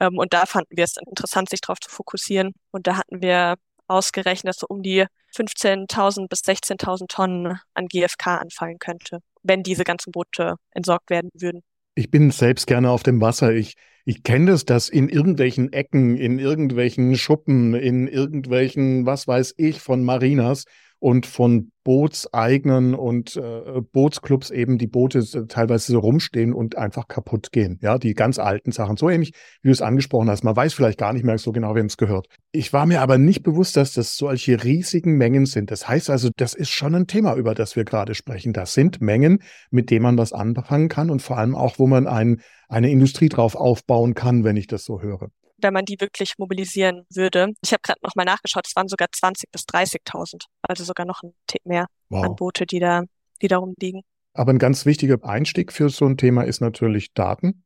Ähm, 0.00 0.18
und 0.18 0.32
da 0.32 0.44
fanden 0.46 0.76
wir 0.76 0.84
es 0.84 0.96
interessant, 0.96 1.48
sich 1.48 1.60
darauf 1.60 1.80
zu 1.80 1.88
fokussieren. 1.88 2.52
Und 2.72 2.86
da 2.86 2.96
hatten 2.96 3.22
wir 3.22 3.56
ausgerechnet, 3.88 4.50
dass 4.50 4.58
so 4.58 4.66
um 4.68 4.82
die 4.82 5.06
15.000 5.34 6.28
bis 6.28 6.40
16.000 6.40 7.06
Tonnen 7.08 7.60
an 7.74 7.86
GFK 7.86 8.38
anfallen 8.38 8.78
könnte, 8.78 9.20
wenn 9.42 9.62
diese 9.62 9.84
ganzen 9.84 10.10
Boote 10.12 10.56
entsorgt 10.72 11.10
werden 11.10 11.30
würden. 11.34 11.62
Ich 11.94 12.10
bin 12.10 12.30
selbst 12.30 12.66
gerne 12.66 12.90
auf 12.90 13.02
dem 13.02 13.20
Wasser. 13.20 13.52
Ich 13.52 13.74
ich 14.06 14.22
kenne 14.22 14.52
das, 14.52 14.64
dass 14.64 14.88
in 14.88 15.08
irgendwelchen 15.08 15.72
Ecken, 15.72 16.16
in 16.16 16.38
irgendwelchen 16.38 17.16
Schuppen, 17.16 17.74
in 17.74 18.06
irgendwelchen, 18.06 19.04
was 19.04 19.26
weiß 19.26 19.54
ich, 19.56 19.80
von 19.80 20.04
Marinas 20.04 20.64
und 21.00 21.26
von 21.26 21.72
Bootseignen 21.86 22.96
und 22.96 23.36
äh, 23.36 23.80
Bootsclubs 23.92 24.50
eben 24.50 24.76
die 24.76 24.88
Boote 24.88 25.46
teilweise 25.46 25.92
so 25.92 26.00
rumstehen 26.00 26.52
und 26.52 26.76
einfach 26.76 27.06
kaputt 27.06 27.52
gehen. 27.52 27.78
Ja, 27.80 27.96
die 27.96 28.14
ganz 28.14 28.40
alten 28.40 28.72
Sachen. 28.72 28.96
So 28.96 29.08
ähnlich, 29.08 29.34
wie 29.62 29.68
du 29.68 29.72
es 29.72 29.82
angesprochen 29.82 30.28
hast. 30.28 30.42
Man 30.42 30.56
weiß 30.56 30.74
vielleicht 30.74 30.98
gar 30.98 31.12
nicht 31.12 31.24
mehr 31.24 31.38
so 31.38 31.52
genau, 31.52 31.76
wem 31.76 31.86
es 31.86 31.96
gehört. 31.96 32.26
Ich 32.50 32.72
war 32.72 32.86
mir 32.86 33.02
aber 33.02 33.18
nicht 33.18 33.44
bewusst, 33.44 33.76
dass 33.76 33.92
das 33.92 34.16
solche 34.16 34.64
riesigen 34.64 35.16
Mengen 35.16 35.46
sind. 35.46 35.70
Das 35.70 35.86
heißt 35.86 36.10
also, 36.10 36.28
das 36.36 36.54
ist 36.54 36.70
schon 36.70 36.92
ein 36.96 37.06
Thema, 37.06 37.36
über 37.36 37.54
das 37.54 37.76
wir 37.76 37.84
gerade 37.84 38.16
sprechen. 38.16 38.52
Das 38.52 38.74
sind 38.74 39.00
Mengen, 39.00 39.38
mit 39.70 39.92
denen 39.92 40.02
man 40.02 40.18
was 40.18 40.32
anfangen 40.32 40.88
kann 40.88 41.08
und 41.08 41.22
vor 41.22 41.38
allem 41.38 41.54
auch, 41.54 41.78
wo 41.78 41.86
man 41.86 42.08
ein, 42.08 42.40
eine 42.68 42.90
Industrie 42.90 43.28
drauf 43.28 43.54
aufbauen 43.54 44.14
kann, 44.14 44.42
wenn 44.42 44.56
ich 44.56 44.66
das 44.66 44.84
so 44.84 45.02
höre 45.02 45.30
wenn 45.58 45.72
man 45.72 45.84
die 45.84 46.00
wirklich 46.00 46.34
mobilisieren 46.38 47.06
würde. 47.12 47.52
Ich 47.62 47.72
habe 47.72 47.80
gerade 47.82 48.00
nochmal 48.02 48.26
nachgeschaut, 48.26 48.66
es 48.66 48.76
waren 48.76 48.88
sogar 48.88 49.08
20.000 49.08 49.44
bis 49.50 49.62
30.000, 49.62 50.44
also 50.62 50.84
sogar 50.84 51.06
noch 51.06 51.22
ein 51.22 51.32
Tick 51.46 51.64
mehr 51.64 51.86
wow. 52.08 52.24
an 52.24 52.36
Boote, 52.36 52.66
die 52.66 52.80
da, 52.80 53.02
die 53.42 53.48
da 53.48 53.58
rumliegen. 53.58 54.02
Aber 54.34 54.52
ein 54.52 54.58
ganz 54.58 54.84
wichtiger 54.84 55.18
Einstieg 55.24 55.72
für 55.72 55.88
so 55.88 56.04
ein 56.04 56.16
Thema 56.16 56.42
ist 56.42 56.60
natürlich 56.60 57.14
Daten. 57.14 57.64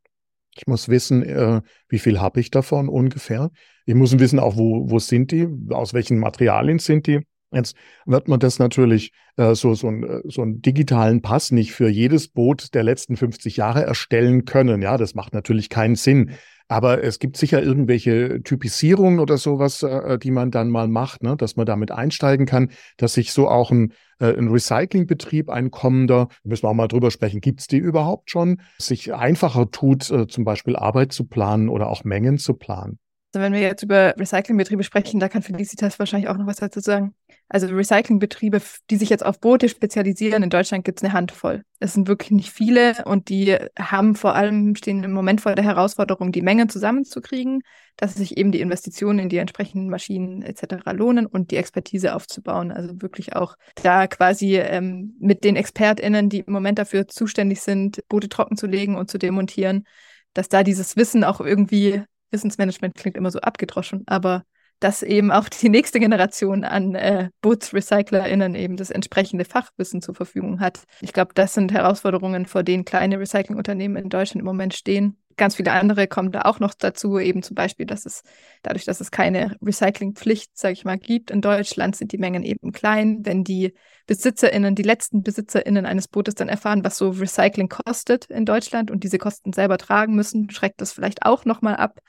Ich 0.57 0.67
muss 0.67 0.89
wissen, 0.89 1.23
äh, 1.23 1.63
wie 1.89 1.99
viel 1.99 2.21
habe 2.21 2.41
ich 2.41 2.51
davon 2.51 2.89
ungefähr. 2.89 3.51
Ich 3.87 3.95
muss 3.95 4.19
wissen 4.19 4.39
auch, 4.39 4.57
wo, 4.57 4.91
wo 4.91 4.99
sind 4.99 5.33
die, 5.33 5.49
aus 5.71 5.95
welchen 5.95 6.19
Materialien 6.19 6.79
sind 6.79 7.07
die. 7.07 7.27
Jetzt 7.53 7.77
wird 8.07 8.29
man 8.29 8.39
das 8.39 8.61
natürlich 8.61 9.13
äh, 9.37 9.55
so, 9.55 9.75
so, 9.75 9.89
ein, 9.89 10.05
äh, 10.05 10.21
so 10.25 10.43
einen 10.43 10.63
digitalen 10.63 11.23
Pass 11.23 11.51
nicht 11.51 11.73
für 11.73 11.89
jedes 11.89 12.29
Boot 12.29 12.75
der 12.75 12.85
letzten 12.85 13.17
50 13.17 13.57
Jahre 13.57 13.83
erstellen 13.83 14.45
können. 14.45 14.83
Ja, 14.83 14.97
das 14.97 15.15
macht 15.15 15.35
natürlich 15.35 15.69
keinen 15.69 15.97
Sinn. 15.97 16.37
Aber 16.71 17.03
es 17.03 17.19
gibt 17.19 17.37
sicher 17.37 17.61
irgendwelche 17.61 18.45
Typisierungen 18.45 19.19
oder 19.19 19.39
sowas, 19.39 19.83
äh, 19.83 20.21
die 20.21 20.31
man 20.31 20.53
dann 20.53 20.69
mal 20.69 20.87
macht, 20.87 21.21
ne? 21.21 21.37
dass 21.37 21.57
man 21.57 21.67
damit 21.67 21.91
einsteigen 21.91 22.47
kann, 22.47 22.71
dass 22.97 23.15
sich 23.15 23.33
so 23.33 23.49
auch 23.49 23.73
ein, 23.73 23.93
äh, 24.21 24.33
ein 24.33 24.47
Recyclingbetrieb, 24.47 25.51
ein 25.51 25.73
kommender, 25.73 26.29
müssen 26.45 26.63
wir 26.63 26.69
auch 26.69 26.75
mal 26.75 26.87
drüber 26.87 27.11
sprechen, 27.11 27.41
gibt 27.41 27.59
es 27.59 27.67
die 27.67 27.79
überhaupt 27.79 28.31
schon, 28.31 28.61
sich 28.79 29.13
einfacher 29.13 29.73
tut, 29.73 30.13
äh, 30.13 30.29
zum 30.29 30.45
Beispiel 30.45 30.77
Arbeit 30.77 31.13
zu 31.13 31.25
planen 31.25 31.69
oder 31.69 31.89
auch 31.89 32.05
Mengen 32.05 32.39
zu 32.39 32.55
planen. 32.55 33.01
Also 33.33 33.45
wenn 33.45 33.53
wir 33.53 33.61
jetzt 33.61 33.85
über 33.85 34.15
Recyclingbetriebe 34.19 34.83
sprechen, 34.83 35.21
da 35.21 35.29
kann 35.29 35.43
Felicitas 35.43 36.01
wahrscheinlich 36.01 36.29
auch 36.29 36.37
noch 36.37 36.47
was 36.47 36.57
dazu 36.57 36.81
sagen. 36.81 37.15
Also 37.49 37.69
Recyclingbetriebe, 37.69 38.61
die 38.91 38.97
sich 38.97 39.09
jetzt 39.09 39.25
auf 39.25 39.39
Boote 39.39 39.69
spezialisieren, 39.69 40.43
in 40.43 40.51
Deutschland 40.51 40.85
gibt 40.85 40.99
es 40.99 41.05
eine 41.05 41.13
Handvoll. 41.13 41.63
Es 41.79 41.95
sind 41.95 42.09
wirklich 42.09 42.33
nicht 42.33 42.51
viele 42.51 43.05
und 43.05 43.29
die 43.29 43.57
haben 43.79 44.17
vor 44.17 44.35
allem, 44.35 44.75
stehen 44.75 45.05
im 45.05 45.13
Moment 45.13 45.41
vor 45.41 45.55
der 45.55 45.65
Herausforderung, 45.65 46.33
die 46.33 46.43
Mengen 46.43 46.69
zusammenzukriegen, 46.69 47.63
dass 47.97 48.15
sich 48.15 48.37
eben 48.37 48.51
die 48.51 48.61
Investitionen 48.61 49.21
in 49.21 49.29
die 49.29 49.39
entsprechenden 49.39 49.91
Maschinen 49.91 50.43
etc. 50.43 50.91
lohnen 50.93 51.27
und 51.27 51.53
die 51.53 51.57
Expertise 51.57 52.17
aufzubauen. 52.17 52.73
Also 52.73 53.01
wirklich 53.01 53.37
auch 53.37 53.57
da 53.81 54.09
quasi 54.09 54.57
ähm, 54.57 55.17
mit 55.21 55.45
den 55.45 55.55
ExpertInnen, 55.55 56.29
die 56.31 56.41
im 56.41 56.53
Moment 56.53 56.81
dafür 56.81 57.07
zuständig 57.07 57.61
sind, 57.61 58.01
Boote 58.09 58.29
trocken 58.29 58.57
zu 58.57 58.67
legen 58.67 58.97
und 58.97 59.09
zu 59.09 59.19
demontieren, 59.19 59.85
dass 60.35 60.49
da 60.49 60.63
dieses 60.63 60.97
Wissen 60.97 61.25
auch 61.25 61.41
irgendwie 61.41 62.03
Wissensmanagement 62.31 62.95
klingt 62.95 63.17
immer 63.17 63.31
so 63.31 63.41
abgedroschen, 63.41 64.05
aber 64.07 64.45
dass 64.81 65.03
eben 65.03 65.31
auch 65.31 65.49
die 65.49 65.69
nächste 65.69 66.01
Generation 66.01 66.65
an 66.65 66.95
äh, 66.95 67.29
BootsrecyclerInnen 67.43 68.55
eben 68.55 68.77
das 68.77 68.91
entsprechende 68.91 69.45
Fachwissen 69.45 70.01
zur 70.01 70.15
Verfügung 70.15 70.61
hat. 70.61 70.85
Ich 71.01 71.13
glaube, 71.13 71.33
das 71.35 71.55
sind 71.55 71.73
Herausforderungen, 71.73 72.47
vor 72.47 72.63
denen 72.63 72.87
kleine 72.87 73.21
Recyclingunternehmen 73.21 74.03
in 74.03 74.09
Deutschland 74.09 74.41
im 74.41 74.47
Moment 74.47 74.75
stehen. 74.75 75.19
Ganz 75.41 75.57
viele 75.57 75.73
andere 75.73 76.07
kommen 76.07 76.33
da 76.33 76.43
auch 76.43 76.61
noch 76.61 76.75
dazu, 76.75 77.19
eben 77.19 77.43
zum 77.43 77.55
Beispiel, 77.55 77.87
dass 77.87 78.05
es 78.05 78.25
dadurch, 78.63 78.85
dass 78.85 79.01
es 79.01 79.11
keine 79.11 79.57
Recyclingpflicht, 79.63 80.51
sage 80.53 80.75
ich 80.75 80.85
mal, 80.85 80.99
gibt 80.99 81.31
in 81.31 81.41
Deutschland, 81.41 81.97
sind 81.97 82.13
die 82.13 82.19
Mengen 82.19 82.43
eben 82.43 82.73
klein. 82.73 83.21
Wenn 83.23 83.43
die 83.43 83.73
BesitzerInnen, 84.07 84.75
die 84.75 84.83
letzten 84.83 85.23
BesitzerInnen 85.23 85.87
eines 85.87 86.09
Bootes 86.09 86.35
dann 86.35 86.51
erfahren, 86.51 86.85
was 86.85 86.99
so 86.99 87.09
Recycling 87.09 87.71
kostet 87.71 88.27
in 88.27 88.45
Deutschland 88.45 88.91
und 88.91 89.03
diese 89.03 89.17
Kosten 89.17 89.55
selber 89.55 89.79
tragen 89.79 90.15
müssen, 90.15 90.51
schreckt 90.51 90.83
das 90.83 90.93
vielleicht 90.93 91.25
auch 91.25 91.47
nochmal 91.47 91.77
ab 91.77 92.01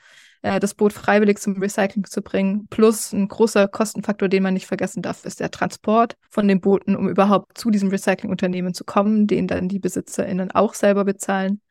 äh, 0.42 0.60
das 0.60 0.74
Boot 0.74 0.92
freiwillig 0.92 1.38
zum 1.38 1.56
Recycling 1.56 2.04
zu 2.04 2.20
bringen. 2.20 2.66
Plus 2.68 3.14
ein 3.14 3.28
großer 3.28 3.66
Kostenfaktor, 3.66 4.28
den 4.28 4.42
man 4.42 4.52
nicht 4.52 4.66
vergessen 4.66 5.00
darf, 5.00 5.24
ist 5.24 5.40
der 5.40 5.50
Transport 5.50 6.18
von 6.28 6.46
den 6.46 6.60
Booten, 6.60 6.96
um 6.96 7.08
überhaupt 7.08 7.56
zu 7.56 7.70
diesem 7.70 7.88
Recyclingunternehmen 7.88 8.74
zu 8.74 8.84
kommen, 8.84 9.26
den 9.26 9.46
dann 9.46 9.70
die 9.70 9.78
BesitzerInnen 9.78 10.50
auch 10.50 10.74
selber 10.74 11.06
bezahlen. 11.06 11.62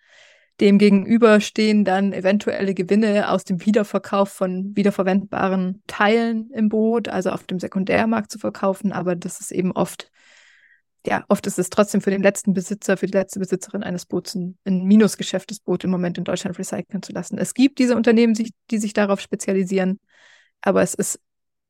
Demgegenüber 0.62 1.41
stehen 1.41 1.84
dann 1.84 2.13
eventuelle 2.13 2.74
Gewinne 2.74 3.30
aus 3.30 3.43
dem 3.43 3.65
Wiederverkauf 3.65 4.30
von 4.30 4.76
wiederverwendbaren 4.76 5.82
Teilen 5.88 6.52
im 6.52 6.69
Boot, 6.69 7.10
also 7.10 7.32
auf 7.32 7.43
dem 7.43 7.60
Sekundärmarkt 7.60 8.32
zu 8.32 8.38
verkaufen. 8.38 8.91
Aber 8.93 9.15
das 9.15 9.41
ist 9.41 9.52
eben 9.52 9.71
oft 9.71 10.12
ja, 11.06 11.26
oft 11.30 11.47
ist 11.47 11.58
es 11.58 11.69
trotzdem 11.69 12.02
für 12.02 12.12
den 12.12 12.21
letzten 12.21 12.54
Besitzer, 12.54 12.95
für 12.95 13.08
die 13.08 13.17
letzte 13.17 13.39
Besitzerin 13.39 13.84
eines 13.84 14.06
Boots 14.06 14.36
ein, 14.36 14.58
ein 14.65 14.84
Minusgeschäft, 14.84 15.50
das 15.50 15.60
Boot 15.60 15.84
im 15.84 15.89
Moment 15.89 16.17
in 16.17 16.24
Deutschland 16.24 16.60
recyceln 16.60 17.02
zu 17.02 17.12
lassen. 17.12 17.39
Es 17.39 17.54
gibt 17.54 17.80
diese 17.80 17.95
Unternehmen, 17.95 18.36
die 18.69 18.78
sich 18.78 18.93
darauf 18.93 19.19
spezialisieren, 19.19 20.00
aber 20.62 20.84
es 20.84 20.93
ist 20.93 21.19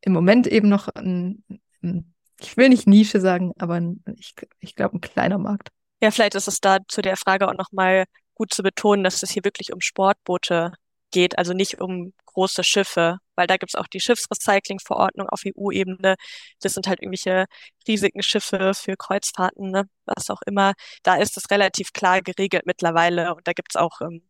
im 0.02 0.12
Moment 0.12 0.48
eben 0.48 0.68
noch 0.68 0.90
ein, 0.90 1.44
ein 1.82 2.14
ich 2.42 2.58
will 2.58 2.70
nicht 2.70 2.88
Nische 2.88 3.22
sagen, 3.22 3.54
aber 3.58 3.76
ein, 3.76 4.04
ich, 4.18 4.36
ich 4.60 4.76
glaube, 4.76 4.98
ein 4.98 5.02
kleiner 5.02 5.38
Markt. 5.38 5.70
Ja, 6.02 6.12
vielleicht 6.12 6.36
ist 6.36 6.48
es 6.48 6.60
da 6.60 6.80
zu 6.88 7.02
der 7.02 7.16
Frage 7.16 7.48
auch 7.48 7.54
nochmal 7.54 8.06
gut 8.42 8.54
zu 8.56 8.64
betonen, 8.64 9.04
dass 9.04 9.22
es 9.22 9.30
hier 9.30 9.44
wirklich 9.44 9.72
um 9.72 9.82
Sportboote 9.82 10.74
geht, 11.12 11.38
also 11.38 11.54
nicht 11.54 11.80
um 11.80 12.12
große 12.26 12.64
Schiffe, 12.64 13.20
weil 13.36 13.46
da 13.46 13.58
gibt's 13.58 13.76
auch 13.76 13.86
die 13.86 14.00
Schiffsrecycling-Verordnung 14.00 15.30
auf 15.30 15.42
EU-Ebene. 15.46 16.16
Das 16.60 16.74
sind 16.74 16.88
halt 16.88 17.02
irgendwelche 17.02 17.46
riesigen 17.88 18.24
Schiffe 18.24 18.74
für 18.74 18.96
Kreuzfahrten, 18.98 19.70
ne? 19.70 19.84
was 20.06 20.32
auch 20.32 20.42
immer. 20.48 20.74
Da 21.04 21.18
ist 21.18 21.38
es 21.38 21.52
relativ 21.52 21.94
klar 21.94 22.22
geregelt 22.24 22.64
mittlerweile 22.66 23.36
und 23.36 23.48
da 23.48 23.54
gibt's 23.54 23.76
auch 23.76 24.02
ähm, 24.02 24.24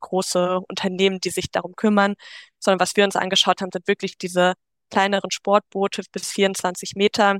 große 0.00 0.60
Unternehmen, 0.68 1.20
die 1.20 1.30
sich 1.30 1.50
darum 1.50 1.74
kümmern. 1.76 2.14
Sondern 2.58 2.80
was 2.80 2.96
wir 2.96 3.04
uns 3.04 3.16
angeschaut 3.16 3.60
haben, 3.60 3.70
sind 3.72 3.86
wirklich 3.86 4.16
diese 4.16 4.54
kleineren 4.90 5.30
Sportboote 5.30 6.02
bis 6.10 6.30
24 6.32 6.94
Meter, 6.96 7.38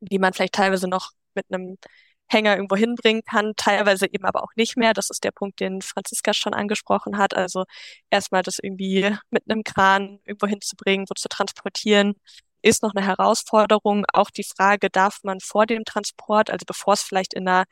die 0.00 0.18
man 0.18 0.32
vielleicht 0.32 0.54
teilweise 0.54 0.88
noch 0.88 1.12
mit 1.34 1.46
einem 1.52 1.78
Hänger 2.30 2.54
irgendwo 2.56 2.76
hinbringen 2.76 3.22
kann, 3.24 3.54
teilweise 3.56 4.06
eben 4.06 4.24
aber 4.24 4.44
auch 4.44 4.54
nicht 4.56 4.76
mehr. 4.76 4.94
Das 4.94 5.10
ist 5.10 5.24
der 5.24 5.32
Punkt, 5.32 5.60
den 5.60 5.82
Franziska 5.82 6.32
schon 6.32 6.54
angesprochen 6.54 7.18
hat. 7.18 7.34
Also 7.36 7.64
erstmal 8.08 8.42
das 8.42 8.58
irgendwie 8.62 9.16
mit 9.30 9.44
einem 9.50 9.64
Kran 9.64 10.20
irgendwo 10.24 10.46
hinzubringen, 10.46 11.06
wo 11.08 11.14
zu 11.14 11.28
transportieren, 11.28 12.14
ist 12.62 12.82
noch 12.82 12.94
eine 12.94 13.04
Herausforderung. 13.06 14.04
Auch 14.12 14.30
die 14.30 14.44
Frage, 14.44 14.90
darf 14.90 15.18
man 15.24 15.40
vor 15.40 15.66
dem 15.66 15.84
Transport, 15.84 16.50
also 16.50 16.64
bevor 16.66 16.94
es 16.94 17.02
vielleicht 17.02 17.34
in 17.34 17.48
einer 17.48 17.64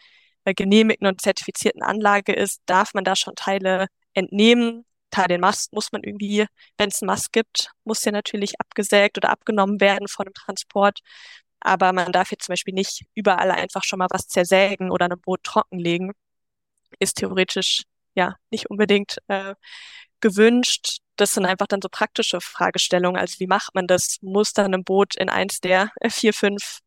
genehmigten 0.45 1.07
und 1.07 1.21
zertifizierten 1.21 1.83
Anlage 1.83 2.33
ist, 2.33 2.63
darf 2.67 2.95
man 2.95 3.05
da 3.05 3.15
schon 3.17 3.35
Teile 3.37 3.87
entnehmen. 4.15 4.85
Teil 5.11 5.29
den 5.29 5.41
Mast 5.41 5.73
muss 5.73 5.93
man 5.93 6.03
irgendwie, 6.03 6.47
wenn 6.79 6.89
es 6.89 7.03
einen 7.03 7.09
Mast 7.09 7.33
gibt, 7.33 7.71
muss 7.85 8.01
der 8.01 8.13
natürlich 8.13 8.61
abgesägt 8.61 9.19
oder 9.19 9.31
abgenommen 9.31 9.81
werden 9.81 10.09
vor 10.09 10.25
dem 10.25 10.35
Transport 10.35 11.01
aber 11.61 11.93
man 11.93 12.13
darf 12.13 12.31
jetzt 12.31 12.47
zum 12.47 12.53
Beispiel 12.53 12.75
nicht 12.75 13.05
überall 13.15 13.51
einfach 13.51 13.85
schon 13.85 13.99
mal 13.99 14.09
was 14.11 14.29
zersägen 14.29 14.91
oder 14.91 15.07
ein 15.07 15.21
Boot 15.21 15.43
trockenlegen. 15.45 16.13
Ist 16.99 17.17
theoretisch 17.17 17.85
ja 18.15 18.37
nicht 18.51 18.71
unbedingt 18.71 19.19
äh, 19.29 19.55
gewünscht. 20.21 20.99
Das 21.17 21.33
sind 21.33 21.47
einfach 21.47 21.67
dann 21.67 21.83
so 21.83 21.89
praktische 21.91 22.41
Fragestellungen. 22.41 23.21
Also 23.21 23.41
wie 23.41 23.47
macht 23.47 23.75
man 23.75 23.87
das? 23.87 24.19
Muss 24.23 24.53
dann 24.53 24.75
ein 24.75 24.85
Boot 24.85 25.17
in 25.17 25.29
eins 25.29 25.61
der 25.61 25.91
vier, 26.11 26.35
fünf 26.35 26.81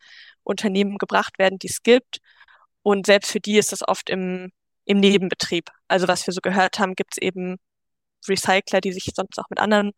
Unternehmen 0.44 0.98
gebracht 0.98 1.40
werden, 1.40 1.60
die 1.60 1.68
es 1.68 1.84
gibt? 1.84 2.20
Und 2.84 3.06
selbst 3.06 3.32
für 3.32 3.40
die 3.40 3.58
ist 3.58 3.72
das 3.72 3.88
oft 3.88 4.10
im, 4.10 4.52
im 4.86 5.00
Nebenbetrieb. 5.00 5.70
Also 5.88 6.08
was 6.08 6.26
wir 6.28 6.34
so 6.34 6.42
gehört 6.42 6.80
haben, 6.80 6.96
gibt 6.96 7.14
es 7.14 7.22
eben 7.22 7.58
Recycler, 8.28 8.82
die 8.82 8.94
sich 8.94 9.12
sonst 9.16 9.38
auch 9.40 9.50
mit 9.50 9.60
anderen 9.60 9.92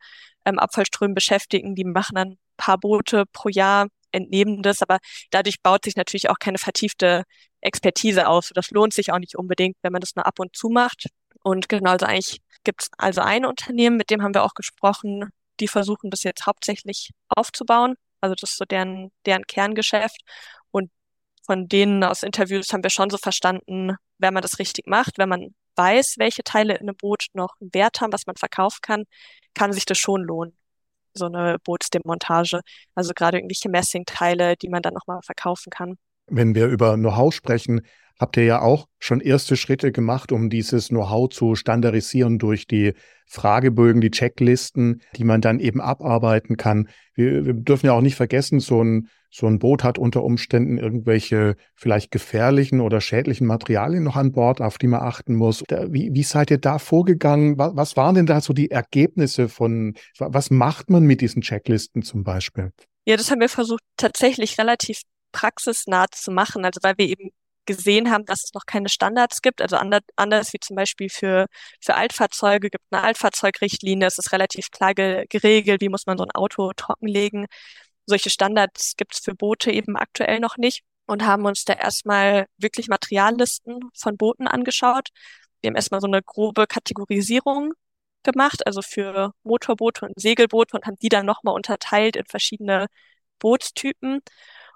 ähm, 0.45 0.59
Abfallströmen 0.59 1.15
beschäftigen. 1.15 1.75
Die 1.75 1.85
machen 1.85 2.15
dann 2.15 2.37
paar 2.57 2.77
Boote 2.77 3.25
pro 3.31 3.49
Jahr 3.49 3.87
entnehmen 4.13 4.61
das, 4.61 4.81
aber 4.81 4.99
dadurch 5.31 5.61
baut 5.61 5.85
sich 5.85 5.95
natürlich 5.95 6.29
auch 6.29 6.39
keine 6.39 6.57
vertiefte 6.57 7.23
Expertise 7.61 8.27
auf. 8.27 8.51
Das 8.53 8.71
lohnt 8.71 8.93
sich 8.93 9.11
auch 9.11 9.19
nicht 9.19 9.35
unbedingt, 9.35 9.77
wenn 9.81 9.91
man 9.91 10.01
das 10.01 10.15
nur 10.15 10.25
ab 10.25 10.39
und 10.39 10.55
zu 10.55 10.69
macht. 10.69 11.07
Und 11.43 11.69
genau, 11.69 11.91
also 11.91 12.05
eigentlich 12.05 12.41
gibt 12.63 12.83
es 12.83 12.89
also 12.97 13.21
ein 13.21 13.45
Unternehmen, 13.45 13.97
mit 13.97 14.09
dem 14.09 14.21
haben 14.21 14.33
wir 14.33 14.43
auch 14.43 14.53
gesprochen, 14.53 15.29
die 15.59 15.67
versuchen 15.67 16.09
das 16.09 16.23
jetzt 16.23 16.45
hauptsächlich 16.45 17.11
aufzubauen. 17.29 17.95
Also 18.21 18.35
das 18.35 18.51
ist 18.51 18.57
so 18.57 18.65
deren, 18.65 19.11
deren 19.25 19.45
Kerngeschäft. 19.45 20.21
Und 20.71 20.91
von 21.45 21.67
denen 21.67 22.03
aus 22.03 22.23
Interviews 22.23 22.71
haben 22.71 22.83
wir 22.83 22.89
schon 22.89 23.09
so 23.09 23.17
verstanden, 23.17 23.95
wenn 24.17 24.33
man 24.33 24.41
das 24.41 24.59
richtig 24.59 24.87
macht, 24.87 25.17
wenn 25.17 25.29
man 25.29 25.53
weiß, 25.75 26.15
welche 26.17 26.43
Teile 26.43 26.75
in 26.75 26.81
einem 26.81 26.95
Boot 26.95 27.27
noch 27.33 27.55
einen 27.59 27.73
Wert 27.73 28.01
haben, 28.01 28.13
was 28.13 28.25
man 28.27 28.35
verkaufen 28.37 28.79
kann, 28.81 29.03
kann 29.53 29.73
sich 29.73 29.85
das 29.85 29.97
schon 29.97 30.23
lohnen 30.23 30.57
so 31.13 31.25
eine 31.25 31.57
Bootsdemontage. 31.63 32.61
Also 32.95 33.13
gerade 33.13 33.37
irgendwelche 33.37 33.69
Messingteile, 33.69 34.55
die 34.55 34.69
man 34.69 34.81
dann 34.81 34.93
nochmal 34.93 35.19
verkaufen 35.23 35.69
kann. 35.69 35.95
Wenn 36.27 36.55
wir 36.55 36.67
über 36.67 36.95
Know-how 36.95 37.33
sprechen, 37.33 37.81
habt 38.19 38.37
ihr 38.37 38.43
ja 38.43 38.61
auch 38.61 38.87
schon 38.99 39.19
erste 39.19 39.57
Schritte 39.57 39.91
gemacht, 39.91 40.31
um 40.31 40.49
dieses 40.49 40.89
Know-how 40.89 41.29
zu 41.29 41.55
standardisieren 41.55 42.39
durch 42.39 42.67
die 42.67 42.93
Fragebögen, 43.25 44.01
die 44.01 44.11
Checklisten, 44.11 45.01
die 45.15 45.23
man 45.23 45.41
dann 45.41 45.59
eben 45.59 45.81
abarbeiten 45.81 46.57
kann. 46.57 46.87
Wir, 47.15 47.45
wir 47.45 47.53
dürfen 47.53 47.87
ja 47.87 47.93
auch 47.93 48.01
nicht 48.01 48.15
vergessen, 48.15 48.59
so 48.59 48.83
ein, 48.83 49.07
so 49.31 49.47
ein 49.47 49.57
Boot 49.59 49.83
hat 49.83 49.97
unter 49.97 50.23
Umständen 50.23 50.77
irgendwelche 50.77 51.55
vielleicht 51.75 52.11
gefährlichen 52.11 52.81
oder 52.81 53.01
schädlichen 53.01 53.47
Materialien 53.47 54.03
noch 54.03 54.15
an 54.15 54.31
Bord, 54.31 54.61
auf 54.61 54.77
die 54.77 54.87
man 54.87 55.01
achten 55.01 55.35
muss. 55.35 55.63
Wie, 55.89 56.11
wie 56.13 56.23
seid 56.23 56.51
ihr 56.51 56.59
da 56.59 56.77
vorgegangen? 56.77 57.57
Was, 57.57 57.75
was 57.75 57.97
waren 57.97 58.15
denn 58.15 58.25
da 58.27 58.41
so 58.41 58.53
die 58.53 58.69
Ergebnisse 58.69 59.49
von, 59.49 59.95
was 60.19 60.51
macht 60.51 60.89
man 60.89 61.03
mit 61.03 61.21
diesen 61.21 61.41
Checklisten 61.41 62.03
zum 62.03 62.23
Beispiel? 62.23 62.71
Ja, 63.05 63.17
das 63.17 63.31
haben 63.31 63.41
wir 63.41 63.49
versucht 63.49 63.83
tatsächlich 63.97 64.57
relativ 64.59 65.01
praxisnah 65.31 66.05
zu 66.11 66.31
machen, 66.31 66.63
also 66.63 66.79
weil 66.83 66.93
wir 66.97 67.07
eben 67.07 67.31
gesehen 67.65 68.11
haben, 68.11 68.25
dass 68.25 68.43
es 68.43 68.53
noch 68.53 68.65
keine 68.65 68.89
Standards 68.89 69.41
gibt. 69.41 69.61
Also 69.61 69.77
anders, 69.77 70.53
wie 70.53 70.59
zum 70.59 70.75
Beispiel 70.75 71.09
für, 71.09 71.47
für 71.81 71.95
Altfahrzeuge 71.95 72.69
gibt 72.69 72.83
eine 72.91 73.03
Altfahrzeugrichtlinie. 73.03 74.07
Es 74.07 74.17
ist 74.17 74.31
relativ 74.31 74.71
klar 74.71 74.93
ge 74.93 75.25
geregelt, 75.29 75.81
wie 75.81 75.89
muss 75.89 76.05
man 76.05 76.17
so 76.17 76.23
ein 76.23 76.31
Auto 76.31 76.71
trockenlegen. 76.75 77.47
Solche 78.05 78.29
Standards 78.29 78.95
gibt 78.97 79.15
es 79.15 79.21
für 79.21 79.35
Boote 79.35 79.71
eben 79.71 79.95
aktuell 79.97 80.39
noch 80.39 80.57
nicht 80.57 80.81
und 81.05 81.25
haben 81.25 81.45
uns 81.45 81.65
da 81.65 81.73
erstmal 81.73 82.47
wirklich 82.57 82.87
Materiallisten 82.89 83.79
von 83.95 84.17
Booten 84.17 84.47
angeschaut. 84.47 85.09
Wir 85.61 85.69
haben 85.69 85.75
erstmal 85.75 86.01
so 86.01 86.07
eine 86.07 86.21
grobe 86.21 86.67
Kategorisierung 86.67 87.73
gemacht, 88.23 88.65
also 88.67 88.81
für 88.81 89.33
Motorboote 89.43 90.05
und 90.05 90.19
Segelboote 90.19 90.75
und 90.77 90.85
haben 90.85 90.97
die 91.01 91.09
dann 91.09 91.25
nochmal 91.25 91.55
unterteilt 91.55 92.15
in 92.15 92.25
verschiedene 92.25 92.87
Bootstypen. 93.39 94.21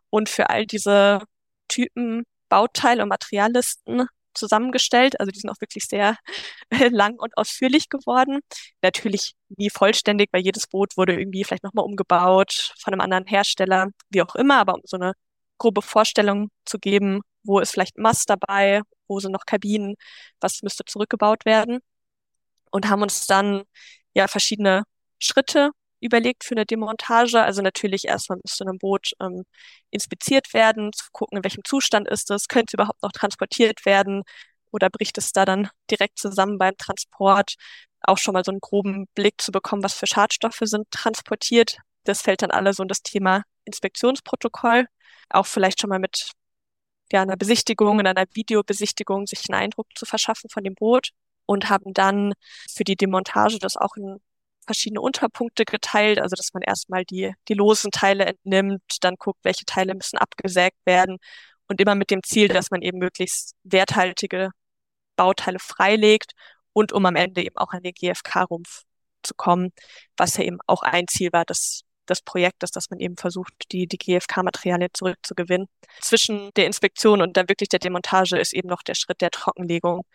Und 0.10 0.30
für 0.30 0.50
all 0.50 0.66
diese 0.66 1.22
Typen 1.68 2.26
Bauteil- 2.50 3.02
und 3.02 3.10
Materiallisten 3.10 4.08
zusammengestellt. 4.34 5.20
Also 5.20 5.32
die 5.32 5.40
sind 5.40 5.50
auch 5.50 5.60
wirklich 5.60 5.86
sehr 5.88 6.18
lang 6.92 7.16
und 7.20 7.36
ausführlich 7.38 7.90
geworden. 7.90 8.40
Natürlich 8.82 9.34
nie 9.50 9.70
vollständig, 9.70 10.30
weil 10.32 10.44
jedes 10.44 10.68
Boot 10.68 10.98
wurde 10.98 11.20
irgendwie 11.20 11.44
vielleicht 11.44 11.64
nochmal 11.64 11.86
umgebaut 11.86 12.74
von 12.80 12.94
einem 12.94 13.02
anderen 13.02 13.26
Hersteller, 13.26 13.88
wie 14.10 14.22
auch 14.22 14.36
immer, 14.36 14.58
aber 14.60 14.76
um 14.76 14.82
so 14.86 14.98
eine 14.98 15.14
grobe 15.58 15.82
Vorstellung 15.82 16.50
zu 16.66 16.78
geben, 16.80 17.22
wo 17.44 17.60
ist 17.60 17.72
vielleicht 17.72 17.98
Mast 17.98 18.30
dabei, 18.30 18.82
wo 19.08 19.20
sind 19.20 19.32
noch 19.32 19.46
Kabinen, 19.46 19.96
was 20.40 20.62
müsste 20.62 20.86
zurückgebaut 20.86 21.46
werden. 21.46 21.80
Und 22.72 22.90
haben 22.90 23.02
uns 23.02 23.28
dann 23.28 23.64
ja 24.14 24.28
verschiedene 24.28 24.84
Schritte 25.20 25.72
überlegt 26.00 26.44
für 26.44 26.56
eine 26.56 26.66
Demontage. 26.66 27.42
Also 27.42 27.62
natürlich 27.62 28.06
erstmal 28.06 28.40
müsste 28.44 28.66
ein 28.66 28.78
Boot 28.78 29.12
ähm, 29.20 29.44
inspiziert 29.90 30.54
werden, 30.54 30.94
zu 30.94 31.06
gucken, 31.12 31.38
in 31.38 31.44
welchem 31.44 31.64
Zustand 31.64 32.08
ist 32.08 32.32
es, 32.32 32.48
könnte 32.48 32.72
es 32.72 32.74
überhaupt 32.74 33.02
noch 33.04 33.12
transportiert 33.12 33.86
werden 33.86 34.24
oder 34.72 34.90
bricht 34.90 35.18
es 35.18 35.32
da 35.32 35.46
dann 35.46 35.70
direkt 35.90 36.20
zusammen 36.20 36.58
beim 36.58 36.78
Transport. 36.78 37.56
Auch 38.02 38.18
schon 38.18 38.34
mal 38.34 38.44
so 38.44 38.52
einen 38.52 38.62
groben 38.62 39.08
Blick 39.16 39.42
zu 39.42 39.52
bekommen, 39.52 39.84
was 39.84 39.96
für 39.96 40.08
Schadstoffe 40.08 40.62
sind 40.64 40.90
transportiert. 40.92 41.78
Das 42.04 42.22
fällt 42.22 42.42
dann 42.42 42.52
alle 42.52 42.74
so 42.74 42.84
in 42.84 42.90
das 42.90 43.02
Thema 43.02 43.44
Inspektionsprotokoll. 43.66 44.88
Auch 45.30 45.46
vielleicht 45.46 45.82
schon 45.82 45.90
mal 45.90 46.00
mit 46.00 46.32
ja, 47.12 47.22
einer 47.22 47.38
Besichtigung, 47.38 48.00
in 48.00 48.08
einer 48.08 48.26
Videobesichtigung 48.34 49.28
sich 49.28 49.44
einen 49.50 49.62
Eindruck 49.62 49.88
zu 49.96 50.06
verschaffen 50.06 50.50
von 50.50 50.64
dem 50.64 50.76
Boot 50.76 51.12
und 51.46 51.70
haben 51.70 51.94
dann 51.94 52.34
für 52.70 52.84
die 52.84 52.96
Demontage 52.96 53.60
das 53.60 53.78
auch 53.78 53.96
in 53.96 54.20
verschiedene 54.68 55.02
Unterpunkte 55.02 55.66
geteilt, 55.66 56.20
also 56.20 56.36
dass 56.36 56.54
man 56.54 56.62
erstmal 56.64 57.06
die, 57.06 57.34
die 57.48 57.54
losen 57.56 57.92
Teile 57.92 58.26
entnimmt, 58.26 58.82
dann 59.02 59.16
guckt, 59.16 59.40
welche 59.44 59.66
Teile 59.66 59.96
müssen 59.96 60.18
abgesägt 60.18 60.78
werden 60.86 61.18
und 61.68 61.82
immer 61.82 61.96
mit 61.96 62.12
dem 62.12 62.24
Ziel, 62.24 62.48
dass 62.50 62.72
man 62.72 62.82
eben 62.82 63.00
möglichst 63.00 63.56
werthaltige 63.64 64.52
Bauteile 65.16 65.60
freilegt 65.60 66.34
und 66.74 66.94
um 66.94 67.06
am 67.06 67.16
Ende 67.16 67.44
eben 67.44 67.58
auch 67.58 67.72
an 67.72 67.84
den 67.84 67.94
GFK-Rumpf 67.94 68.84
zu 69.24 69.34
kommen, 69.36 69.72
was 70.16 70.38
ja 70.38 70.44
eben 70.44 70.60
auch 70.68 70.84
ein 70.84 71.08
Ziel 71.08 71.30
war 71.34 71.46
des, 71.46 71.82
des 72.08 72.22
Projektes, 72.22 72.72
dass 72.72 72.90
man 72.90 73.00
eben 73.00 73.18
versucht, 73.18 73.54
die, 73.72 73.88
die 73.88 73.98
GFK-Materialien 73.98 74.90
zurückzugewinnen. 74.94 75.68
Zwischen 76.02 76.52
der 76.56 76.68
Inspektion 76.68 77.22
und 77.22 77.36
dann 77.36 77.50
wirklich 77.50 77.70
der 77.70 77.80
Demontage 77.80 78.38
ist 78.38 78.54
eben 78.54 78.70
noch 78.70 78.84
der 78.84 78.96
Schritt 78.96 79.22
der 79.22 79.32
Trockenlegung. 79.32 80.06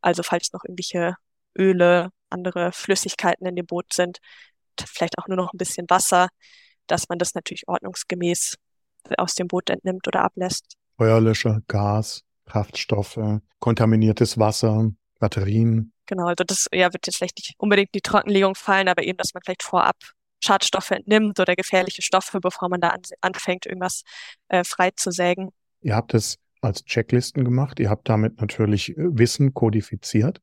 Also 0.00 0.22
falls 0.22 0.52
noch 0.52 0.64
irgendwelche 0.64 1.16
Öle, 1.58 2.10
andere 2.32 2.72
Flüssigkeiten 2.72 3.46
in 3.46 3.56
dem 3.56 3.66
Boot 3.66 3.92
sind, 3.92 4.18
vielleicht 4.80 5.18
auch 5.18 5.28
nur 5.28 5.36
noch 5.36 5.52
ein 5.52 5.58
bisschen 5.58 5.86
Wasser, 5.88 6.28
dass 6.86 7.08
man 7.08 7.18
das 7.18 7.34
natürlich 7.34 7.68
ordnungsgemäß 7.68 8.56
aus 9.18 9.34
dem 9.34 9.48
Boot 9.48 9.70
entnimmt 9.70 10.06
oder 10.06 10.22
ablässt. 10.22 10.74
Feuerlöscher, 10.96 11.60
Gas, 11.68 12.22
Kraftstoffe, 12.46 13.40
kontaminiertes 13.58 14.38
Wasser, 14.38 14.90
Batterien. 15.18 15.92
Genau, 16.06 16.26
also 16.26 16.44
das 16.44 16.66
ja, 16.72 16.92
wird 16.92 17.06
jetzt 17.06 17.16
vielleicht 17.16 17.38
nicht 17.38 17.54
unbedingt 17.58 17.88
in 17.88 17.98
die 17.98 18.02
Trockenlegung 18.02 18.54
fallen, 18.54 18.88
aber 18.88 19.02
eben, 19.04 19.18
dass 19.18 19.34
man 19.34 19.42
vielleicht 19.44 19.62
vorab 19.62 19.96
Schadstoffe 20.40 20.90
entnimmt 20.90 21.38
oder 21.38 21.54
gefährliche 21.54 22.02
Stoffe, 22.02 22.40
bevor 22.40 22.68
man 22.68 22.80
da 22.80 22.88
an, 22.88 23.02
anfängt, 23.20 23.66
irgendwas 23.66 24.02
äh, 24.48 24.64
freizusägen. 24.64 25.50
Ihr 25.80 25.94
habt 25.94 26.14
es 26.14 26.38
als 26.60 26.84
Checklisten 26.84 27.44
gemacht. 27.44 27.78
Ihr 27.80 27.90
habt 27.90 28.08
damit 28.08 28.40
natürlich 28.40 28.90
äh, 28.90 28.94
Wissen 28.96 29.54
kodifiziert 29.54 30.40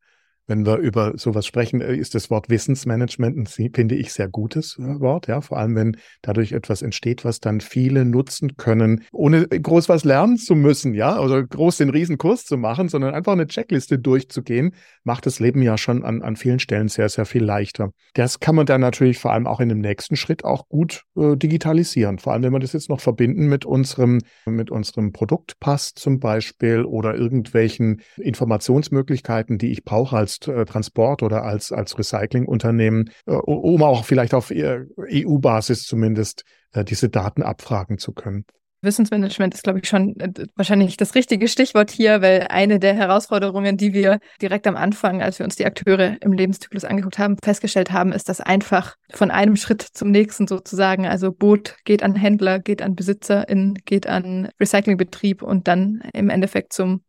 wenn 0.49 0.65
wir 0.65 0.77
über 0.77 1.13
sowas 1.15 1.45
sprechen, 1.45 1.79
äh, 1.79 1.95
ist 1.95 2.15
das 2.15 2.29
Wort 2.29 2.49
Wissensmanagement 2.49 3.38
ein, 3.38 3.45
finde 3.45 3.95
ich, 3.95 4.12
sehr 4.12 4.27
gutes 4.27 4.77
äh, 4.79 4.99
Wort, 4.99 5.27
ja. 5.27 5.41
Vor 5.41 5.57
allem, 5.57 5.75
wenn 5.75 5.97
dadurch 6.23 6.51
etwas 6.51 6.81
entsteht, 6.81 7.23
was 7.23 7.39
dann 7.39 7.62
viele 7.62 8.03
nutzen 8.03 8.57
können, 8.57 9.03
ohne 9.12 9.47
groß 9.47 9.88
was 9.89 10.03
lernen 10.03 10.38
zu 10.38 10.55
müssen, 10.55 10.95
ja, 10.95 11.19
oder 11.19 11.43
groß 11.43 11.77
den 11.77 11.89
Riesenkurs 11.89 12.45
zu 12.45 12.57
machen, 12.57 12.89
sondern 12.89 13.13
einfach 13.13 13.33
eine 13.33 13.47
Checkliste 13.47 13.99
durchzugehen, 13.99 14.73
macht 15.03 15.27
das 15.27 15.39
Leben 15.39 15.62
ja 15.62 15.77
schon 15.77 16.03
an, 16.03 16.23
an 16.23 16.35
vielen 16.35 16.59
Stellen 16.59 16.88
sehr, 16.88 17.09
sehr 17.09 17.25
viel 17.25 17.43
leichter. 17.43 17.91
Das 18.15 18.39
kann 18.39 18.55
man 18.55 18.65
dann 18.65 18.81
natürlich 18.81 19.19
vor 19.19 19.31
allem 19.31 19.45
auch 19.45 19.59
in 19.59 19.69
dem 19.69 19.79
nächsten 19.79 20.15
Schritt 20.15 20.43
auch 20.43 20.67
gut 20.67 21.03
äh, 21.15 21.38
digitalisieren. 21.38 22.17
Vor 22.17 22.33
allem, 22.33 22.41
wenn 22.41 22.53
wir 22.53 22.59
das 22.59 22.73
jetzt 22.73 22.89
noch 22.89 23.01
verbinden 23.01 23.47
mit 23.47 23.65
unserem, 23.65 24.19
mit 24.47 24.71
unserem 24.71 25.12
Produktpass 25.12 25.93
zum 25.93 26.19
Beispiel 26.19 26.85
oder 26.85 27.13
irgendwelchen 27.13 28.01
Informationsmöglichkeiten, 28.17 29.59
die 29.59 29.71
ich 29.71 29.83
brauche 29.83 30.17
als 30.17 30.38
äh, 30.47 30.65
Transport 30.65 31.23
oder 31.23 31.43
als, 31.43 31.71
als 31.71 31.97
Recyclingunternehmen, 31.97 33.12
äh, 33.25 33.32
um 33.32 33.84
auch 33.84 34.06
vielleicht 34.06 34.34
auf 34.34 34.52
EU-Basis 34.52 35.84
zumindest 35.84 36.43
äh, 36.73 36.84
diese 36.84 37.10
Daten 37.10 37.43
abfragen 37.43 37.97
zu 37.97 38.13
können. 38.13 38.45
Wissensmanagement 38.82 39.54
ist, 39.54 39.63
glaube 39.63 39.80
ich, 39.80 39.89
schon 39.89 40.15
wahrscheinlich 40.56 40.95
das 40.95 41.13
richtige 41.15 41.47
Stichwort 41.47 41.91
hier, 41.91 42.21
weil 42.21 42.47
eine 42.49 42.80
der 42.80 42.93
Herausforderungen, 42.93 43.75
die 43.75 43.93
wir 43.93 44.19
direkt 44.41 44.67
am 44.67 44.78
Anfang, 44.78 45.21
als 45.21 45.38
wir 45.39 45.43
uns 45.43 45.58
die 45.58 45.65
Akteure 45.65 46.15
im 46.21 46.32
Lebenszyklus 46.32 46.86
angeguckt 46.86 47.19
haben, 47.19 47.36
festgestellt 47.43 47.91
haben, 47.91 48.13
ist, 48.13 48.30
dass 48.30 48.39
einfach 48.39 48.95
von 49.12 49.32
einem 49.32 49.58
Schritt 49.58 49.82
zum 49.82 50.12
nächsten 50.12 50.47
sozusagen, 50.47 51.06
also 51.06 51.32
Boot 51.32 51.75
geht 51.84 52.04
an 52.04 52.15
Händler, 52.15 52.60
geht 52.60 52.82
an 52.82 52.95
BesitzerInnen, 52.95 53.75
geht 53.86 54.08
an 54.08 54.49
Recyclingbetrieb 54.60 55.43
und 55.43 55.67
dann 55.67 56.02
im 56.13 56.30
Endeffekt 56.30 56.71
zum 56.71 57.02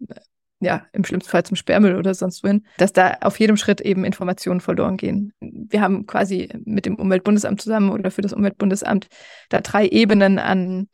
ja, 0.60 0.86
im 0.92 1.04
schlimmsten 1.04 1.30
Fall 1.30 1.42
zum 1.42 1.56
Sperrmüll 1.56 1.96
oder 1.96 2.12
sonst 2.14 2.44
wohin, 2.44 2.66
dass 2.76 2.92
da 2.92 3.16
auf 3.22 3.40
jedem 3.40 3.56
Schritt 3.56 3.80
eben 3.80 4.04
Informationen 4.04 4.60
verloren 4.60 4.98
gehen. 4.98 5.32
Wir 5.40 5.80
haben 5.80 6.06
quasi 6.06 6.50
mit 6.64 6.84
dem 6.84 6.96
Umweltbundesamt 6.96 7.60
zusammen 7.60 7.90
oder 7.90 8.10
für 8.10 8.20
das 8.20 8.34
Umweltbundesamt 8.34 9.08
da 9.48 9.60
drei 9.60 9.86
Ebenen 9.86 10.38
an 10.38 10.88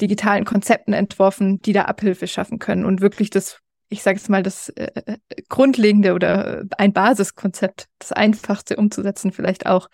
digitalen 0.00 0.44
Konzepten 0.44 0.92
entworfen, 0.92 1.60
die 1.60 1.72
da 1.72 1.82
Abhilfe 1.82 2.28
schaffen 2.28 2.58
können 2.58 2.84
und 2.84 3.00
wirklich 3.00 3.30
das, 3.30 3.60
ich 3.88 4.02
sage 4.02 4.18
jetzt 4.18 4.30
mal, 4.30 4.42
das 4.42 4.68
äh, 4.70 4.90
äh 4.94 5.16
grundlegende 5.48 6.14
oder 6.14 6.64
ein 6.78 6.92
Basiskonzept, 6.92 7.86
das 7.98 8.12
einfachste 8.12 8.76
umzusetzen 8.76 9.32
vielleicht 9.32 9.66
auch, 9.66 9.88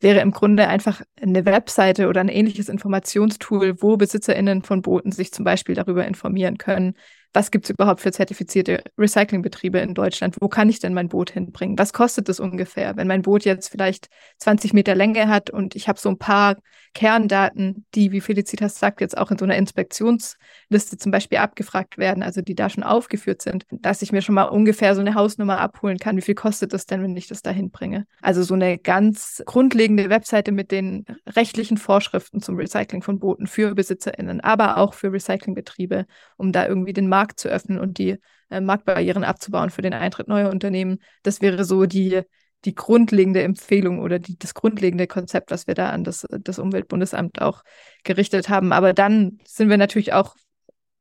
wäre 0.00 0.20
im 0.20 0.30
Grunde 0.30 0.68
einfach 0.68 1.02
eine 1.20 1.44
Webseite 1.46 2.08
oder 2.08 2.20
ein 2.20 2.28
ähnliches 2.28 2.68
Informationstool, 2.68 3.80
wo 3.82 3.96
BesitzerInnen 3.96 4.62
von 4.62 4.82
Booten 4.82 5.10
sich 5.10 5.32
zum 5.32 5.44
Beispiel 5.44 5.74
darüber 5.74 6.06
informieren 6.06 6.58
können, 6.58 6.94
was 7.36 7.50
gibt 7.50 7.66
es 7.66 7.70
überhaupt 7.70 8.00
für 8.00 8.12
zertifizierte 8.12 8.82
Recyclingbetriebe 8.96 9.78
in 9.78 9.92
Deutschland? 9.92 10.36
Wo 10.40 10.48
kann 10.48 10.70
ich 10.70 10.78
denn 10.78 10.94
mein 10.94 11.10
Boot 11.10 11.30
hinbringen? 11.30 11.78
Was 11.78 11.92
kostet 11.92 12.30
es 12.30 12.40
ungefähr, 12.40 12.96
wenn 12.96 13.06
mein 13.06 13.20
Boot 13.20 13.44
jetzt 13.44 13.68
vielleicht 13.68 14.08
20 14.38 14.72
Meter 14.72 14.94
Länge 14.94 15.28
hat 15.28 15.50
und 15.50 15.76
ich 15.76 15.86
habe 15.86 16.00
so 16.00 16.08
ein 16.08 16.16
paar 16.16 16.56
Kerndaten, 16.96 17.84
die, 17.94 18.10
wie 18.10 18.22
Felicitas 18.22 18.78
sagt, 18.78 19.02
jetzt 19.02 19.18
auch 19.18 19.30
in 19.30 19.36
so 19.36 19.44
einer 19.44 19.56
Inspektionsliste 19.56 20.96
zum 20.96 21.12
Beispiel 21.12 21.36
abgefragt 21.36 21.98
werden, 21.98 22.22
also 22.22 22.40
die 22.40 22.54
da 22.54 22.70
schon 22.70 22.84
aufgeführt 22.84 23.42
sind, 23.42 23.66
dass 23.70 24.00
ich 24.00 24.12
mir 24.12 24.22
schon 24.22 24.34
mal 24.34 24.44
ungefähr 24.44 24.94
so 24.94 25.02
eine 25.02 25.14
Hausnummer 25.14 25.60
abholen 25.60 25.98
kann. 25.98 26.16
Wie 26.16 26.22
viel 26.22 26.34
kostet 26.34 26.72
das 26.72 26.86
denn, 26.86 27.02
wenn 27.02 27.14
ich 27.14 27.28
das 27.28 27.42
da 27.42 27.50
hinbringe? 27.50 28.06
Also 28.22 28.42
so 28.42 28.54
eine 28.54 28.78
ganz 28.78 29.42
grundlegende 29.44 30.08
Webseite 30.08 30.52
mit 30.52 30.70
den 30.70 31.04
rechtlichen 31.26 31.76
Vorschriften 31.76 32.40
zum 32.40 32.56
Recycling 32.56 33.02
von 33.02 33.18
Booten 33.18 33.46
für 33.46 33.74
BesitzerInnen, 33.74 34.40
aber 34.40 34.78
auch 34.78 34.94
für 34.94 35.12
Recyclingbetriebe, 35.12 36.06
um 36.38 36.50
da 36.50 36.66
irgendwie 36.66 36.94
den 36.94 37.10
Markt 37.10 37.25
Markt 37.26 37.40
zu 37.40 37.48
öffnen 37.48 37.80
und 37.80 37.98
die 37.98 38.18
äh, 38.50 38.60
Marktbarrieren 38.60 39.24
abzubauen 39.24 39.70
für 39.70 39.82
den 39.82 39.94
Eintritt 39.94 40.28
neuer 40.28 40.50
Unternehmen. 40.50 40.98
Das 41.24 41.40
wäre 41.40 41.64
so 41.64 41.86
die, 41.86 42.22
die 42.64 42.74
grundlegende 42.74 43.42
Empfehlung 43.42 43.98
oder 43.98 44.20
die, 44.20 44.38
das 44.38 44.54
grundlegende 44.54 45.08
Konzept, 45.08 45.50
was 45.50 45.66
wir 45.66 45.74
da 45.74 45.90
an 45.90 46.04
das, 46.04 46.26
das 46.40 46.58
Umweltbundesamt 46.58 47.42
auch 47.42 47.62
gerichtet 48.04 48.48
haben. 48.48 48.72
Aber 48.72 48.92
dann 48.92 49.38
sind 49.44 49.68
wir 49.68 49.76
natürlich 49.76 50.12
auch 50.12 50.36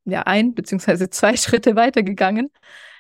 ja, 0.06 0.24
ein 0.24 0.56
beziehungsweise 0.56 1.10
zwei 1.10 1.36
Schritte 1.38 1.76
weitergegangen, 1.76 2.50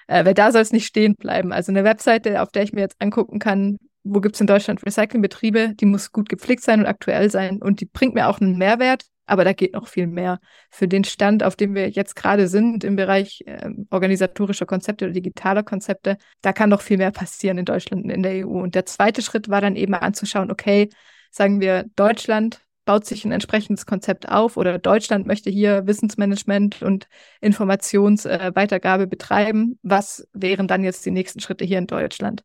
äh, 0.07 0.23
weil 0.23 0.35
da 0.35 0.51
soll 0.51 0.61
es 0.61 0.71
nicht 0.71 0.85
stehen 0.85 1.15
bleiben. 1.15 1.51
Also 1.51 1.71
eine 1.71 1.83
Webseite, 1.83 2.41
auf 2.41 2.51
der 2.51 2.63
ich 2.63 2.73
mir 2.73 2.81
jetzt 2.81 3.01
angucken 3.01 3.39
kann, 3.39 3.77
wo 4.03 4.21
gibt 4.21 4.35
es 4.35 4.41
in 4.41 4.47
Deutschland 4.47 4.85
Recyclingbetriebe, 4.85 5.73
die 5.73 5.85
muss 5.85 6.11
gut 6.11 6.29
gepflegt 6.29 6.61
sein 6.61 6.81
und 6.81 6.85
aktuell 6.85 7.31
sein 7.31 7.59
und 7.59 7.81
die 7.81 7.85
bringt 7.85 8.13
mir 8.13 8.27
auch 8.27 8.39
einen 8.39 8.55
Mehrwert, 8.55 9.05
aber 9.25 9.43
da 9.43 9.53
geht 9.53 9.73
noch 9.73 9.87
viel 9.87 10.07
mehr. 10.07 10.39
Für 10.69 10.87
den 10.87 11.03
Stand, 11.03 11.43
auf 11.43 11.55
dem 11.55 11.75
wir 11.75 11.89
jetzt 11.89 12.15
gerade 12.15 12.47
sind 12.47 12.83
im 12.83 12.95
Bereich 12.95 13.43
äh, 13.45 13.69
organisatorischer 13.89 14.65
Konzepte 14.65 15.05
oder 15.05 15.13
digitaler 15.13 15.63
Konzepte, 15.63 16.17
da 16.41 16.53
kann 16.53 16.69
noch 16.69 16.81
viel 16.81 16.97
mehr 16.97 17.11
passieren 17.11 17.57
in 17.57 17.65
Deutschland 17.65 18.03
und 18.03 18.09
in 18.09 18.23
der 18.23 18.45
EU. 18.45 18.61
Und 18.61 18.75
der 18.75 18.85
zweite 18.85 19.21
Schritt 19.21 19.49
war 19.49 19.61
dann 19.61 19.75
eben 19.75 19.93
anzuschauen, 19.93 20.51
okay, 20.51 20.89
sagen 21.31 21.59
wir, 21.61 21.85
Deutschland 21.95 22.61
baut 22.85 23.05
sich 23.05 23.25
ein 23.25 23.31
entsprechendes 23.31 23.85
Konzept 23.85 24.29
auf 24.29 24.57
oder 24.57 24.77
Deutschland 24.77 25.25
möchte 25.25 25.49
hier 25.49 25.87
Wissensmanagement 25.87 26.83
und 26.83 27.07
Informationsweitergabe 27.41 29.03
äh, 29.03 29.07
betreiben. 29.07 29.79
Was 29.81 30.27
wären 30.33 30.67
dann 30.67 30.83
jetzt 30.83 31.05
die 31.05 31.11
nächsten 31.11 31.39
Schritte 31.39 31.65
hier 31.65 31.79
in 31.79 31.87
Deutschland? 31.87 32.43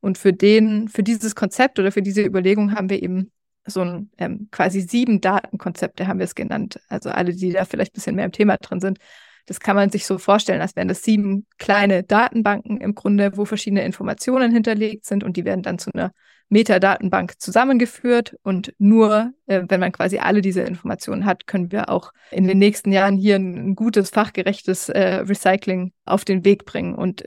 Und 0.00 0.18
für 0.18 0.32
den, 0.32 0.88
für 0.88 1.02
dieses 1.02 1.34
Konzept 1.34 1.78
oder 1.78 1.90
für 1.90 2.02
diese 2.02 2.22
Überlegung 2.22 2.74
haben 2.74 2.90
wir 2.90 3.02
eben 3.02 3.32
so 3.68 3.80
ein 3.82 4.10
ähm, 4.18 4.48
quasi 4.50 4.80
sieben 4.80 5.20
Datenkonzepte 5.20 6.06
haben 6.06 6.18
wir 6.18 6.24
es 6.24 6.34
genannt. 6.34 6.80
Also 6.88 7.10
alle, 7.10 7.34
die 7.34 7.52
da 7.52 7.64
vielleicht 7.64 7.92
ein 7.92 7.94
bisschen 7.94 8.16
mehr 8.16 8.24
im 8.24 8.32
Thema 8.32 8.56
drin 8.56 8.80
sind. 8.80 8.98
Das 9.46 9.60
kann 9.60 9.76
man 9.76 9.90
sich 9.90 10.06
so 10.06 10.18
vorstellen, 10.18 10.60
als 10.60 10.76
wären 10.76 10.88
das 10.88 11.02
sieben 11.02 11.46
kleine 11.56 12.02
Datenbanken 12.02 12.80
im 12.80 12.94
Grunde, 12.94 13.36
wo 13.36 13.46
verschiedene 13.46 13.84
Informationen 13.84 14.52
hinterlegt 14.52 15.06
sind 15.06 15.24
und 15.24 15.36
die 15.38 15.44
werden 15.46 15.62
dann 15.62 15.78
zu 15.78 15.90
einer 15.94 16.12
Metadatenbank 16.50 17.40
zusammengeführt 17.40 18.36
und 18.42 18.74
nur, 18.78 19.32
äh, 19.46 19.62
wenn 19.68 19.80
man 19.80 19.92
quasi 19.92 20.18
alle 20.18 20.40
diese 20.40 20.62
Informationen 20.62 21.24
hat, 21.26 21.46
können 21.46 21.72
wir 21.72 21.90
auch 21.90 22.12
in 22.30 22.46
den 22.46 22.58
nächsten 22.58 22.90
Jahren 22.90 23.16
hier 23.16 23.36
ein, 23.36 23.70
ein 23.70 23.74
gutes, 23.74 24.10
fachgerechtes 24.10 24.88
äh, 24.88 25.16
Recycling 25.16 25.92
auf 26.04 26.24
den 26.24 26.44
Weg 26.44 26.64
bringen. 26.64 26.94
Und 26.94 27.24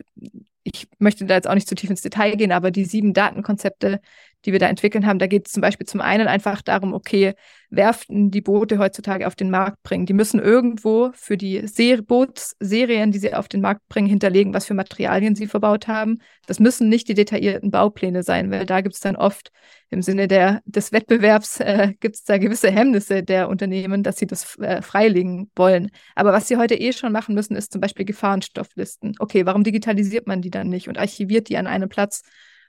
ich 0.63 0.87
möchte 0.99 1.25
da 1.25 1.35
jetzt 1.35 1.47
auch 1.47 1.53
nicht 1.55 1.67
zu 1.67 1.75
tief 1.75 1.89
ins 1.89 2.01
Detail 2.01 2.35
gehen, 2.35 2.51
aber 2.51 2.71
die 2.71 2.85
sieben 2.85 3.13
Datenkonzepte, 3.13 4.01
die 4.45 4.51
wir 4.51 4.59
da 4.59 4.67
entwickeln 4.67 5.05
haben, 5.05 5.19
da 5.19 5.27
geht 5.27 5.47
es 5.47 5.53
zum 5.53 5.61
Beispiel 5.61 5.87
zum 5.87 6.01
einen 6.01 6.27
einfach 6.27 6.61
darum, 6.61 6.93
okay, 6.93 7.33
Werften 7.73 8.31
die 8.31 8.41
Boote 8.41 8.79
heutzutage 8.79 9.25
auf 9.25 9.35
den 9.35 9.49
Markt 9.49 9.81
bringen. 9.81 10.05
Die 10.05 10.13
müssen 10.13 10.41
irgendwo 10.41 11.11
für 11.13 11.37
die 11.37 11.65
Ser 11.67 12.01
Bootsserien, 12.01 13.11
die 13.11 13.19
sie 13.19 13.33
auf 13.33 13.47
den 13.47 13.61
Markt 13.61 13.87
bringen, 13.87 14.09
hinterlegen, 14.09 14.53
was 14.53 14.65
für 14.65 14.73
Materialien 14.73 15.35
sie 15.35 15.47
verbaut 15.47 15.87
haben. 15.87 16.17
Das 16.47 16.59
müssen 16.59 16.89
nicht 16.89 17.07
die 17.07 17.13
detaillierten 17.13 17.71
Baupläne 17.71 18.23
sein, 18.23 18.51
weil 18.51 18.65
da 18.65 18.81
gibt 18.81 18.95
es 18.95 18.99
dann 18.99 19.15
oft 19.15 19.51
im 19.89 20.01
Sinne 20.01 20.27
der, 20.27 20.61
des 20.65 20.91
Wettbewerbs, 20.91 21.61
äh, 21.61 21.93
gibt 22.01 22.15
es 22.15 22.23
da 22.23 22.37
gewisse 22.37 22.69
Hemmnisse 22.69 23.23
der 23.23 23.47
Unternehmen, 23.47 24.03
dass 24.03 24.17
sie 24.17 24.27
das 24.27 24.59
äh, 24.59 24.81
freilegen 24.81 25.49
wollen. 25.55 25.91
Aber 26.15 26.33
was 26.33 26.49
sie 26.49 26.57
heute 26.57 26.75
eh 26.75 26.91
schon 26.91 27.13
machen 27.13 27.35
müssen, 27.35 27.55
ist 27.55 27.71
zum 27.71 27.79
Beispiel 27.79 28.05
Gefahrenstofflisten. 28.05 29.15
Okay, 29.19 29.45
warum 29.45 29.63
digitalisiert 29.63 30.27
man 30.27 30.41
die 30.41 30.51
dann 30.51 30.67
nicht 30.67 30.89
und 30.89 30.97
archiviert 30.97 31.47
die 31.47 31.55
an 31.55 31.67
einem 31.67 31.87
Platz, 31.87 32.23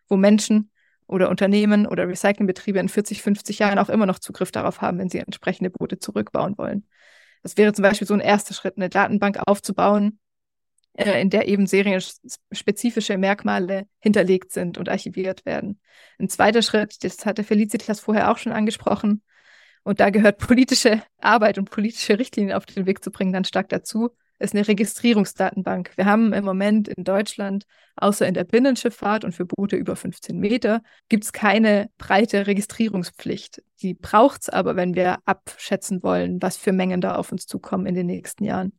wo 0.09 0.17
Menschen 0.17 0.71
oder 1.07 1.29
Unternehmen 1.29 1.87
oder 1.87 2.09
Recyclingbetriebe 2.09 2.79
in 2.79 2.89
40, 2.89 3.23
50 3.23 3.59
Jahren 3.59 3.79
auch 3.79 3.89
immer 3.89 4.07
noch 4.07 4.19
Zugriff 4.19 4.53
darauf 4.53 4.81
haben, 4.81 4.99
wenn 4.99 5.09
sie 5.09 5.19
entsprechende 5.19 5.71
Boote 5.71 5.99
zurückbauen 5.99 6.57
wollen. 6.59 6.87
Das 7.43 7.57
wäre 7.57 7.73
zum 7.73 7.83
Beispiel 7.83 8.07
so 8.07 8.15
ein 8.15 8.21
erster 8.21 8.55
Schritt, 8.55 8.77
eine 8.77 8.89
Datenbank 8.89 9.39
aufzubauen, 9.47 10.19
äh, 10.95 11.21
in 11.21 11.31
der 11.31 11.49
eben 11.49 11.67
serienspezifische 11.67 13.19
Merkmale 13.19 13.87
hinterlegt 13.99 14.53
sind 14.53 14.79
und 14.79 14.89
archiviert 14.89 15.45
werden. 15.45 15.81
Ein 16.19 16.29
zweiter 16.29 16.63
Schritt, 16.63 17.03
das 17.05 17.27
hatte 17.27 17.45
Felicitas 17.45 18.01
vorher 18.01 18.31
auch 18.31 18.39
schon 18.39 18.53
angesprochen, 18.53 19.23
und 19.85 20.01
da 20.01 20.11
gehört 20.11 20.39
politische 20.39 21.03
Arbeit 21.19 21.59
und 21.59 21.71
politische 21.71 22.19
Richtlinien 22.19 22.57
auf 22.57 22.67
den 22.67 22.87
Weg 22.87 23.03
zu 23.03 23.11
bringen 23.11 23.33
dann 23.33 23.45
stark 23.45 23.69
dazu, 23.69 24.11
ist 24.43 24.55
eine 24.55 24.67
Registrierungsdatenbank. 24.67 25.93
Wir 25.97 26.07
haben 26.07 26.33
im 26.33 26.45
Moment 26.45 26.89
in 26.89 27.05
Deutschland, 27.05 27.65
außer 27.97 28.27
in 28.27 28.35
der 28.35 28.45
Binnenschifffahrt 28.45 29.25
und 29.25 29.33
für 29.33 29.47
Boote 29.47 29.77
über 29.77 29.97
15 29.97 30.39
Meter, 30.39 30.83
gibt 31.09 31.25
es 31.25 31.33
keine 31.33 31.89
breite 31.99 32.47
Registrierungspflicht. 32.47 33.63
Die 33.81 33.95
braucht 33.95 34.43
es 34.43 34.49
aber, 34.49 34.77
wenn 34.77 34.95
wir 34.95 35.19
abschätzen 35.25 36.03
wollen, 36.03 36.43
was 36.43 36.57
für 36.57 36.73
Mengen 36.73 37.01
da 37.01 37.15
auf 37.15 37.33
uns 37.33 37.47
zukommen 37.47 37.87
in 37.87 37.95
den 37.95 38.07
nächsten 38.07 38.45
Jahren. 38.45 38.79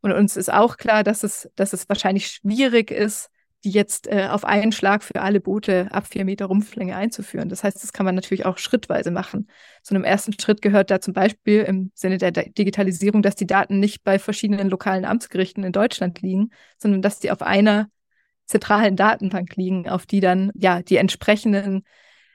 Und 0.00 0.12
uns 0.12 0.36
ist 0.36 0.52
auch 0.52 0.76
klar, 0.76 1.04
dass 1.04 1.22
es, 1.22 1.50
dass 1.56 1.72
es 1.72 1.88
wahrscheinlich 1.88 2.28
schwierig 2.28 2.90
ist, 2.90 3.30
die 3.64 3.70
jetzt 3.70 4.08
äh, 4.08 4.28
auf 4.30 4.44
einen 4.44 4.72
Schlag 4.72 5.04
für 5.04 5.20
alle 5.20 5.40
Boote 5.40 5.88
ab 5.92 6.06
vier 6.06 6.24
Meter 6.24 6.46
Rumpflänge 6.46 6.96
einzuführen. 6.96 7.48
Das 7.48 7.62
heißt, 7.62 7.82
das 7.82 7.92
kann 7.92 8.04
man 8.04 8.14
natürlich 8.14 8.44
auch 8.44 8.58
schrittweise 8.58 9.10
machen. 9.10 9.48
Zu 9.82 9.94
einem 9.94 10.04
ersten 10.04 10.32
Schritt 10.38 10.62
gehört 10.62 10.90
da 10.90 11.00
zum 11.00 11.14
Beispiel 11.14 11.62
im 11.62 11.92
Sinne 11.94 12.18
der 12.18 12.32
Digitalisierung, 12.32 13.22
dass 13.22 13.36
die 13.36 13.46
Daten 13.46 13.78
nicht 13.78 14.02
bei 14.02 14.18
verschiedenen 14.18 14.68
lokalen 14.68 15.04
Amtsgerichten 15.04 15.64
in 15.64 15.72
Deutschland 15.72 16.20
liegen, 16.22 16.50
sondern 16.78 17.02
dass 17.02 17.20
die 17.20 17.30
auf 17.30 17.42
einer 17.42 17.88
zentralen 18.46 18.96
Datenbank 18.96 19.54
liegen, 19.56 19.88
auf 19.88 20.06
die 20.06 20.20
dann 20.20 20.50
ja 20.54 20.82
die 20.82 20.96
entsprechenden 20.96 21.84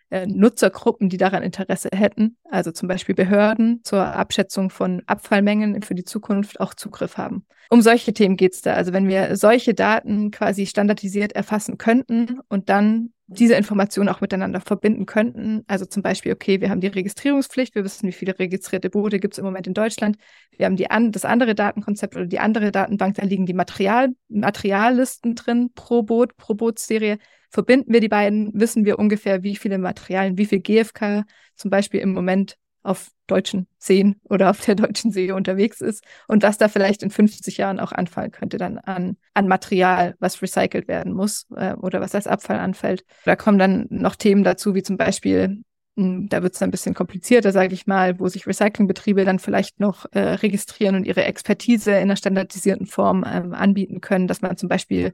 Nutzergruppen, 0.10 1.10
die 1.10 1.18
daran 1.18 1.44
Interesse 1.44 1.90
hätten, 1.94 2.38
also 2.50 2.72
zum 2.72 2.88
Beispiel 2.88 3.16
Behörden 3.16 3.82
zur 3.84 4.06
Abschätzung 4.06 4.70
von 4.70 5.04
Abfallmengen 5.06 5.82
für 5.82 5.96
die 5.96 6.06
Zukunft 6.06 6.60
auch 6.60 6.74
Zugriff 6.74 7.18
haben. 7.18 7.46
Um 7.70 7.82
solche 7.82 8.14
Themen 8.14 8.38
geht 8.38 8.54
es 8.54 8.62
da. 8.62 8.74
Also 8.74 8.94
wenn 8.94 9.10
wir 9.10 9.36
solche 9.36 9.74
Daten 9.74 10.32
quasi 10.32 10.66
standardisiert 10.66 11.34
erfassen 11.34 11.78
könnten 11.78 12.40
und 12.48 12.70
dann 12.70 13.12
diese 13.28 13.56
Informationen 13.56 14.08
auch 14.08 14.22
miteinander 14.22 14.62
verbinden 14.62 15.06
könnten. 15.06 15.64
Also 15.68 15.86
zum 15.86 16.02
Beispiel, 16.02 16.32
okay, 16.32 16.62
wir 16.62 16.70
haben 16.70 16.80
die 16.80 16.88
Registrierungspflicht, 16.88 17.76
wir 17.76 17.84
wissen, 17.84 18.08
wie 18.08 18.14
viele 18.14 18.40
registrierte 18.40 18.90
Boote 18.90 19.20
gibt 19.20 19.34
es 19.34 19.38
im 19.38 19.44
Moment 19.44 19.68
in 19.68 19.74
Deutschland. 19.74 20.18
Wir 20.56 20.66
haben 20.66 20.78
die 20.78 20.90
an, 20.90 21.12
das 21.12 21.26
andere 21.26 21.54
Datenkonzept 21.54 22.16
oder 22.16 22.26
die 22.26 22.40
andere 22.40 22.72
Datenbank, 22.72 23.16
da 23.16 23.24
liegen 23.24 23.46
die 23.46 23.54
Material, 23.54 24.10
Materiallisten 24.30 25.36
drin 25.36 25.72
pro 25.76 26.04
Boot, 26.04 26.38
pro 26.38 26.54
Bootsserie. 26.54 27.18
Verbinden 27.50 27.94
wir 27.94 28.02
die 28.02 28.10
beiden, 28.10 28.52
wissen 28.54 28.86
wir 28.86 29.00
ungefähr, 29.00 29.44
wie 29.44 29.56
viele 29.56 29.78
Materialien, 29.78 30.38
wie 30.38 30.46
viel 30.46 30.60
GFK 30.60 31.24
zum 31.56 31.72
Beispiel 31.72 32.02
im 32.02 32.14
Moment 32.14 32.58
auf 32.88 33.10
deutschen 33.28 33.68
Seen 33.78 34.16
oder 34.24 34.50
auf 34.50 34.64
der 34.66 34.76
deutschen 34.76 35.12
See 35.12 35.32
unterwegs 35.32 35.82
ist 35.82 36.04
und 36.28 36.44
was 36.44 36.58
da 36.58 36.70
vielleicht 36.70 37.04
in 37.04 37.10
50 37.10 37.58
Jahren 37.58 37.80
auch 37.80 37.92
anfallen 37.92 38.32
könnte 38.32 38.58
dann 38.58 38.78
an, 38.78 39.18
an 39.34 39.48
Material, 39.48 40.16
was 40.20 40.42
recycelt 40.42 40.88
werden 40.88 41.14
muss 41.14 41.46
äh, 41.56 41.74
oder 41.74 42.00
was 42.00 42.16
als 42.16 42.28
Abfall 42.28 42.60
anfällt. 42.60 43.04
Da 43.26 43.36
kommen 43.36 43.60
dann 43.60 43.88
noch 43.90 44.16
Themen 44.16 44.44
dazu, 44.44 44.74
wie 44.74 44.84
zum 44.84 44.96
Beispiel, 44.96 45.64
mh, 45.96 46.06
hm, 46.06 46.30
da 46.30 46.42
wird 46.44 46.56
es 46.56 46.62
ein 46.62 46.72
bisschen 46.72 46.94
komplizierter, 46.94 47.52
sage 47.52 47.74
ich 47.74 47.88
mal, 47.88 48.20
wo 48.20 48.30
sich 48.30 48.48
Recyclingbetriebe 48.48 49.26
dann 49.26 49.40
vielleicht 49.40 49.82
noch 49.82 50.06
äh, 50.14 50.20
registrieren 50.20 50.96
und 50.96 51.06
ihre 51.06 51.26
Expertise 51.26 51.92
in 51.92 51.98
einer 51.98 52.16
standardisierten 52.16 52.88
Form 52.88 53.26
ähm, 53.28 53.54
anbieten 53.54 54.00
können, 54.00 54.28
dass 54.28 54.42
man 54.42 54.56
zum 54.56 54.70
Beispiel 54.70 55.12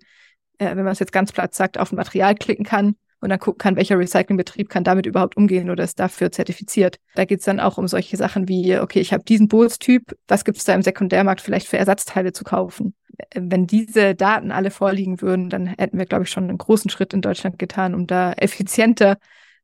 äh, 0.58 0.76
wenn 0.76 0.84
man 0.84 0.94
es 0.94 1.00
jetzt 1.00 1.12
ganz 1.12 1.32
platt 1.32 1.54
sagt, 1.54 1.78
auf 1.78 1.92
ein 1.92 1.96
Material 1.96 2.36
klicken 2.36 2.66
kann 2.66 2.96
und 3.20 3.30
dann 3.30 3.40
gucken 3.40 3.60
kann, 3.60 3.76
welcher 3.76 3.98
Recyclingbetrieb 3.98 4.70
kann 4.70 4.84
damit 4.84 5.06
überhaupt 5.06 5.38
umgehen 5.38 5.70
oder 5.70 5.84
ist 5.84 6.00
dafür 6.00 6.32
zertifiziert. 6.32 6.98
Da 7.16 7.26
geht 7.26 7.40
es 7.40 7.46
dann 7.46 7.60
auch 7.60 7.78
um 7.78 7.88
solche 7.88 8.18
Sachen 8.18 8.48
wie, 8.48 8.78
okay, 8.78 9.00
ich 9.00 9.14
habe 9.14 9.24
diesen 9.24 9.48
Bootstyp, 9.48 10.16
was 10.28 10.44
gibt 10.44 10.58
es 10.58 10.66
da 10.66 10.74
im 10.74 10.82
Sekundärmarkt 10.82 11.42
vielleicht 11.42 11.68
für 11.68 11.78
Ersatzteile 11.78 12.34
zu 12.34 12.44
kaufen? 12.44 12.96
Wenn 13.34 13.68
diese 13.68 14.16
Daten 14.16 14.52
alle 14.52 14.72
vorliegen 14.72 15.22
würden, 15.22 15.50
dann 15.50 15.68
hätten 15.68 15.98
wir, 15.98 16.06
glaube 16.06 16.26
ich, 16.26 16.32
schon 16.32 16.50
einen 16.50 16.58
großen 16.58 16.90
Schritt 16.90 17.14
in 17.14 17.22
Deutschland 17.22 17.60
getan, 17.60 17.94
um 17.94 18.08
da 18.08 18.34
effizienter 18.34 19.18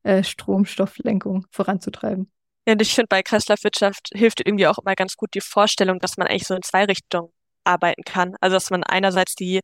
äh, 0.04 0.22
Stromstofflenkung 0.22 1.46
voranzutreiben. 1.50 2.30
Ja, 2.66 2.74
und 2.74 2.82
ich 2.82 2.94
finde, 2.94 3.08
bei 3.08 3.22
Kreislaufwirtschaft 3.22 4.10
hilft 4.14 4.40
irgendwie 4.46 4.66
auch 4.66 4.78
immer 4.78 4.94
ganz 4.94 5.16
gut 5.16 5.34
die 5.34 5.40
Vorstellung, 5.40 5.98
dass 5.98 6.16
man 6.16 6.28
eigentlich 6.28 6.46
so 6.46 6.54
in 6.54 6.62
zwei 6.62 6.84
Richtungen 6.84 7.30
arbeiten 7.70 8.02
kann. 8.04 8.36
Also 8.40 8.56
dass 8.56 8.70
man 8.70 8.84
einerseits 8.84 9.34
die, 9.34 9.60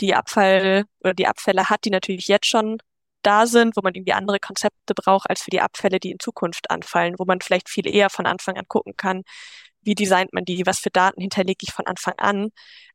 die 0.00 0.14
Abfall 0.14 0.84
oder 1.00 1.14
die 1.14 1.26
Abfälle 1.26 1.70
hat, 1.70 1.84
die 1.84 1.90
natürlich 1.90 2.28
jetzt 2.28 2.46
schon 2.46 2.78
da 3.22 3.46
sind, 3.46 3.76
wo 3.76 3.80
man 3.82 3.94
irgendwie 3.94 4.12
andere 4.12 4.38
Konzepte 4.38 4.94
braucht 4.94 5.28
als 5.30 5.42
für 5.42 5.50
die 5.50 5.60
Abfälle, 5.60 5.98
die 6.00 6.10
in 6.12 6.18
Zukunft 6.20 6.70
anfallen, 6.70 7.14
wo 7.18 7.24
man 7.24 7.40
vielleicht 7.40 7.68
viel 7.68 7.86
eher 7.86 8.10
von 8.10 8.26
Anfang 8.26 8.56
an 8.56 8.68
gucken 8.68 8.96
kann, 8.96 9.22
wie 9.82 9.94
designt 9.94 10.32
man 10.32 10.44
die, 10.44 10.66
was 10.66 10.78
für 10.80 10.90
Daten 10.90 11.20
hinterlege 11.20 11.58
ich 11.62 11.72
von 11.72 11.86
Anfang 11.86 12.14
an. 12.18 12.50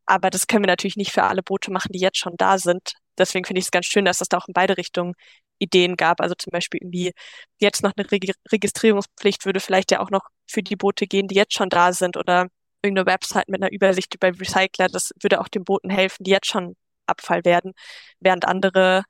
Aber 0.06 0.30
das 0.30 0.48
können 0.48 0.63
wir 0.63 0.67
natürlich 0.67 0.98
nicht 0.98 1.12
für 1.12 1.24
alle 1.24 1.43
Boote 1.43 1.72
machen, 1.72 1.91
die 1.93 2.00
jetzt 2.00 2.17
schon 2.17 2.36
da 2.38 2.58
sind. 2.58 2.93
Deswegen 3.17 3.45
finde 3.45 3.60
ich 3.60 3.65
es 3.65 3.72
ganz 3.72 3.86
schön, 3.86 4.06
dass 4.06 4.22
es 4.22 4.30
da 4.30 4.38
auch 4.38 4.48
in 4.48 4.54
beide 4.54 4.78
Richtungen 4.78 5.13
Ideen 5.60 5.98
gab. 5.98 6.22
Also 6.22 6.36
zum 6.36 6.52
Beispiel 6.52 6.80
irgendwie 6.82 7.12
jetzt 7.60 7.84
noch 7.84 7.93
eine 7.95 8.08
Registrierungspflicht 8.52 9.45
würde 9.45 9.60
vielleicht 9.60 9.91
ja 9.91 10.00
auch 10.00 10.10
noch 10.10 10.24
für 10.48 10.63
die 10.63 10.76
Boote 10.76 11.06
gehen, 11.08 11.28
die 11.28 11.36
jetzt 11.36 11.54
schon 11.54 11.69
da 11.69 11.93
sind 11.93 12.17
oder 12.17 12.48
irgendeine 12.82 13.08
Website 13.08 13.50
mit 13.50 13.62
einer 13.62 13.72
Übersicht 13.72 14.13
über 14.15 14.28
Recycler, 14.30 14.88
das 14.88 15.12
würde 15.22 15.42
auch 15.42 15.48
den 15.48 15.63
Booten 15.63 15.89
helfen, 15.89 16.24
die 16.24 16.32
jetzt 16.32 16.48
schon 16.48 16.76
Abfall 17.06 17.44
werden, 17.46 17.74
während 18.20 18.46
andere 18.46 19.04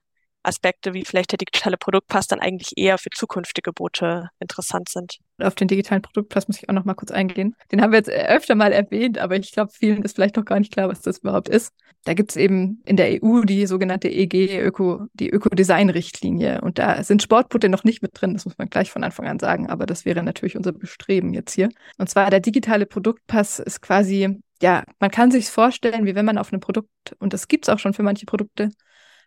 Aspekte 0.43 0.93
wie 0.93 1.05
vielleicht 1.05 1.31
der 1.31 1.37
digitale 1.37 1.77
Produktpass 1.77 2.27
dann 2.27 2.39
eigentlich 2.39 2.73
eher 2.77 2.97
für 2.97 3.09
zukünftige 3.09 3.73
Boote 3.73 4.29
interessant 4.39 4.89
sind. 4.89 5.19
Auf 5.41 5.55
den 5.55 5.67
digitalen 5.67 6.01
Produktpass 6.01 6.47
muss 6.47 6.57
ich 6.57 6.69
auch 6.69 6.73
noch 6.73 6.85
mal 6.85 6.93
kurz 6.93 7.11
eingehen. 7.11 7.55
Den 7.71 7.81
haben 7.81 7.91
wir 7.91 7.97
jetzt 7.97 8.09
öfter 8.09 8.55
mal 8.55 8.71
erwähnt, 8.71 9.17
aber 9.17 9.35
ich 9.35 9.51
glaube, 9.51 9.71
vielen 9.71 10.03
ist 10.03 10.15
vielleicht 10.15 10.35
noch 10.35 10.45
gar 10.45 10.59
nicht 10.59 10.71
klar, 10.73 10.89
was 10.89 11.01
das 11.01 11.19
überhaupt 11.19 11.49
ist. 11.49 11.73
Da 12.05 12.13
gibt 12.13 12.31
es 12.31 12.37
eben 12.37 12.81
in 12.85 12.95
der 12.95 13.21
EU 13.23 13.41
die 13.41 13.65
sogenannte 13.65 14.07
EG, 14.07 14.61
Öko, 14.61 15.07
die 15.13 15.29
Ökodesign-Richtlinie. 15.29 16.61
Und 16.61 16.79
da 16.79 17.03
sind 17.03 17.21
Sportboote 17.21 17.67
noch 17.69 17.83
nicht 17.83 18.01
mit 18.01 18.11
drin, 18.13 18.33
das 18.33 18.45
muss 18.45 18.57
man 18.57 18.69
gleich 18.69 18.91
von 18.91 19.03
Anfang 19.03 19.27
an 19.27 19.39
sagen, 19.39 19.69
aber 19.69 19.85
das 19.85 20.05
wäre 20.05 20.23
natürlich 20.23 20.55
unser 20.55 20.71
Bestreben 20.71 21.33
jetzt 21.33 21.53
hier. 21.53 21.69
Und 21.97 22.09
zwar 22.09 22.29
der 22.29 22.39
digitale 22.39 22.85
Produktpass 22.85 23.59
ist 23.59 23.81
quasi, 23.81 24.39
ja, 24.61 24.83
man 24.99 25.11
kann 25.11 25.31
sich 25.31 25.49
vorstellen, 25.49 26.05
wie 26.05 26.15
wenn 26.15 26.25
man 26.25 26.37
auf 26.37 26.53
einem 26.53 26.61
Produkt, 26.61 26.89
und 27.19 27.33
das 27.33 27.47
gibt 27.47 27.65
es 27.65 27.69
auch 27.69 27.79
schon 27.79 27.93
für 27.93 28.03
manche 28.03 28.25
Produkte, 28.25 28.69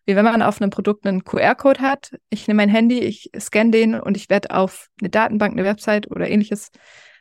wie 0.04 0.16
wenn 0.16 0.24
man 0.24 0.42
auf 0.42 0.60
einem 0.60 0.70
Produkt 0.70 1.06
einen 1.06 1.24
QR-Code 1.24 1.80
hat. 1.80 2.12
Ich 2.30 2.48
nehme 2.48 2.58
mein 2.58 2.68
Handy, 2.68 3.00
ich 3.00 3.30
scanne 3.38 3.70
den 3.70 3.94
und 3.94 4.16
ich 4.16 4.30
werde 4.30 4.50
auf 4.50 4.88
eine 5.00 5.10
Datenbank, 5.10 5.52
eine 5.52 5.64
Website 5.64 6.10
oder 6.10 6.28
ähnliches 6.28 6.70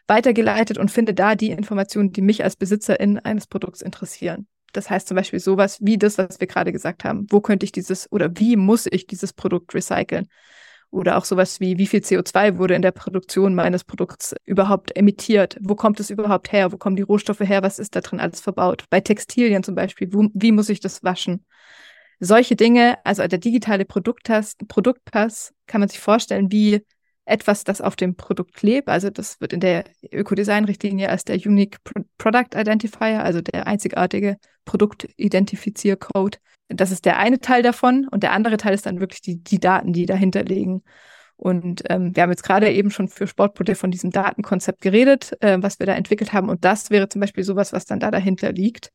weitergeleitet 0.08 0.78
und 0.78 0.92
finde 0.92 1.14
da 1.14 1.36
die 1.36 1.52
Informationen, 1.52 2.12
die 2.12 2.22
mich 2.22 2.44
als 2.44 2.56
Besitzerin 2.56 3.20
eines 3.20 3.48
Produkts 3.48 3.82
interessieren. 3.82 4.48
Das 4.74 4.90
heißt 4.90 5.08
zum 5.08 5.16
Beispiel 5.16 5.40
sowas 5.40 5.80
wie 5.82 5.98
das, 5.98 6.18
was 6.18 6.40
wir 6.40 6.48
gerade 6.48 6.72
gesagt 6.72 7.04
haben. 7.04 7.28
Wo 7.30 7.42
könnte 7.42 7.66
ich 7.66 7.72
dieses 7.72 8.12
oder 8.12 8.30
wie 8.36 8.56
muss 8.56 8.88
ich 8.90 9.08
dieses 9.08 9.34
Produkt 9.34 9.74
recyceln? 9.74 10.28
Oder 10.90 11.18
auch 11.18 11.24
sowas 11.24 11.62
wie, 11.62 11.78
wie 11.78 11.88
viel 11.88 12.02
CO2 12.02 12.58
wurde 12.58 12.76
in 12.76 12.82
der 12.82 12.92
Produktion 12.92 13.56
meines 13.56 13.86
Produkts 13.86 14.36
überhaupt 14.44 14.96
emittiert? 14.98 15.58
Wo 15.62 15.76
kommt 15.76 16.02
es 16.02 16.10
überhaupt 16.10 16.52
her? 16.52 16.74
Wo 16.74 16.78
kommen 16.78 16.98
die 16.98 17.02
Rohstoffe 17.02 17.40
her? 17.40 17.64
Was 17.64 17.80
ist 17.80 17.96
da 17.96 18.02
drin 18.02 18.20
alles 18.20 18.42
verbaut? 18.42 18.84
Bei 18.90 19.00
Textilien 19.00 19.64
zum 19.64 19.76
Beispiel, 19.76 20.12
wo, 20.12 20.28
wie 20.34 20.52
muss 20.52 20.68
ich 20.68 20.82
das 20.82 21.02
waschen? 21.02 21.46
Solche 22.22 22.56
Dinge, 22.56 22.98
also 23.04 23.28
der 23.28 23.40
digitale 23.40 23.84
Produktpass, 23.84 24.56
Produktpass, 24.68 25.54
kann 25.66 25.82
man 25.82 25.90
sich 25.90 26.00
vorstellen, 26.00 26.52
wie 26.52 26.86
etwas, 27.26 27.64
das 27.64 27.82
auf 27.82 27.96
dem 27.96 28.16
Produkt 28.16 28.62
lebt. 28.62 28.88
Also 28.88 29.10
das 29.10 29.42
wird 29.42 29.54
in 29.54 29.60
der 29.60 29.86
Ökodesign-Richtlinie 30.12 31.10
als 31.10 31.24
der 31.26 31.38
Unique 31.38 31.78
Product 32.18 32.56
Identifier, 32.56 33.24
also 33.24 33.42
der 33.42 33.68
einzigartige 33.68 34.38
Produktidentifiziercode. 34.66 36.40
Das 36.70 36.92
ist 36.92 37.06
der 37.06 37.18
eine 37.18 37.40
Teil 37.40 37.64
davon 37.64 38.08
und 38.10 38.24
der 38.24 38.34
andere 38.34 38.58
Teil 38.58 38.74
ist 38.74 38.86
dann 38.86 39.00
wirklich 39.00 39.22
die, 39.22 39.44
die 39.44 39.60
Daten, 39.60 39.92
die 39.92 40.06
dahinter 40.06 40.44
liegen. 40.44 40.84
Und 41.38 41.84
ähm, 41.90 42.16
wir 42.16 42.22
haben 42.22 42.30
jetzt 42.30 42.44
gerade 42.44 42.72
eben 42.72 42.92
schon 42.92 43.08
für 43.08 43.26
Sportboote 43.26 43.74
von 43.74 43.90
diesem 43.90 44.12
Datenkonzept 44.12 44.80
geredet, 44.80 45.36
äh, 45.42 45.58
was 45.60 45.80
wir 45.80 45.88
da 45.88 45.96
entwickelt 45.96 46.34
haben. 46.34 46.50
Und 46.50 46.64
das 46.64 46.92
wäre 46.92 47.10
zum 47.10 47.20
Beispiel 47.20 47.44
sowas, 47.44 47.74
was 47.74 47.86
dann 47.86 48.00
da 48.00 48.12
dahinter 48.12 48.52
liegt. 48.52 48.92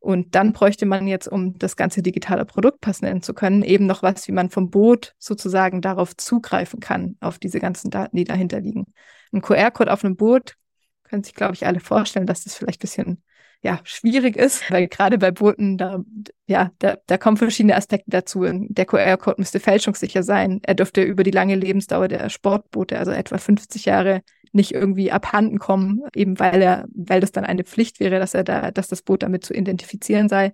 Und 0.00 0.34
dann 0.34 0.54
bräuchte 0.54 0.86
man 0.86 1.06
jetzt, 1.06 1.28
um 1.28 1.58
das 1.58 1.76
ganze 1.76 2.02
digitale 2.02 2.46
Produktpass 2.46 3.02
nennen 3.02 3.22
zu 3.22 3.34
können, 3.34 3.62
eben 3.62 3.86
noch 3.86 4.02
was, 4.02 4.26
wie 4.26 4.32
man 4.32 4.48
vom 4.48 4.70
Boot 4.70 5.14
sozusagen 5.18 5.82
darauf 5.82 6.16
zugreifen 6.16 6.80
kann, 6.80 7.16
auf 7.20 7.38
diese 7.38 7.60
ganzen 7.60 7.90
Daten, 7.90 8.16
die 8.16 8.24
dahinter 8.24 8.60
liegen. 8.60 8.86
Ein 9.30 9.42
QR-Code 9.42 9.92
auf 9.92 10.02
einem 10.02 10.16
Boot 10.16 10.56
können 11.04 11.22
sich, 11.22 11.34
glaube 11.34 11.54
ich, 11.54 11.66
alle 11.66 11.80
vorstellen, 11.80 12.26
dass 12.26 12.44
das 12.44 12.54
vielleicht 12.54 12.80
ein 12.80 12.86
bisschen 12.86 13.22
ja, 13.62 13.78
schwierig 13.84 14.36
ist, 14.36 14.70
weil 14.70 14.88
gerade 14.88 15.18
bei 15.18 15.30
Booten, 15.32 15.76
da, 15.76 16.02
ja, 16.46 16.70
da, 16.78 16.96
da 17.06 17.18
kommen 17.18 17.36
verschiedene 17.36 17.76
Aspekte 17.76 18.10
dazu. 18.10 18.46
Der 18.50 18.86
QR-Code 18.86 19.36
müsste 19.38 19.60
fälschungssicher 19.60 20.22
sein. 20.22 20.60
Er 20.62 20.74
dürfte 20.74 21.02
über 21.02 21.24
die 21.24 21.30
lange 21.30 21.56
Lebensdauer 21.56 22.08
der 22.08 22.30
Sportboote, 22.30 22.98
also 22.98 23.10
etwa 23.10 23.36
50 23.36 23.84
Jahre, 23.84 24.22
nicht 24.52 24.72
irgendwie 24.72 25.12
abhanden 25.12 25.58
kommen, 25.58 26.02
eben 26.14 26.38
weil 26.38 26.62
er, 26.62 26.86
weil 26.92 27.20
das 27.20 27.32
dann 27.32 27.44
eine 27.44 27.64
Pflicht 27.64 28.00
wäre, 28.00 28.18
dass 28.18 28.34
er 28.34 28.44
da, 28.44 28.70
dass 28.70 28.88
das 28.88 29.02
Boot 29.02 29.22
damit 29.22 29.44
zu 29.44 29.54
identifizieren 29.54 30.28
sei. 30.28 30.52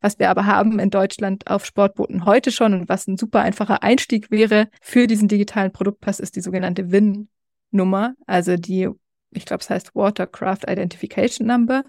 Was 0.00 0.18
wir 0.18 0.30
aber 0.30 0.46
haben 0.46 0.78
in 0.78 0.90
Deutschland 0.90 1.46
auf 1.50 1.64
Sportbooten 1.64 2.26
heute 2.26 2.52
schon 2.52 2.74
und 2.74 2.88
was 2.88 3.06
ein 3.06 3.16
super 3.16 3.40
einfacher 3.40 3.82
Einstieg 3.82 4.30
wäre 4.30 4.68
für 4.82 5.06
diesen 5.06 5.28
digitalen 5.28 5.72
Produktpass, 5.72 6.20
ist 6.20 6.36
die 6.36 6.40
sogenannte 6.40 6.90
WIN-Nummer, 6.90 8.14
also 8.26 8.56
die, 8.56 8.88
ich 9.30 9.46
glaube, 9.46 9.62
es 9.62 9.70
heißt 9.70 9.94
Watercraft 9.94 10.68
Identification 10.68 11.46
Number, 11.46 11.84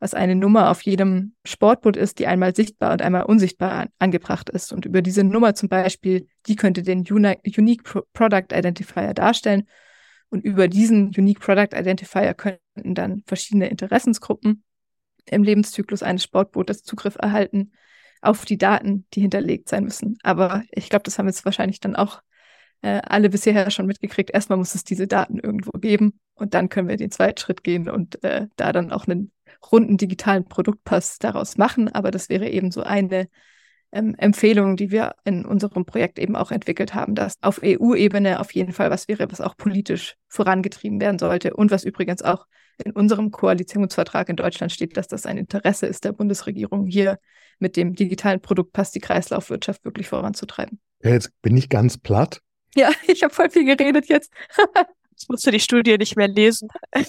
was 0.00 0.14
eine 0.14 0.34
Nummer 0.34 0.70
auf 0.70 0.82
jedem 0.82 1.34
Sportboot 1.44 1.96
ist, 1.96 2.18
die 2.18 2.26
einmal 2.26 2.54
sichtbar 2.54 2.92
und 2.92 3.02
einmal 3.02 3.22
unsichtbar 3.22 3.72
an, 3.72 3.88
angebracht 3.98 4.50
ist. 4.50 4.72
Und 4.72 4.84
über 4.84 5.00
diese 5.00 5.24
Nummer 5.24 5.54
zum 5.54 5.68
Beispiel, 5.68 6.26
die 6.46 6.56
könnte 6.56 6.82
den 6.82 7.06
Uni 7.08 7.36
Unique 7.56 7.84
Pro 7.84 8.02
Product 8.12 8.52
Identifier 8.52 9.14
darstellen 9.14 9.64
und 10.30 10.44
über 10.44 10.68
diesen 10.68 11.08
Unique 11.16 11.40
Product 11.40 11.76
Identifier 11.76 12.34
könnten 12.34 12.94
dann 12.94 13.22
verschiedene 13.26 13.68
Interessensgruppen 13.68 14.64
im 15.26 15.42
Lebenszyklus 15.42 16.02
eines 16.02 16.24
Sportbootes 16.24 16.82
Zugriff 16.82 17.16
erhalten 17.16 17.72
auf 18.20 18.44
die 18.44 18.58
Daten, 18.58 19.06
die 19.12 19.20
hinterlegt 19.20 19.68
sein 19.68 19.84
müssen. 19.84 20.18
Aber 20.22 20.62
ich 20.70 20.88
glaube, 20.88 21.02
das 21.04 21.18
haben 21.18 21.26
jetzt 21.26 21.44
wahrscheinlich 21.44 21.80
dann 21.80 21.94
auch 21.94 22.22
äh, 22.82 23.00
alle 23.04 23.30
bisher 23.30 23.70
schon 23.70 23.86
mitgekriegt. 23.86 24.30
Erstmal 24.30 24.58
muss 24.58 24.74
es 24.74 24.84
diese 24.84 25.06
Daten 25.06 25.38
irgendwo 25.38 25.72
geben 25.72 26.18
und 26.34 26.54
dann 26.54 26.68
können 26.68 26.88
wir 26.88 26.96
den 26.96 27.10
zweiten 27.10 27.38
Schritt 27.38 27.64
gehen 27.64 27.88
und 27.88 28.22
äh, 28.24 28.48
da 28.56 28.72
dann 28.72 28.92
auch 28.92 29.06
einen 29.06 29.32
runden 29.70 29.96
digitalen 29.96 30.44
Produktpass 30.46 31.18
daraus 31.18 31.56
machen. 31.56 31.88
Aber 31.88 32.10
das 32.10 32.28
wäre 32.28 32.48
eben 32.48 32.70
so 32.70 32.82
eine 32.82 33.28
ähm, 33.94 34.14
Empfehlungen, 34.18 34.76
die 34.76 34.90
wir 34.90 35.14
in 35.24 35.46
unserem 35.46 35.84
Projekt 35.84 36.18
eben 36.18 36.36
auch 36.36 36.50
entwickelt 36.50 36.94
haben, 36.94 37.14
dass 37.14 37.36
auf 37.40 37.60
EU-Ebene 37.62 38.40
auf 38.40 38.52
jeden 38.52 38.72
Fall 38.72 38.90
was 38.90 39.08
wäre, 39.08 39.30
was 39.30 39.40
auch 39.40 39.56
politisch 39.56 40.16
vorangetrieben 40.28 41.00
werden 41.00 41.18
sollte 41.18 41.54
und 41.54 41.70
was 41.70 41.84
übrigens 41.84 42.20
auch 42.20 42.46
in 42.84 42.90
unserem 42.90 43.30
Koalitionsvertrag 43.30 44.28
in 44.28 44.36
Deutschland 44.36 44.72
steht, 44.72 44.96
dass 44.96 45.06
das 45.06 45.26
ein 45.26 45.38
Interesse 45.38 45.86
ist 45.86 46.04
der 46.04 46.12
Bundesregierung, 46.12 46.86
hier 46.86 47.18
mit 47.60 47.76
dem 47.76 47.94
digitalen 47.94 48.40
Produktpass 48.40 48.90
die 48.90 49.00
Kreislaufwirtschaft 49.00 49.84
wirklich 49.84 50.08
voranzutreiben. 50.08 50.80
Ja, 51.02 51.10
jetzt 51.10 51.30
bin 51.40 51.56
ich 51.56 51.68
ganz 51.68 51.96
platt. 51.96 52.40
Ja, 52.74 52.90
ich 53.06 53.22
habe 53.22 53.32
voll 53.32 53.48
viel 53.48 53.64
geredet 53.64 54.08
jetzt. 54.08 54.32
Jetzt 55.12 55.30
musst 55.30 55.46
du 55.46 55.52
die 55.52 55.60
Studie 55.60 55.96
nicht 55.96 56.16
mehr 56.16 56.26
lesen. 56.26 56.68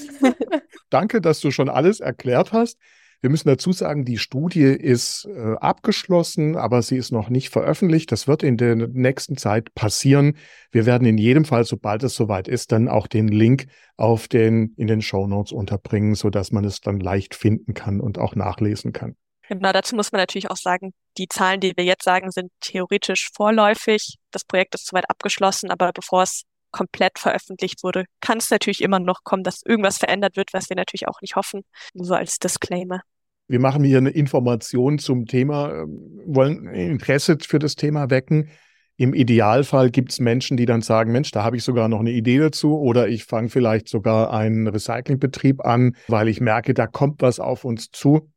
Danke, 0.91 1.19
dass 1.19 1.39
du 1.39 1.49
schon 1.49 1.69
alles 1.69 1.99
erklärt 1.99 2.51
hast. 2.51 2.77
Wir 3.25 3.31
müssen 3.31 3.47
dazu 3.47 3.71
sagen, 3.71 4.05
die 4.05 4.19
Studie 4.19 4.65
ist 4.65 5.25
äh, 5.25 5.55
abgeschlossen, 5.55 6.55
aber 6.55 6.83
sie 6.83 6.95
ist 6.95 7.11
noch 7.11 7.29
nicht 7.29 7.49
veröffentlicht. 7.49 8.11
Das 8.11 8.27
wird 8.27 8.43
in 8.43 8.55
der 8.55 8.75
nächsten 8.75 9.35
Zeit 9.35 9.73
passieren. 9.73 10.37
Wir 10.69 10.85
werden 10.85 11.07
in 11.07 11.17
jedem 11.17 11.43
Fall, 11.43 11.63
sobald 11.63 12.03
es 12.03 12.13
soweit 12.13 12.47
ist, 12.47 12.71
dann 12.71 12.87
auch 12.87 13.07
den 13.07 13.27
Link 13.27 13.65
auf 13.97 14.27
den, 14.27 14.75
in 14.77 14.85
den 14.85 15.01
Show 15.01 15.25
Notes 15.25 15.53
unterbringen, 15.53 16.13
sodass 16.13 16.51
man 16.51 16.65
es 16.65 16.81
dann 16.81 16.99
leicht 16.99 17.33
finden 17.33 17.73
kann 17.73 17.99
und 17.99 18.19
auch 18.19 18.35
nachlesen 18.35 18.93
kann. 18.93 19.15
Genau, 19.49 19.71
dazu 19.71 19.95
muss 19.95 20.11
man 20.11 20.21
natürlich 20.21 20.51
auch 20.51 20.57
sagen, 20.57 20.93
die 21.17 21.27
Zahlen, 21.27 21.61
die 21.61 21.73
wir 21.75 21.83
jetzt 21.83 22.03
sagen, 22.03 22.29
sind 22.29 22.51
theoretisch 22.61 23.31
vorläufig. 23.33 24.17
Das 24.29 24.45
Projekt 24.45 24.75
ist 24.75 24.85
soweit 24.85 25.09
abgeschlossen, 25.09 25.71
aber 25.71 25.91
bevor 25.93 26.21
es 26.21 26.43
komplett 26.69 27.17
veröffentlicht 27.17 27.81
wurde, 27.81 28.05
kann 28.19 28.37
es 28.37 28.51
natürlich 28.51 28.81
immer 28.81 28.99
noch 28.99 29.23
kommen, 29.23 29.41
dass 29.41 29.63
irgendwas 29.65 29.97
verändert 29.97 30.37
wird, 30.37 30.53
was 30.53 30.69
wir 30.69 30.75
natürlich 30.75 31.07
auch 31.07 31.21
nicht 31.21 31.35
hoffen. 31.35 31.63
Nur 31.95 32.05
so 32.05 32.13
als 32.13 32.37
Disclaimer. 32.37 33.01
Wir 33.47 33.59
machen 33.59 33.83
hier 33.83 33.99
eine 33.99 34.09
Information 34.09 34.97
zum 34.97 35.25
Thema, 35.25 35.71
ähm, 35.71 36.21
wollen 36.25 36.67
Interesse 36.67 37.37
für 37.39 37.59
das 37.59 37.75
Thema 37.75 38.09
wecken. 38.09 38.49
Im 38.97 39.13
Idealfall 39.13 39.91
gibt 39.91 40.11
es 40.11 40.19
Menschen, 40.19 40.55
die 40.55 40.65
dann 40.65 40.81
sagen, 40.81 41.11
Mensch, 41.11 41.31
da 41.31 41.43
habe 41.43 41.57
ich 41.57 41.63
sogar 41.63 41.89
noch 41.89 41.99
eine 41.99 42.11
Idee 42.11 42.39
dazu 42.39 42.79
oder 42.79 43.09
ich 43.09 43.25
fange 43.25 43.49
vielleicht 43.49 43.89
sogar 43.89 44.31
einen 44.31 44.67
Recyclingbetrieb 44.67 45.65
an, 45.65 45.95
weil 46.07 46.29
ich 46.29 46.39
merke, 46.39 46.73
da 46.73 46.87
kommt 46.87 47.21
was 47.21 47.39
auf 47.39 47.65
uns 47.65 47.91
zu. 47.91 48.31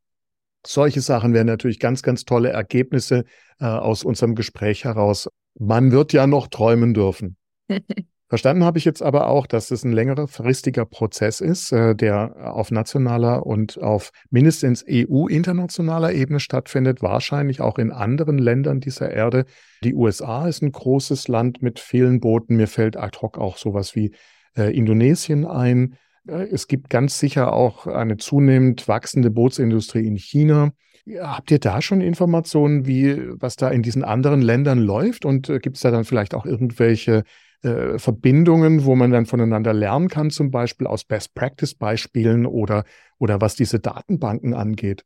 Solche 0.67 1.01
Sachen 1.01 1.33
wären 1.33 1.47
natürlich 1.47 1.79
ganz, 1.79 2.03
ganz 2.03 2.25
tolle 2.25 2.51
Ergebnisse 2.51 3.25
äh, 3.61 3.67
aus 3.67 4.05
unserem 4.05 4.35
Gespräch 4.35 4.85
heraus. 4.85 5.29
Man 5.59 5.93
wird 5.93 6.13
ja 6.13 6.27
noch 6.27 6.49
träumen 6.49 6.93
dürfen. 6.93 7.37
Verstanden 8.29 8.63
habe 8.63 8.77
ich 8.77 8.85
jetzt 8.85 9.03
aber 9.03 9.29
auch, 9.29 9.47
dass 9.47 9.71
es 9.71 9.85
ein 9.85 9.93
längerer 9.93 10.29
fristiger 10.29 10.85
Prozess 10.85 11.41
ist, 11.41 11.73
äh, 11.73 11.95
der 11.95 12.53
auf 12.55 12.71
nationaler 12.71 13.47
und 13.47 13.81
auf 13.83 14.11
mindestens 14.31 14.85
EU-internationaler 14.87 16.13
Ebene 16.13 16.39
stattfindet, 16.39 17.01
wahrscheinlich 17.01 17.63
auch 17.63 17.79
in 17.79 17.91
anderen 17.91 18.37
Ländern 18.37 18.81
dieser 18.81 19.11
Erde. 19.11 19.47
Die 19.83 19.95
USA 19.95 20.47
ist 20.47 20.63
ein 20.63 20.73
großes 20.73 21.29
Land 21.29 21.63
mit 21.63 21.81
vielen 21.81 22.21
Booten. 22.21 22.57
Mir 22.57 22.69
fällt 22.69 22.99
ad 22.99 23.19
hoc 23.23 23.39
auch 23.39 23.57
sowas 23.57 23.97
wie 23.97 24.13
äh, 24.59 24.77
Indonesien 24.77 25.47
ein. 25.47 25.97
Äh, 26.29 26.49
es 26.53 26.67
gibt 26.67 26.91
ganz 26.91 27.19
sicher 27.19 27.55
auch 27.55 27.87
eine 27.87 28.19
zunehmend 28.19 28.89
wachsende 28.89 29.31
Bootsindustrie 29.31 30.07
in 30.07 30.17
China. 30.17 30.73
Habt 31.19 31.51
ihr 31.51 31.59
da 31.59 31.81
schon 31.81 32.03
Informationen, 32.03 32.87
wie 32.87 33.17
was 33.41 33.57
da 33.57 33.71
in 33.71 33.83
diesen 33.83 34.05
anderen 34.05 34.43
Ländern 34.43 34.81
läuft? 34.81 35.25
Und 35.25 35.49
äh, 35.49 35.61
gibt 35.61 35.77
es 35.77 35.83
da 35.83 35.91
dann 35.91 36.05
vielleicht 36.05 36.35
auch 36.35 36.45
irgendwelche 36.45 37.23
äh, 37.63 37.99
Verbindungen, 37.99 38.85
wo 38.85 38.95
man 38.95 39.11
dann 39.11 39.27
voneinander 39.27 39.73
lernen 39.73 40.09
kann, 40.09 40.31
zum 40.31 40.51
Beispiel 40.51 40.87
aus 40.87 41.05
Best-Practice-Beispielen 41.05 42.47
oder, 42.47 42.85
oder 43.19 43.41
was 43.41 43.57
diese 43.57 43.81
Datenbanken 43.81 44.55
angeht? 44.55 45.05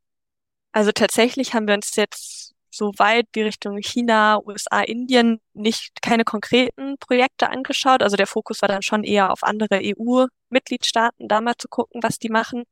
Also 0.72 0.92
tatsächlich 0.92 1.54
haben 1.54 1.66
wir 1.66 1.74
uns 1.74 1.96
jetzt 1.96 2.54
so 2.70 2.92
weit 2.96 3.26
wie 3.34 3.42
Richtung 3.42 3.76
China, 3.78 4.38
USA, 4.44 4.80
Indien 4.80 5.40
nicht 5.52 6.00
keine 6.00 6.24
konkreten 6.24 6.96
Projekte 6.98 7.50
angeschaut. 7.50 8.02
Also 8.02 8.16
der 8.16 8.26
Fokus 8.26 8.62
war 8.62 8.68
dann 8.68 8.82
schon 8.82 9.04
eher 9.04 9.30
auf 9.30 9.42
andere 9.42 9.80
EU-Mitgliedstaaten, 9.82 11.28
da 11.28 11.40
mal 11.40 11.56
zu 11.58 11.68
gucken, 11.68 12.02
was 12.02 12.18
die 12.18 12.30
machen. 12.30 12.64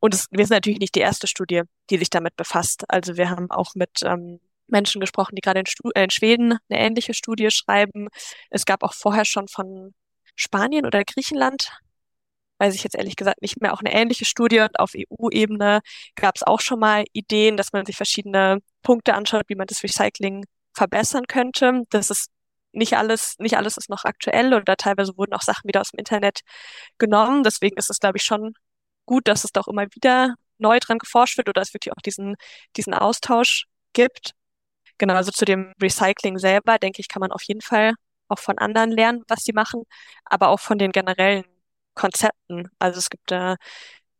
Und 0.00 0.14
es, 0.14 0.28
wir 0.30 0.46
sind 0.46 0.56
natürlich 0.56 0.80
nicht 0.80 0.94
die 0.94 1.00
erste 1.00 1.26
Studie, 1.26 1.62
die 1.90 1.98
sich 1.98 2.10
damit 2.10 2.36
befasst. 2.36 2.84
Also 2.88 3.16
wir 3.16 3.30
haben 3.30 3.50
auch 3.50 3.74
mit 3.74 4.00
ähm, 4.02 4.40
Menschen 4.66 5.00
gesprochen, 5.00 5.34
die 5.36 5.40
gerade 5.40 5.60
in, 5.60 5.66
äh, 5.94 6.04
in 6.04 6.10
Schweden 6.10 6.58
eine 6.68 6.80
ähnliche 6.80 7.14
Studie 7.14 7.50
schreiben. 7.50 8.08
Es 8.50 8.64
gab 8.64 8.82
auch 8.82 8.94
vorher 8.94 9.24
schon 9.24 9.48
von 9.48 9.94
Spanien 10.36 10.86
oder 10.86 11.04
Griechenland, 11.04 11.70
weiß 12.58 12.74
ich 12.74 12.84
jetzt 12.84 12.96
ehrlich 12.96 13.16
gesagt 13.16 13.42
nicht 13.42 13.60
mehr, 13.60 13.72
auch 13.74 13.80
eine 13.80 13.92
ähnliche 13.92 14.24
Studie. 14.24 14.60
Und 14.60 14.78
auf 14.78 14.92
EU-Ebene 14.96 15.80
gab 16.16 16.36
es 16.36 16.42
auch 16.42 16.60
schon 16.60 16.80
mal 16.80 17.04
Ideen, 17.12 17.56
dass 17.56 17.72
man 17.72 17.86
sich 17.86 17.96
verschiedene 17.96 18.58
Punkte 18.82 19.14
anschaut, 19.14 19.44
wie 19.48 19.56
man 19.56 19.66
das 19.66 19.82
Recycling 19.82 20.44
verbessern 20.72 21.26
könnte. 21.26 21.82
Das 21.90 22.10
ist 22.10 22.30
nicht 22.72 22.96
alles, 22.96 23.36
nicht 23.38 23.56
alles 23.56 23.76
ist 23.76 23.88
noch 23.90 24.04
aktuell 24.04 24.54
oder 24.54 24.76
teilweise 24.76 25.16
wurden 25.16 25.34
auch 25.34 25.42
Sachen 25.42 25.68
wieder 25.68 25.80
aus 25.80 25.90
dem 25.90 25.98
Internet 25.98 26.40
genommen. 26.98 27.44
Deswegen 27.44 27.76
ist 27.76 27.90
es, 27.90 28.00
glaube 28.00 28.18
ich, 28.18 28.24
schon 28.24 28.54
gut, 29.06 29.28
dass 29.28 29.44
es 29.44 29.52
doch 29.52 29.68
immer 29.68 29.86
wieder 29.94 30.34
neu 30.58 30.78
dran 30.80 30.98
geforscht 30.98 31.36
wird 31.36 31.48
oder 31.48 31.62
es 31.62 31.74
wirklich 31.74 31.92
auch 31.92 32.02
diesen, 32.02 32.36
diesen 32.76 32.94
Austausch 32.94 33.66
gibt. 33.92 34.32
Genau, 34.98 35.14
also 35.14 35.30
zu 35.32 35.44
dem 35.44 35.72
Recycling 35.82 36.38
selber, 36.38 36.78
denke 36.78 37.00
ich, 37.00 37.08
kann 37.08 37.20
man 37.20 37.32
auf 37.32 37.42
jeden 37.42 37.60
Fall 37.60 37.94
auch 38.28 38.38
von 38.38 38.58
anderen 38.58 38.90
lernen, 38.90 39.22
was 39.28 39.44
sie 39.44 39.52
machen, 39.52 39.82
aber 40.24 40.48
auch 40.48 40.60
von 40.60 40.78
den 40.78 40.92
generellen 40.92 41.44
Konzepten. 41.94 42.68
Also 42.78 42.98
es 42.98 43.10
gibt 43.10 43.30
da 43.30 43.56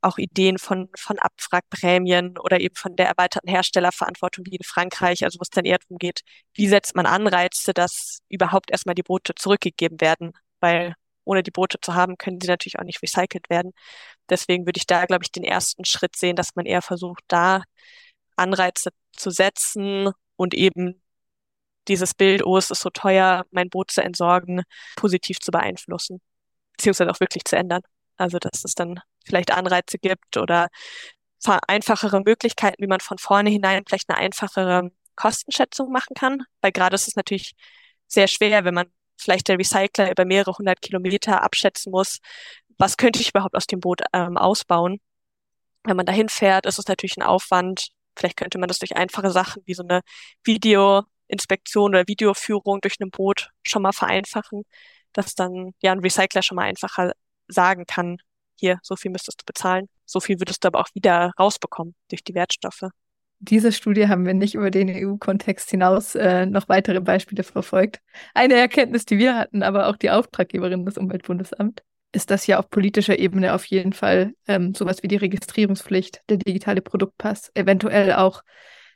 auch 0.03 0.19
Ideen 0.19 0.59
von, 0.59 0.91
von 0.99 1.19
Abwrackprämien 1.19 2.37
oder 2.39 2.61
eben 2.61 2.75
von 2.77 2.95
der 2.97 3.07
erweiterten 3.09 3.49
Herstellerverantwortung 3.49 4.45
wie 4.47 4.57
in 4.57 4.63
Frankreich, 4.65 5.25
also 5.25 5.39
wo 5.39 5.43
es 5.43 5.49
dann 5.51 5.65
eher 5.65 5.79
darum 5.79 5.99
geht, 5.99 6.21
wie 6.55 6.69
setzt 6.69 6.95
man 6.97 7.07
Anreize, 7.07 7.73
dass 7.73 8.19
überhaupt 8.29 8.71
erstmal 8.71 8.95
die 8.95 9.03
Boote 9.03 9.35
zurückgegeben 9.35 10.01
werden, 10.01 10.33
weil 10.61 10.95
ohne 11.25 11.43
die 11.43 11.51
Boote 11.51 11.79
zu 11.81 11.95
haben, 11.95 12.19
können 12.19 12.39
sie 12.41 12.49
natürlich 12.49 12.79
auch 12.79 12.85
nicht 12.85 13.03
recycelt 13.03 13.49
werden. 13.49 13.73
Deswegen 14.31 14.67
würde 14.67 14.79
ich 14.79 14.87
da, 14.87 15.07
glaube 15.07 15.25
ich, 15.25 15.33
den 15.33 15.45
ersten 15.45 15.85
Schritt 15.87 16.17
sehen, 16.17 16.37
dass 16.37 16.55
man 16.57 16.67
eher 16.67 16.83
versucht, 16.83 17.25
da 17.29 17.63
Anreize 18.37 18.91
zu 19.13 19.31
setzen 19.31 20.11
und 20.37 20.55
eben 20.55 21.01
dieses 21.89 22.15
Bild, 22.15 22.45
oh, 22.45 22.57
es 22.57 22.71
ist 22.71 22.81
so 22.81 22.91
teuer, 22.91 23.45
mein 23.51 23.69
Boot 23.69 23.91
zu 23.91 24.03
entsorgen, 24.03 24.63
positiv 24.97 25.39
zu 25.41 25.51
beeinflussen, 25.51 26.21
beziehungsweise 26.73 27.11
auch 27.11 27.21
wirklich 27.21 27.45
zu 27.45 27.57
ändern. 27.57 27.83
Also, 28.17 28.39
dass 28.39 28.65
es 28.65 28.75
dann 28.75 29.01
vielleicht 29.27 29.51
Anreize 29.51 29.99
gibt 29.99 30.37
oder 30.37 30.69
einfachere 31.69 32.21
Möglichkeiten, 32.21 32.83
wie 32.83 32.87
man 32.87 33.01
von 33.01 33.19
vornherein 33.19 33.85
vielleicht 33.87 34.09
eine 34.09 34.19
einfachere 34.19 34.91
Kostenschätzung 35.17 35.93
machen 35.93 36.15
kann. 36.15 36.43
Weil 36.63 36.73
gerade 36.73 36.95
ist 36.95 37.09
es 37.09 37.17
natürlich 37.17 37.53
sehr 38.07 38.29
schwer, 38.29 38.65
wenn 38.65 38.75
man 38.75 38.87
vielleicht 39.17 39.49
der 39.49 39.59
Recycler 39.59 40.11
über 40.11 40.25
mehrere 40.25 40.57
hundert 40.57 40.81
Kilometer 40.81 41.43
abschätzen 41.43 41.93
muss, 41.93 42.19
was 42.79 42.97
könnte 42.97 43.21
ich 43.21 43.31
überhaupt 43.31 43.55
aus 43.55 43.67
dem 43.67 43.81
Boot 43.81 44.03
ähm, 44.13 44.37
ausbauen. 44.37 45.01
Wenn 45.85 45.97
man 45.97 46.07
dahin 46.07 46.29
fährt, 46.29 46.67
ist 46.67 46.79
es 46.79 46.89
natürlich 46.89 47.17
ein 47.17 47.23
Aufwand. 47.23 47.89
Vielleicht 48.17 48.37
könnte 48.37 48.59
man 48.59 48.69
das 48.69 48.79
durch 48.79 48.97
einfache 48.97 49.31
Sachen 49.31 49.63
wie 49.67 49.75
so 49.75 49.83
eine 49.83 50.01
Videoinspektion 50.45 51.91
oder 51.91 52.07
Videoführung 52.07 52.81
durch 52.81 53.01
ein 53.01 53.11
Boot 53.11 53.51
schon 53.63 53.83
mal 53.83 53.93
vereinfachen, 53.93 54.63
dass 55.13 55.35
dann 55.35 55.73
ja 55.83 55.93
ein 55.93 56.01
Recycler 56.01 56.43
schon 56.43 56.57
mal 56.57 56.65
einfacher 56.65 57.13
sagen 57.49 57.87
kann, 57.87 58.19
hier, 58.57 58.79
so 58.83 58.97
viel 58.97 59.11
müsstest 59.11 59.41
du 59.43 59.45
bezahlen, 59.45 59.89
so 60.05 60.21
viel 60.21 60.41
würdest 60.41 60.65
du 60.65 60.69
aber 60.69 60.81
auch 60.81 60.89
wieder 60.95 61.33
rausbekommen 61.39 61.95
durch 62.09 62.25
die 62.25 62.35
Wertstoffe 62.35 62.89
diese 63.45 63.73
Studie 63.73 64.09
haben 64.09 64.27
wir 64.27 64.35
nicht 64.35 64.55
über 64.55 64.71
den 64.71 64.89
EU-Kontext 64.89 65.71
hinaus 65.71 66.15
äh, 66.15 66.47
noch 66.47 66.69
weitere 66.69 67.01
Beispiele 67.01 67.43
verfolgt. 67.43 68.01
Eine 68.33 68.55
Erkenntnis, 68.55 69.05
die 69.05 69.19
wir 69.19 69.37
hatten, 69.37 69.63
aber 69.63 69.89
auch 69.89 69.97
die 69.97 70.11
Auftraggeberin 70.11 70.85
des 70.85 70.97
Umweltbundesamt, 70.97 71.83
ist, 72.15 72.31
dass 72.31 72.45
hier 72.45 72.59
auf 72.59 72.71
politischer 72.71 73.19
Ebene 73.19 73.55
auf 73.55 73.65
jeden 73.67 73.93
Fall 73.93 74.35
ähm, 74.47 74.75
sowas 74.75 75.03
wie 75.03 75.09
die 75.09 75.17
Registrierungspflicht, 75.17 76.23
der 76.29 76.39
digitale 76.39 76.81
Produktpass, 76.81 77.51
eventuell 77.55 78.13
auch, 78.13 78.43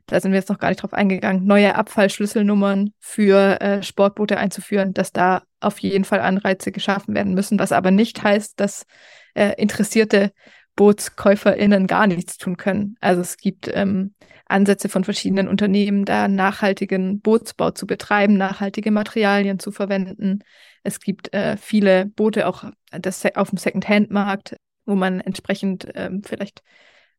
da 0.07 0.21
sind 0.21 0.33
wir 0.33 0.39
jetzt 0.39 0.49
noch 0.49 0.59
gar 0.59 0.69
nicht 0.71 0.83
drauf 0.83 0.95
eingegangen, 0.95 1.45
neue 1.45 1.75
Abfallschlüsselnummern 1.75 2.91
für 2.99 3.61
äh, 3.61 3.83
Sportboote 3.83 4.39
einzuführen, 4.39 4.95
dass 4.95 5.13
da 5.13 5.43
auf 5.61 5.79
jeden 5.81 6.05
Fall 6.05 6.21
Anreize 6.21 6.73
geschaffen 6.73 7.15
werden 7.15 7.35
müssen, 7.35 7.59
was 7.59 7.73
aber 7.73 7.91
nicht 7.91 8.23
heißt, 8.23 8.59
dass 8.59 8.87
äh, 9.35 9.55
interessierte 9.61 10.33
BootskäuferInnen 10.77 11.87
gar 11.89 12.07
nichts 12.07 12.39
tun 12.39 12.57
können. 12.57 12.97
Also 13.01 13.21
es 13.21 13.37
gibt 13.37 13.69
ähm, 13.73 14.15
Ansätze 14.47 14.89
von 14.89 15.05
verschiedenen 15.05 15.49
Unternehmen, 15.49 16.05
da 16.05 16.29
nachhaltigen 16.29 17.21
Bootsbau 17.21 17.73
zu 17.73 17.87
betreiben, 17.87 18.35
nachhaltige 18.35 18.91
Materialien 18.91 19.59
zu 19.59 19.73
verwenden. 19.73 20.41
Es 20.89 21.01
gibt 21.01 21.35
äh, 21.35 21.59
viele 21.59 22.07
Boote 22.07 22.47
auch 22.47 22.65
das, 22.91 23.25
auf 23.35 23.51
dem 23.51 23.59
Second-Hand-Markt, 23.59 24.57
wo 24.87 24.95
man 24.95 25.21
entsprechend 25.21 25.87
ähm, 25.95 26.23
vielleicht 26.25 26.63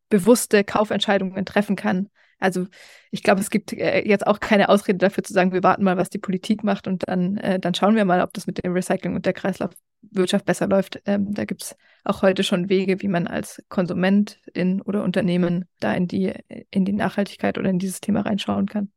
bewusste 0.09 0.63
Kaufentscheidungen 0.63 1.45
treffen 1.45 1.75
kann. 1.75 2.09
Also 2.39 2.65
ich 3.11 3.21
glaube, 3.21 3.41
es 3.41 3.51
gibt 3.51 3.71
äh, 3.73 4.07
jetzt 4.07 4.25
auch 4.25 4.39
keine 4.39 4.69
Ausrede 4.69 4.97
dafür 4.97 5.23
zu 5.23 5.33
sagen, 5.33 5.53
wir 5.53 5.61
warten 5.61 5.83
mal, 5.83 5.97
was 5.97 6.09
die 6.09 6.17
Politik 6.17 6.63
macht 6.63 6.87
und 6.87 7.07
dann, 7.07 7.37
äh, 7.37 7.59
dann 7.59 7.75
schauen 7.75 7.95
wir 7.95 8.05
mal, 8.05 8.21
ob 8.21 8.33
das 8.33 8.47
mit 8.47 8.63
dem 8.63 8.73
Recycling 8.73 9.13
und 9.13 9.27
der 9.27 9.33
Kreislaufwirtschaft 9.33 10.45
besser 10.45 10.67
läuft. 10.67 10.99
Ähm, 11.05 11.31
da 11.35 11.45
gibt 11.45 11.61
es 11.61 11.75
auch 12.03 12.23
heute 12.23 12.43
schon 12.43 12.69
Wege, 12.69 13.03
wie 13.03 13.07
man 13.07 13.27
als 13.27 13.61
Konsumentin 13.69 14.81
oder 14.81 15.03
Unternehmen 15.03 15.65
da 15.79 15.93
in 15.93 16.07
die, 16.07 16.33
in 16.71 16.85
die 16.85 16.93
Nachhaltigkeit 16.93 17.59
oder 17.59 17.69
in 17.69 17.77
dieses 17.77 18.01
Thema 18.01 18.21
reinschauen 18.21 18.65
kann. 18.65 18.91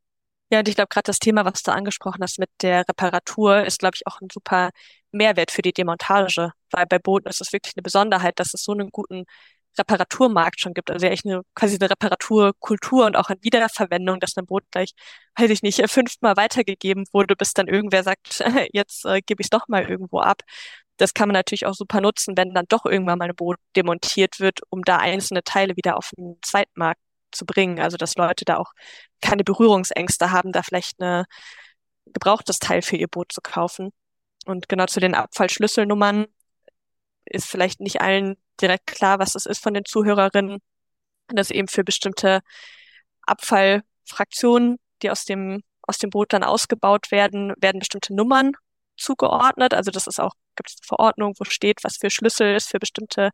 Ja, 0.53 0.59
und 0.59 0.69
ich 0.69 0.75
glaube, 0.75 0.89
gerade 0.89 1.05
das 1.07 1.19
Thema, 1.19 1.47
was 1.47 1.63
du 1.63 1.73
angesprochen 1.73 2.23
hast 2.23 2.39
mit 2.39 2.51
der 2.61 2.87
Reparatur, 2.87 3.65
ist, 3.65 3.79
glaube 3.79 3.95
ich, 3.97 4.07
auch 4.07 4.21
ein 4.21 4.29
super 4.31 4.71
Mehrwert 5.11 5.51
für 5.51 5.63
die 5.63 5.73
Demontage, 5.73 6.53
weil 6.71 6.87
bei 6.87 6.99
Booten 6.99 7.29
ist 7.29 7.41
es 7.41 7.53
wirklich 7.55 7.75
eine 7.75 7.83
Besonderheit, 7.83 8.39
dass 8.39 8.53
es 8.53 8.63
so 8.63 8.73
einen 8.73 8.91
guten 8.91 9.25
Reparaturmarkt 9.79 10.61
schon 10.61 10.75
gibt. 10.75 10.91
Also 10.91 11.07
echt 11.07 11.25
eine 11.25 11.41
quasi 11.55 11.77
eine 11.81 11.89
Reparaturkultur 11.91 13.07
und 13.07 13.17
auch 13.17 13.31
eine 13.31 13.43
Wiederverwendung, 13.43 14.21
dass 14.21 14.37
ein 14.37 14.45
Boot 14.47 14.65
gleich, 14.71 14.93
weiß 15.37 15.51
ich 15.51 15.63
nicht, 15.63 15.89
fünfmal 15.91 16.37
weitergegeben 16.37 17.07
wurde, 17.13 17.35
bis 17.35 17.55
dann 17.55 17.67
irgendwer 17.69 18.03
sagt, 18.03 18.41
jetzt 18.75 19.07
äh, 19.07 19.23
gebe 19.23 19.41
ich 19.41 19.47
es 19.47 19.51
doch 19.51 19.69
mal 19.69 19.89
irgendwo 19.89 20.21
ab. 20.21 20.43
Das 20.99 21.15
kann 21.15 21.29
man 21.29 21.35
natürlich 21.35 21.65
auch 21.67 21.75
super 21.75 22.03
nutzen, 22.03 22.37
wenn 22.37 22.53
dann 22.53 22.67
doch 22.69 22.85
irgendwann 22.85 23.19
mal 23.19 23.29
ein 23.31 23.35
Boot 23.37 23.57
demontiert 23.77 24.39
wird, 24.41 24.61
um 24.71 24.83
da 24.83 24.99
einzelne 24.99 25.43
Teile 25.45 25.77
wieder 25.77 25.97
auf 25.97 26.11
den 26.17 26.37
Zweitmarkt 26.43 27.01
zu 27.33 27.47
bringen. 27.47 27.81
Also 27.81 27.97
dass 27.97 28.17
Leute 28.17 28.45
da 28.45 28.59
auch 28.59 28.73
keine 29.23 29.45
Berührungsängste 29.45 30.31
haben, 30.31 30.53
da 30.53 30.63
vielleicht 30.63 31.01
eine 31.01 31.25
gebrauchtes 32.07 32.59
Teil 32.59 32.83
für 32.83 32.97
ihr 32.97 33.09
Boot 33.09 33.33
zu 33.33 33.41
kaufen. 33.41 33.93
Und 34.45 34.69
genau 34.69 34.87
zu 34.87 35.01
den 35.01 35.15
Abfallschlüsselnummern 35.15 36.27
ist 37.25 37.47
vielleicht 37.47 37.81
nicht 37.81 38.01
allen 38.01 38.37
direkt 38.61 38.87
klar, 38.87 39.19
was 39.19 39.33
das 39.33 39.47
ist 39.47 39.63
von 39.63 39.75
den 39.75 39.85
Zuhörerinnen. 39.85 40.61
Das 41.29 41.51
eben 41.51 41.69
für 41.69 41.85
bestimmte 41.85 42.41
Abfallfraktionen, 43.23 44.79
die 45.03 45.11
aus 45.11 45.25
dem, 45.25 45.63
aus 45.83 45.99
dem 45.99 46.11
Boot 46.11 46.33
dann 46.33 46.45
ausgebaut 46.45 47.11
werden, 47.11 47.55
werden 47.59 47.79
bestimmte 47.79 48.15
Nummern 48.15 48.53
zugeordnet. 48.97 49.75
Also 49.75 49.91
das 49.91 50.07
ist 50.07 50.21
auch, 50.21 50.33
gibt 50.57 50.71
es 50.71 50.77
eine 50.81 50.87
Verordnung, 50.87 51.35
wo 51.39 51.45
steht, 51.45 51.85
was 51.85 51.97
für 51.97 52.11
Schlüssel 52.11 52.55
es 52.55 52.67
für 52.67 52.79
bestimmte 52.79 53.31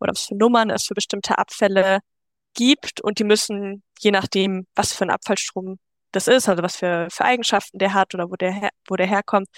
oder 0.00 0.12
was 0.12 0.26
für 0.26 0.36
Nummern 0.36 0.70
es 0.70 0.84
für 0.84 0.94
bestimmte 0.94 1.36
Abfälle 1.38 2.00
gibt 2.54 3.00
und 3.00 3.18
die 3.18 3.24
müssen, 3.24 3.82
je 4.00 4.10
nachdem, 4.10 4.66
was 4.74 4.92
für 4.92 5.04
ein 5.04 5.10
Abfallstrom 5.10 5.78
das 6.12 6.28
ist, 6.28 6.48
also 6.48 6.62
was 6.62 6.76
für, 6.76 7.08
für 7.10 7.24
Eigenschaften 7.24 7.78
der 7.78 7.92
hat 7.94 8.14
oder 8.14 8.30
wo 8.30 8.36
der, 8.36 8.52
her, 8.52 8.70
wo 8.88 8.96
der 8.96 9.06
herkommt, 9.06 9.48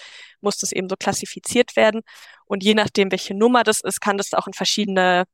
muss 0.41 0.57
das 0.57 0.71
eben 0.71 0.89
so 0.89 0.95
klassifiziert 0.95 1.75
werden. 1.75 2.01
Und 2.45 2.63
je 2.63 2.73
nachdem, 2.73 3.11
welche 3.11 3.35
Nummer 3.35 3.63
das 3.63 3.81
ist, 3.81 4.01
kann 4.01 4.17
das 4.17 4.33
auch 4.33 4.47
in 4.47 4.53
verschiedene 4.53 5.25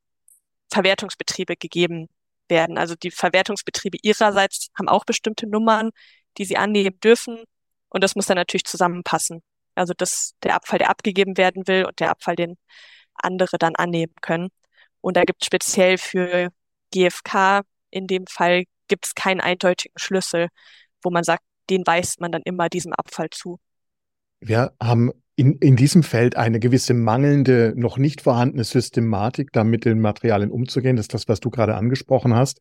Verwertungsbetriebe 0.72 1.55
gegeben 1.55 2.09
werden. 2.49 2.78
Also 2.78 2.95
die 2.95 3.11
Verwertungsbetriebe 3.11 3.97
ihrerseits 4.01 4.70
haben 4.78 4.89
auch 4.89 5.05
bestimmte 5.05 5.47
Nummern, 5.47 5.91
die 6.38 6.45
sie 6.45 6.57
annehmen 6.57 6.99
dürfen. 6.99 7.43
Und 7.89 8.03
das 8.03 8.16
muss 8.16 8.26
dann 8.28 8.38
natürlich 8.38 8.66
zusammenpassen. 8.66 9.41
Also 9.76 9.93
das, 9.95 10.34
der 10.43 10.55
Abfall, 10.55 10.80
der 10.80 10.89
abgegeben 10.89 11.38
werden 11.38 11.68
will 11.68 11.86
und 11.86 11.99
der 11.99 12.11
Abfall, 12.11 12.36
den 12.36 12.57
andere 13.16 13.57
dann 13.57 13.76
annehmen 13.76 14.14
können. 14.22 14.49
Und 15.01 15.18
da 15.18 15.24
gibt 15.24 15.43
es 15.43 15.47
speziell 15.47 15.97
für 15.97 16.49
GFK 16.94 17.62
in 17.89 18.08
dem 18.08 18.26
Fall 18.28 18.64
gibt 18.88 19.06
es 19.06 19.16
keinen 19.16 19.41
eindeutigen 19.41 19.94
Schlüssel 19.98 20.48
wo 21.04 21.10
man 21.10 21.24
sagt, 21.24 21.44
den 21.70 21.86
weist 21.86 22.22
man 22.22 22.32
dann 22.32 22.41
immer 22.44 22.70
diesem 22.70 22.94
Abfall 22.94 23.30
zu. 23.30 23.60
Wir 24.39 24.74
haben 24.82 25.12
in, 25.36 25.54
in 25.60 25.76
diesem 25.76 26.04
Feld 26.04 26.36
eine 26.36 26.60
gewisse 26.60 26.94
mangelnde, 26.94 27.74
noch 27.76 27.98
nicht 27.98 28.22
vorhandene 28.22 28.64
Systematik, 28.64 29.52
da 29.52 29.64
mit 29.64 29.86
den 29.86 30.00
Materialien 30.00 30.52
umzugehen. 30.52 30.96
Das 30.96 31.06
ist 31.06 31.14
das, 31.14 31.28
was 31.28 31.39
du 31.39 31.50
gerade 31.50 31.76
angesprochen 31.76 32.36
hast, 32.36 32.60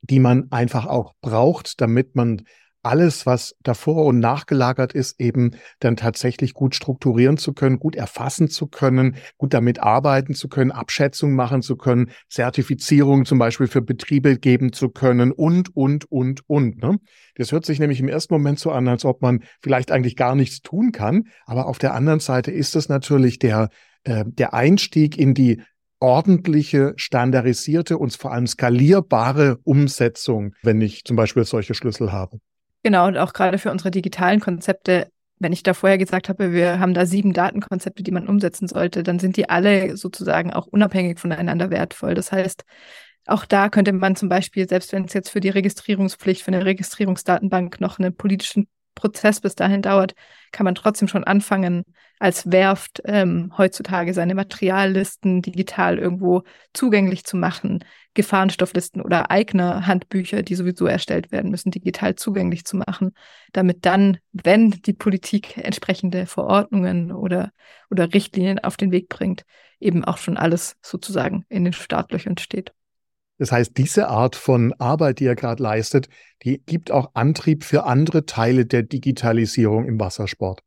die 0.00 0.20
man 0.20 0.50
einfach 0.50 0.86
auch 0.86 1.14
braucht, 1.20 1.80
damit 1.80 2.14
man 2.14 2.42
alles, 2.84 3.26
was 3.26 3.56
davor 3.62 4.04
und 4.04 4.18
nachgelagert 4.18 4.92
ist, 4.92 5.20
eben 5.20 5.52
dann 5.80 5.96
tatsächlich 5.96 6.54
gut 6.54 6.74
strukturieren 6.74 7.36
zu 7.36 7.52
können, 7.52 7.78
gut 7.78 7.96
erfassen 7.96 8.48
zu 8.48 8.66
können, 8.66 9.16
gut 9.38 9.54
damit 9.54 9.80
arbeiten 9.80 10.34
zu 10.34 10.48
können, 10.48 10.70
Abschätzungen 10.70 11.34
machen 11.34 11.62
zu 11.62 11.76
können, 11.76 12.10
Zertifizierung 12.28 13.24
zum 13.24 13.38
Beispiel 13.38 13.66
für 13.66 13.82
Betriebe 13.82 14.38
geben 14.38 14.72
zu 14.72 14.90
können 14.90 15.32
und, 15.32 15.74
und, 15.74 16.10
und, 16.10 16.48
und. 16.48 16.82
Ne? 16.82 16.98
Das 17.36 17.52
hört 17.52 17.64
sich 17.64 17.78
nämlich 17.78 18.00
im 18.00 18.08
ersten 18.08 18.34
Moment 18.34 18.58
so 18.58 18.70
an, 18.70 18.88
als 18.88 19.04
ob 19.04 19.22
man 19.22 19.42
vielleicht 19.62 19.90
eigentlich 19.90 20.16
gar 20.16 20.34
nichts 20.34 20.60
tun 20.60 20.92
kann. 20.92 21.24
Aber 21.46 21.66
auf 21.66 21.78
der 21.78 21.94
anderen 21.94 22.20
Seite 22.20 22.50
ist 22.50 22.76
es 22.76 22.88
natürlich 22.88 23.38
der, 23.38 23.70
äh, 24.04 24.24
der 24.26 24.54
Einstieg 24.54 25.18
in 25.18 25.34
die 25.34 25.60
ordentliche, 26.00 26.92
standardisierte 26.96 27.96
und 27.96 28.14
vor 28.14 28.32
allem 28.32 28.46
skalierbare 28.46 29.58
Umsetzung, 29.64 30.54
wenn 30.62 30.82
ich 30.82 31.04
zum 31.04 31.16
Beispiel 31.16 31.44
solche 31.44 31.72
Schlüssel 31.72 32.12
habe. 32.12 32.40
Genau, 32.84 33.06
und 33.06 33.16
auch 33.16 33.32
gerade 33.32 33.58
für 33.58 33.70
unsere 33.70 33.90
digitalen 33.90 34.40
Konzepte, 34.40 35.10
wenn 35.38 35.52
ich 35.54 35.62
da 35.62 35.72
vorher 35.72 35.96
gesagt 35.98 36.28
habe, 36.28 36.52
wir 36.52 36.78
haben 36.80 36.92
da 36.92 37.06
sieben 37.06 37.32
Datenkonzepte, 37.32 38.02
die 38.02 38.10
man 38.10 38.28
umsetzen 38.28 38.68
sollte, 38.68 39.02
dann 39.02 39.18
sind 39.18 39.38
die 39.38 39.48
alle 39.48 39.96
sozusagen 39.96 40.52
auch 40.52 40.66
unabhängig 40.66 41.18
voneinander 41.18 41.70
wertvoll. 41.70 42.14
Das 42.14 42.30
heißt, 42.30 42.64
auch 43.26 43.46
da 43.46 43.70
könnte 43.70 43.92
man 43.92 44.16
zum 44.16 44.28
Beispiel, 44.28 44.68
selbst 44.68 44.92
wenn 44.92 45.04
es 45.06 45.14
jetzt 45.14 45.30
für 45.30 45.40
die 45.40 45.48
Registrierungspflicht, 45.48 46.42
für 46.42 46.48
eine 46.52 46.66
Registrierungsdatenbank 46.66 47.80
noch 47.80 47.98
einen 47.98 48.14
politischen 48.14 48.68
Prozess 48.94 49.40
bis 49.40 49.54
dahin 49.54 49.82
dauert, 49.82 50.14
kann 50.52 50.64
man 50.64 50.74
trotzdem 50.74 51.08
schon 51.08 51.24
anfangen, 51.24 51.84
als 52.18 52.50
Werft 52.50 53.02
ähm, 53.04 53.52
heutzutage 53.58 54.14
seine 54.14 54.34
Materiallisten 54.34 55.42
digital 55.42 55.98
irgendwo 55.98 56.42
zugänglich 56.72 57.24
zu 57.24 57.36
machen, 57.36 57.84
Gefahrenstofflisten 58.14 59.02
oder 59.02 59.30
eigene 59.30 59.86
Handbücher, 59.86 60.42
die 60.42 60.54
sowieso 60.54 60.86
erstellt 60.86 61.32
werden 61.32 61.50
müssen, 61.50 61.72
digital 61.72 62.14
zugänglich 62.14 62.64
zu 62.64 62.76
machen, 62.76 63.12
damit 63.52 63.84
dann, 63.84 64.18
wenn 64.32 64.70
die 64.70 64.92
Politik 64.92 65.56
entsprechende 65.56 66.26
Verordnungen 66.26 67.10
oder, 67.10 67.50
oder 67.90 68.14
Richtlinien 68.14 68.60
auf 68.60 68.76
den 68.76 68.92
Weg 68.92 69.08
bringt, 69.08 69.44
eben 69.80 70.04
auch 70.04 70.18
schon 70.18 70.36
alles 70.36 70.76
sozusagen 70.82 71.44
in 71.48 71.64
den 71.64 71.72
Startlöchern 71.72 72.38
steht. 72.38 72.72
Das 73.38 73.50
heißt, 73.50 73.76
diese 73.76 74.08
Art 74.08 74.36
von 74.36 74.72
Arbeit, 74.78 75.20
die 75.20 75.26
er 75.26 75.34
gerade 75.34 75.62
leistet, 75.62 76.08
die 76.42 76.58
gibt 76.64 76.90
auch 76.90 77.10
Antrieb 77.14 77.64
für 77.64 77.84
andere 77.84 78.26
Teile 78.26 78.66
der 78.66 78.82
Digitalisierung 78.82 79.86
im 79.86 79.98
Wassersport. 79.98 80.60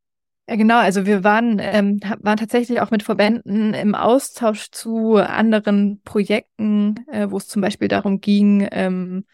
Ja, 0.49 0.55
genau. 0.55 0.78
Also 0.78 1.05
wir 1.05 1.24
waren, 1.24 1.59
ähm, 1.61 1.99
waren 2.22 2.38
tatsächlich 2.38 2.80
auch 2.80 2.91
mit 2.91 3.03
Verbänden 3.03 3.74
im 3.74 3.95
Austausch 3.95 4.72
zu 4.72 5.15
anderen 5.15 6.01
Projekten, 6.03 6.95
äh, 7.11 7.30
wo 7.30 7.38
es 7.38 7.47
zum 7.47 7.61
Beispiel 7.61 7.89
darum 7.89 8.22
ging, 8.22 8.68
ähm, 8.72 9.26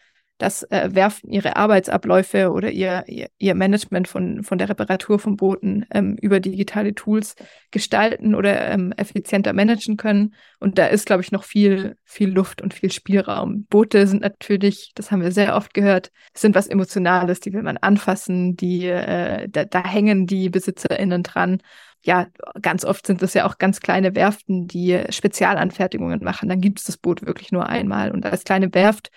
dass 0.44 0.62
äh, 0.64 0.90
Werften 0.92 1.30
ihre 1.30 1.56
Arbeitsabläufe 1.56 2.50
oder 2.52 2.70
ihr, 2.70 3.04
ihr, 3.06 3.28
ihr 3.38 3.54
Management 3.54 4.08
von, 4.08 4.42
von 4.44 4.58
der 4.58 4.68
Reparatur 4.68 5.18
von 5.18 5.36
Booten 5.36 5.86
ähm, 5.90 6.18
über 6.20 6.38
digitale 6.38 6.94
Tools 6.94 7.34
gestalten 7.70 8.34
oder 8.34 8.68
ähm, 8.68 8.92
effizienter 8.98 9.54
managen 9.54 9.96
können. 9.96 10.34
Und 10.60 10.76
da 10.76 10.86
ist, 10.86 11.06
glaube 11.06 11.22
ich, 11.22 11.32
noch 11.32 11.44
viel, 11.44 11.96
viel 12.04 12.28
Luft 12.28 12.60
und 12.60 12.74
viel 12.74 12.92
Spielraum. 12.92 13.64
Boote 13.70 14.06
sind 14.06 14.20
natürlich, 14.20 14.92
das 14.94 15.10
haben 15.10 15.22
wir 15.22 15.32
sehr 15.32 15.56
oft 15.56 15.72
gehört, 15.72 16.10
sind 16.34 16.54
was 16.54 16.66
Emotionales, 16.66 17.40
die 17.40 17.54
will 17.54 17.62
man 17.62 17.78
anfassen, 17.78 18.54
die, 18.54 18.86
äh, 18.86 19.48
da, 19.48 19.64
da 19.64 19.82
hängen 19.82 20.26
die 20.26 20.50
BesitzerInnen 20.50 21.22
dran. 21.22 21.62
ja, 22.02 22.26
ganz 22.60 22.84
oft 22.84 23.06
sind 23.06 23.22
das 23.22 23.32
ja 23.32 23.46
auch 23.46 23.56
ganz 23.56 23.80
kleine 23.80 24.14
Werften, 24.14 24.66
die 24.66 25.04
Spezialanfertigungen 25.08 26.22
machen. 26.22 26.50
Dann 26.50 26.60
gibt 26.60 26.80
es 26.80 26.84
das 26.84 26.98
Boot 26.98 27.24
wirklich 27.24 27.50
nur 27.50 27.66
einmal. 27.66 28.10
Und 28.10 28.26
als 28.26 28.44
kleine 28.44 28.74
Werft 28.74 29.10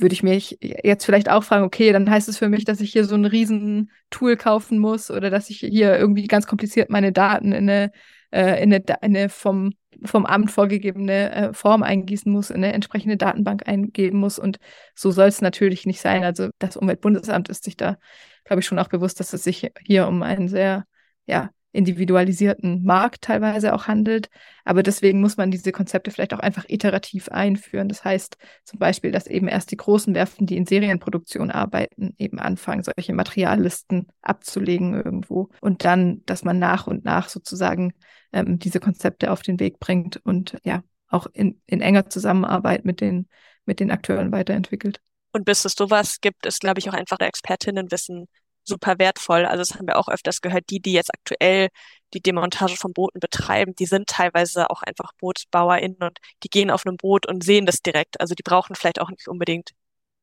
würde 0.00 0.12
ich 0.12 0.22
mich 0.22 0.58
jetzt 0.60 1.04
vielleicht 1.04 1.28
auch 1.28 1.44
fragen, 1.44 1.64
okay, 1.64 1.92
dann 1.92 2.10
heißt 2.10 2.28
es 2.28 2.38
für 2.38 2.48
mich, 2.48 2.64
dass 2.64 2.80
ich 2.80 2.92
hier 2.92 3.04
so 3.04 3.14
ein 3.14 3.24
riesen 3.24 3.90
Tool 4.10 4.36
kaufen 4.36 4.78
muss 4.78 5.10
oder 5.10 5.30
dass 5.30 5.50
ich 5.50 5.58
hier 5.58 5.96
irgendwie 5.98 6.26
ganz 6.26 6.46
kompliziert 6.46 6.90
meine 6.90 7.12
Daten 7.12 7.52
in 7.52 7.68
eine, 7.68 7.92
äh, 8.30 8.62
in 8.62 8.72
eine, 8.72 8.76
in 8.76 8.96
eine 9.02 9.28
vom, 9.28 9.74
vom 10.04 10.26
Amt 10.26 10.50
vorgegebene 10.50 11.32
äh, 11.32 11.52
Form 11.52 11.82
eingießen 11.82 12.30
muss, 12.30 12.50
in 12.50 12.56
eine 12.56 12.72
entsprechende 12.72 13.16
Datenbank 13.16 13.68
eingeben 13.68 14.18
muss. 14.18 14.38
Und 14.38 14.58
so 14.94 15.10
soll 15.10 15.28
es 15.28 15.40
natürlich 15.40 15.86
nicht 15.86 16.00
sein. 16.00 16.24
Also 16.24 16.50
das 16.58 16.76
Umweltbundesamt 16.76 17.48
ist 17.48 17.64
sich 17.64 17.76
da, 17.76 17.96
glaube 18.44 18.60
ich, 18.60 18.66
schon 18.66 18.78
auch 18.78 18.88
bewusst, 18.88 19.20
dass 19.20 19.32
es 19.32 19.44
sich 19.44 19.70
hier 19.84 20.08
um 20.08 20.22
ein 20.22 20.48
sehr, 20.48 20.84
ja, 21.26 21.50
individualisierten 21.72 22.84
Markt 22.84 23.22
teilweise 23.22 23.74
auch 23.74 23.86
handelt. 23.86 24.28
Aber 24.64 24.82
deswegen 24.82 25.20
muss 25.20 25.36
man 25.36 25.50
diese 25.50 25.72
Konzepte 25.72 26.10
vielleicht 26.10 26.34
auch 26.34 26.38
einfach 26.38 26.64
iterativ 26.68 27.28
einführen. 27.28 27.88
Das 27.88 28.04
heißt 28.04 28.36
zum 28.64 28.78
Beispiel, 28.78 29.12
dass 29.12 29.26
eben 29.26 29.48
erst 29.48 29.70
die 29.70 29.76
großen 29.76 30.14
Werften, 30.14 30.46
die 30.46 30.56
in 30.56 30.66
Serienproduktion 30.66 31.50
arbeiten, 31.50 32.14
eben 32.18 32.38
anfangen, 32.38 32.82
solche 32.82 33.12
Materiallisten 33.12 34.08
abzulegen 34.22 34.94
irgendwo. 34.94 35.48
Und 35.60 35.84
dann, 35.84 36.22
dass 36.26 36.44
man 36.44 36.58
nach 36.58 36.86
und 36.86 37.04
nach 37.04 37.28
sozusagen 37.28 37.92
ähm, 38.32 38.58
diese 38.58 38.80
Konzepte 38.80 39.30
auf 39.30 39.42
den 39.42 39.60
Weg 39.60 39.78
bringt 39.78 40.16
und 40.24 40.56
ja, 40.64 40.82
auch 41.08 41.26
in, 41.32 41.60
in 41.66 41.80
enger 41.80 42.08
Zusammenarbeit 42.08 42.84
mit 42.84 43.00
den, 43.00 43.28
mit 43.64 43.80
den 43.80 43.90
Akteuren 43.90 44.32
weiterentwickelt. 44.32 45.00
Und 45.32 45.44
bis 45.44 45.64
es 45.64 45.74
sowas 45.74 46.20
gibt, 46.20 46.46
ist, 46.46 46.60
glaube 46.60 46.80
ich, 46.80 46.88
auch 46.88 46.94
einfach 46.94 47.18
Expertinnenwissen 47.20 48.26
super 48.70 48.98
wertvoll. 48.98 49.44
Also 49.44 49.58
das 49.58 49.74
haben 49.74 49.86
wir 49.86 49.98
auch 49.98 50.08
öfters 50.08 50.40
gehört, 50.40 50.64
die, 50.70 50.80
die 50.80 50.92
jetzt 50.94 51.12
aktuell 51.12 51.68
die 52.14 52.20
Demontage 52.20 52.76
von 52.76 52.92
Booten 52.92 53.20
betreiben, 53.20 53.74
die 53.76 53.86
sind 53.86 54.08
teilweise 54.08 54.70
auch 54.70 54.82
einfach 54.82 55.12
BootsbauerInnen 55.20 55.98
und 56.00 56.18
die 56.42 56.48
gehen 56.48 56.70
auf 56.70 56.86
einem 56.86 56.96
Boot 56.96 57.26
und 57.26 57.44
sehen 57.44 57.66
das 57.66 57.82
direkt. 57.82 58.20
Also 58.20 58.34
die 58.34 58.42
brauchen 58.42 58.74
vielleicht 58.74 59.00
auch 59.00 59.10
nicht 59.10 59.28
unbedingt 59.28 59.70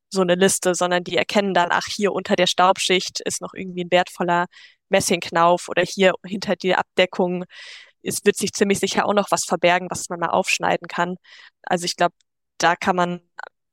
so 0.09 0.21
eine 0.21 0.35
Liste, 0.35 0.75
sondern 0.75 1.03
die 1.03 1.17
erkennen 1.17 1.53
dann, 1.53 1.69
ach, 1.71 1.87
hier 1.87 2.13
unter 2.13 2.35
der 2.35 2.47
Staubschicht 2.47 3.21
ist 3.21 3.41
noch 3.41 3.53
irgendwie 3.53 3.83
ein 3.85 3.91
wertvoller 3.91 4.47
Messingknauf 4.89 5.69
oder 5.69 5.83
hier 5.83 6.13
hinter 6.25 6.55
der 6.55 6.79
Abdeckung 6.79 7.45
ist, 8.01 8.25
wird 8.25 8.37
sich 8.37 8.53
ziemlich 8.53 8.79
sicher 8.79 9.05
auch 9.05 9.13
noch 9.13 9.31
was 9.31 9.45
verbergen, 9.45 9.89
was 9.89 10.09
man 10.09 10.19
mal 10.19 10.29
aufschneiden 10.29 10.87
kann. 10.87 11.17
Also 11.63 11.85
ich 11.85 11.95
glaube, 11.97 12.15
da 12.57 12.75
kann 12.75 12.95
man, 12.95 13.21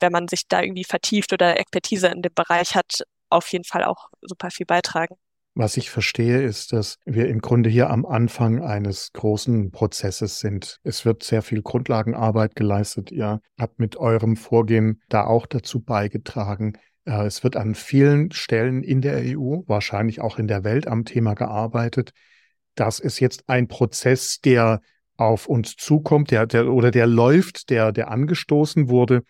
wenn 0.01 0.13
man 0.13 0.29
sich 0.29 0.49
da 0.49 0.63
irgendwie 0.63 0.85
vertieft 0.85 1.33
oder 1.33 1.59
Expertise 1.59 2.09
in 2.09 2.23
dem 2.23 2.35
Bereich 2.35 2.75
hat, 2.75 3.05
auf 3.35 3.49
jeden 3.49 3.65
Fall 3.65 3.85
auch 3.85 4.09
super 4.23 4.51
viel 4.51 4.67
beitragen. 4.67 5.17
Was 5.57 5.77
ich 5.77 5.89
verstehe, 5.89 6.43
ist, 6.43 6.73
dass 6.73 6.99
wir 7.05 7.29
im 7.29 7.41
Grunde 7.41 7.71
hier 7.71 7.89
am 7.89 8.05
Anfang 8.05 8.61
eines 8.65 9.13
großen 9.13 9.71
Prozesses 9.71 10.41
sind. 10.41 10.81
Es 10.83 11.05
wird 11.05 11.23
sehr 11.23 11.43
viel 11.43 11.63
Grundlagenarbeit 11.63 12.57
geleistet. 12.57 13.13
Ihr 13.13 13.41
habt 13.57 13.79
mit 13.79 13.97
eurem 13.97 14.35
Vorgehen 14.35 15.01
da 15.09 15.25
auch 15.25 15.47
dazu 15.47 15.81
beigetragen. 15.81 16.73
Äh, 17.05 17.27
es 17.27 17.45
wird 17.45 17.55
an 17.55 17.77
vielen 17.77 18.33
Stellen 18.33 18.83
in 18.83 19.01
der 19.01 19.23
EU, 19.39 19.61
wahrscheinlich 19.67 20.21
auch 20.21 20.41
in 20.41 20.49
der 20.49 20.65
Welt 20.65 20.89
am 20.89 21.05
Thema 21.05 21.35
gearbeitet. 21.35 22.11
Das 22.75 22.99
ist 22.99 23.21
jetzt 23.21 23.49
ein 23.49 23.69
Prozess, 23.69 24.41
der 24.41 24.81
auf 25.17 25.47
uns 25.47 25.77
zukommt, 25.77 26.33
der, 26.33 26.47
der 26.47 26.67
oder 26.67 26.91
der 26.91 27.07
läuft, 27.07 27.71
der, 27.71 27.93
der 27.93 28.11
angestoßen 28.11 28.89
wurde. 28.89 29.23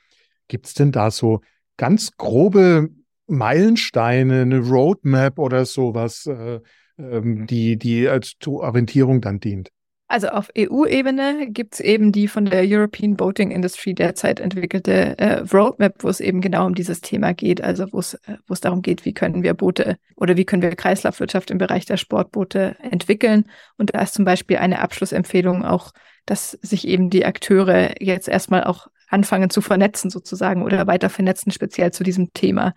Gibt 0.48 0.68
es 0.68 0.72
denn 0.72 0.90
da 0.90 1.10
so 1.10 1.42
ganz 1.76 2.12
grobe 2.16 2.88
Meilensteine, 3.26 4.42
eine 4.42 4.58
Roadmap 4.58 5.38
oder 5.38 5.64
sowas, 5.64 6.26
äh, 6.26 6.60
ähm, 6.98 7.46
die, 7.46 7.76
die 7.76 8.08
als 8.08 8.34
Orientierung 8.46 9.20
dann 9.20 9.40
dient? 9.40 9.70
Also 10.06 10.28
auf 10.28 10.50
EU-Ebene 10.56 11.48
gibt 11.50 11.74
es 11.74 11.80
eben 11.80 12.12
die 12.12 12.28
von 12.28 12.44
der 12.44 12.62
European 12.64 13.16
Boating 13.16 13.50
Industry 13.50 13.94
derzeit 13.94 14.38
entwickelte 14.38 15.18
äh, 15.18 15.40
Roadmap, 15.52 16.04
wo 16.04 16.08
es 16.08 16.20
eben 16.20 16.42
genau 16.42 16.66
um 16.66 16.74
dieses 16.74 17.00
Thema 17.00 17.32
geht, 17.32 17.64
also 17.64 17.90
wo 17.90 18.00
es 18.00 18.14
äh, 18.14 18.36
wo 18.46 18.52
es 18.52 18.60
darum 18.60 18.82
geht, 18.82 19.06
wie 19.06 19.14
können 19.14 19.42
wir 19.42 19.54
Boote 19.54 19.96
oder 20.16 20.36
wie 20.36 20.44
können 20.44 20.60
wir 20.60 20.76
Kreislaufwirtschaft 20.76 21.50
im 21.50 21.58
Bereich 21.58 21.86
der 21.86 21.96
Sportboote 21.96 22.76
entwickeln. 22.80 23.46
Und 23.78 23.94
da 23.94 24.02
ist 24.02 24.14
zum 24.14 24.26
Beispiel 24.26 24.58
eine 24.58 24.80
Abschlussempfehlung 24.80 25.64
auch, 25.64 25.92
dass 26.26 26.52
sich 26.62 26.86
eben 26.86 27.08
die 27.08 27.24
Akteure 27.24 28.00
jetzt 28.00 28.28
erstmal 28.28 28.64
auch 28.64 28.88
anfangen 29.08 29.48
zu 29.48 29.62
vernetzen 29.62 30.10
sozusagen 30.10 30.62
oder 30.62 30.86
weiter 30.86 31.08
vernetzen, 31.08 31.50
speziell 31.50 31.92
zu 31.92 32.04
diesem 32.04 32.32
Thema. 32.34 32.74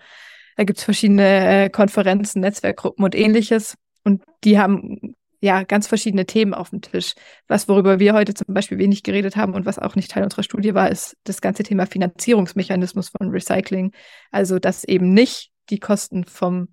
Da 0.57 0.63
gibt 0.63 0.79
es 0.79 0.83
verschiedene 0.83 1.65
äh, 1.65 1.69
Konferenzen, 1.69 2.41
Netzwerkgruppen 2.41 3.05
und 3.05 3.15
ähnliches. 3.15 3.75
Und 4.03 4.23
die 4.43 4.59
haben 4.59 5.15
ja 5.39 5.61
ganz 5.63 5.85
verschiedene 5.87 6.25
Themen 6.25 6.55
auf 6.55 6.71
dem 6.71 6.81
Tisch. 6.81 7.13
Was, 7.47 7.69
worüber 7.69 7.99
wir 7.99 8.13
heute 8.13 8.33
zum 8.33 8.53
Beispiel 8.53 8.79
wenig 8.79 9.03
geredet 9.03 9.35
haben 9.35 9.53
und 9.53 9.67
was 9.67 9.77
auch 9.77 9.95
nicht 9.95 10.11
Teil 10.11 10.23
unserer 10.23 10.41
Studie 10.41 10.73
war, 10.73 10.89
ist 10.89 11.15
das 11.25 11.41
ganze 11.41 11.61
Thema 11.61 11.85
Finanzierungsmechanismus 11.85 13.09
von 13.09 13.29
Recycling. 13.29 13.93
Also, 14.31 14.57
dass 14.57 14.83
eben 14.83 15.13
nicht 15.13 15.51
die 15.69 15.79
Kosten 15.79 16.25
vom, 16.25 16.69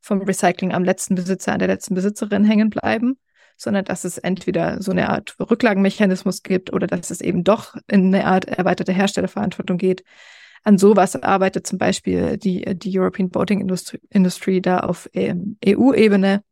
vom 0.00 0.20
Recycling 0.20 0.72
am 0.72 0.82
letzten 0.82 1.14
Besitzer, 1.14 1.52
an 1.52 1.60
der 1.60 1.68
letzten 1.68 1.94
Besitzerin 1.94 2.44
hängen 2.44 2.70
bleiben, 2.70 3.18
sondern 3.56 3.84
dass 3.84 4.04
es 4.04 4.18
entweder 4.18 4.82
so 4.82 4.90
eine 4.90 5.10
Art 5.10 5.36
Rücklagenmechanismus 5.38 6.42
gibt 6.42 6.72
oder 6.72 6.88
dass 6.88 7.10
es 7.10 7.20
eben 7.20 7.44
doch 7.44 7.76
in 7.86 8.12
eine 8.12 8.26
Art 8.26 8.46
erweiterte 8.46 8.92
Herstellerverantwortung 8.92 9.78
geht 9.78 10.02
an 10.64 10.78
sowas 10.78 11.16
arbeitet 11.16 11.66
zum 11.66 11.78
Beispiel 11.78 12.36
die, 12.36 12.64
die 12.78 12.98
European 12.98 13.30
Boating 13.30 13.60
Industry, 13.60 14.00
Industry 14.10 14.60
da 14.60 14.80
auf 14.80 15.08
ähm, 15.12 15.56
EU-Ebene 15.66 16.42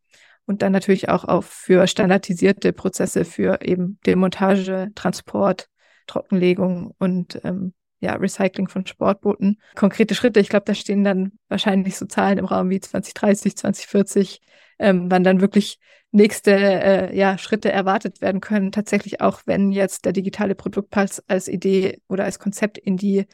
und 0.46 0.62
dann 0.62 0.72
natürlich 0.72 1.08
auch 1.08 1.24
auf 1.24 1.46
für 1.46 1.86
standardisierte 1.86 2.72
Prozesse 2.72 3.24
für 3.24 3.60
eben 3.62 3.98
Demontage, 4.06 4.90
Transport, 4.94 5.68
Trockenlegung 6.06 6.94
und 6.98 7.40
ähm, 7.44 7.74
ja, 8.00 8.14
Recycling 8.14 8.68
von 8.68 8.86
Sportbooten. 8.86 9.60
Konkrete 9.74 10.14
Schritte, 10.14 10.40
ich 10.40 10.48
glaube, 10.48 10.64
da 10.66 10.74
stehen 10.74 11.02
dann 11.02 11.32
wahrscheinlich 11.48 11.96
so 11.96 12.06
Zahlen 12.06 12.38
im 12.38 12.44
Raum 12.44 12.70
wie 12.70 12.80
2030, 12.80 13.56
2040, 13.56 14.40
ähm, 14.78 15.10
wann 15.10 15.24
dann 15.24 15.40
wirklich 15.40 15.78
nächste 16.12 16.52
äh, 16.52 17.16
ja, 17.16 17.38
Schritte 17.38 17.72
erwartet 17.72 18.20
werden 18.20 18.40
können. 18.40 18.70
Tatsächlich 18.70 19.20
auch, 19.20 19.42
wenn 19.46 19.72
jetzt 19.72 20.04
der 20.04 20.12
digitale 20.12 20.54
Produktpass 20.54 21.22
als 21.26 21.48
Idee 21.48 22.00
oder 22.08 22.24
als 22.24 22.38
Konzept 22.38 22.78
in 22.78 22.96
die 22.96 23.26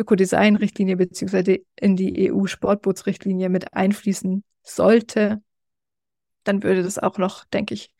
Ökodesign-Richtlinie 0.00 0.96
beziehungsweise 0.96 1.60
in 1.76 1.96
die 1.96 2.30
EU-Sportbootsrichtlinie 2.30 3.48
mit 3.48 3.74
einfließen 3.74 4.42
sollte, 4.62 5.42
dann 6.44 6.62
würde 6.62 6.82
das 6.82 6.98
auch 6.98 7.18
noch, 7.18 7.44
denke 7.44 7.74
ich, 7.74 7.92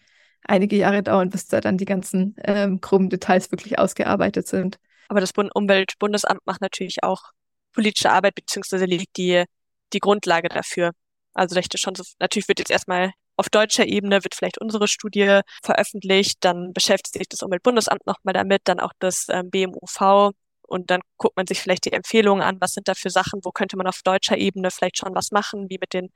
einige 0.43 0.77
Jahre 0.77 1.03
dauern, 1.03 1.31
bis 1.31 1.47
da 1.47 1.61
dann 1.61 1.79
die 1.79 1.85
ganzen 1.85 2.35
ähm, 2.45 2.81
groben 2.81 3.11
Details 3.11 3.51
wirklich 3.53 3.79
ausgearbeitet 3.79 4.47
sind. 4.47 4.79
Aber 5.09 5.21
das 5.21 5.33
Umweltbundesamt 5.33 6.41
macht 6.47 6.61
natürlich 6.61 7.03
auch 7.03 7.33
politische 7.73 8.11
Arbeit, 8.11 8.35
beziehungsweise 8.35 8.85
legt 8.85 9.17
die, 9.17 9.45
die 9.93 9.99
Grundlage 9.99 10.49
dafür. 10.49 10.93
Also 11.35 11.55
dachte 11.55 11.79
schon 11.79 11.95
natürlich 12.19 12.49
wird 12.49 12.59
jetzt 12.59 12.71
erstmal 12.71 13.13
auf 13.37 13.49
deutscher 13.49 13.87
Ebene 13.87 14.23
wird 14.23 14.35
vielleicht 14.35 14.61
unsere 14.61 14.87
Studie 14.87 15.41
veröffentlicht, 15.63 16.39
dann 16.45 16.73
beschäftigt 16.75 17.15
sich 17.15 17.29
das 17.29 17.43
Umweltbundesamt 17.43 18.07
nochmal 18.07 18.35
damit, 18.35 18.63
dann 18.65 18.81
auch 18.81 18.93
das 18.99 19.27
ähm, 19.31 19.51
BMUV 19.51 20.33
und 20.71 20.91
dann 20.91 21.01
guckt 21.17 21.37
man 21.37 21.49
sich 21.49 21.61
vielleicht 21.61 21.85
die 21.87 21.93
Empfehlungen 21.93 22.45
an, 22.45 22.61
was 22.61 22.75
sind 22.75 22.87
da 22.87 22.95
für 22.95 23.11
Sachen, 23.11 23.41
wo 23.43 23.51
könnte 23.51 23.77
man 23.77 23.89
auf 23.89 24.03
deutscher 24.05 24.39
Ebene 24.39 24.71
vielleicht 24.71 24.99
schon 24.99 25.15
was 25.17 25.33
machen, 25.33 25.69
wie 25.69 25.79
mit 25.81 25.93
den 25.95 26.11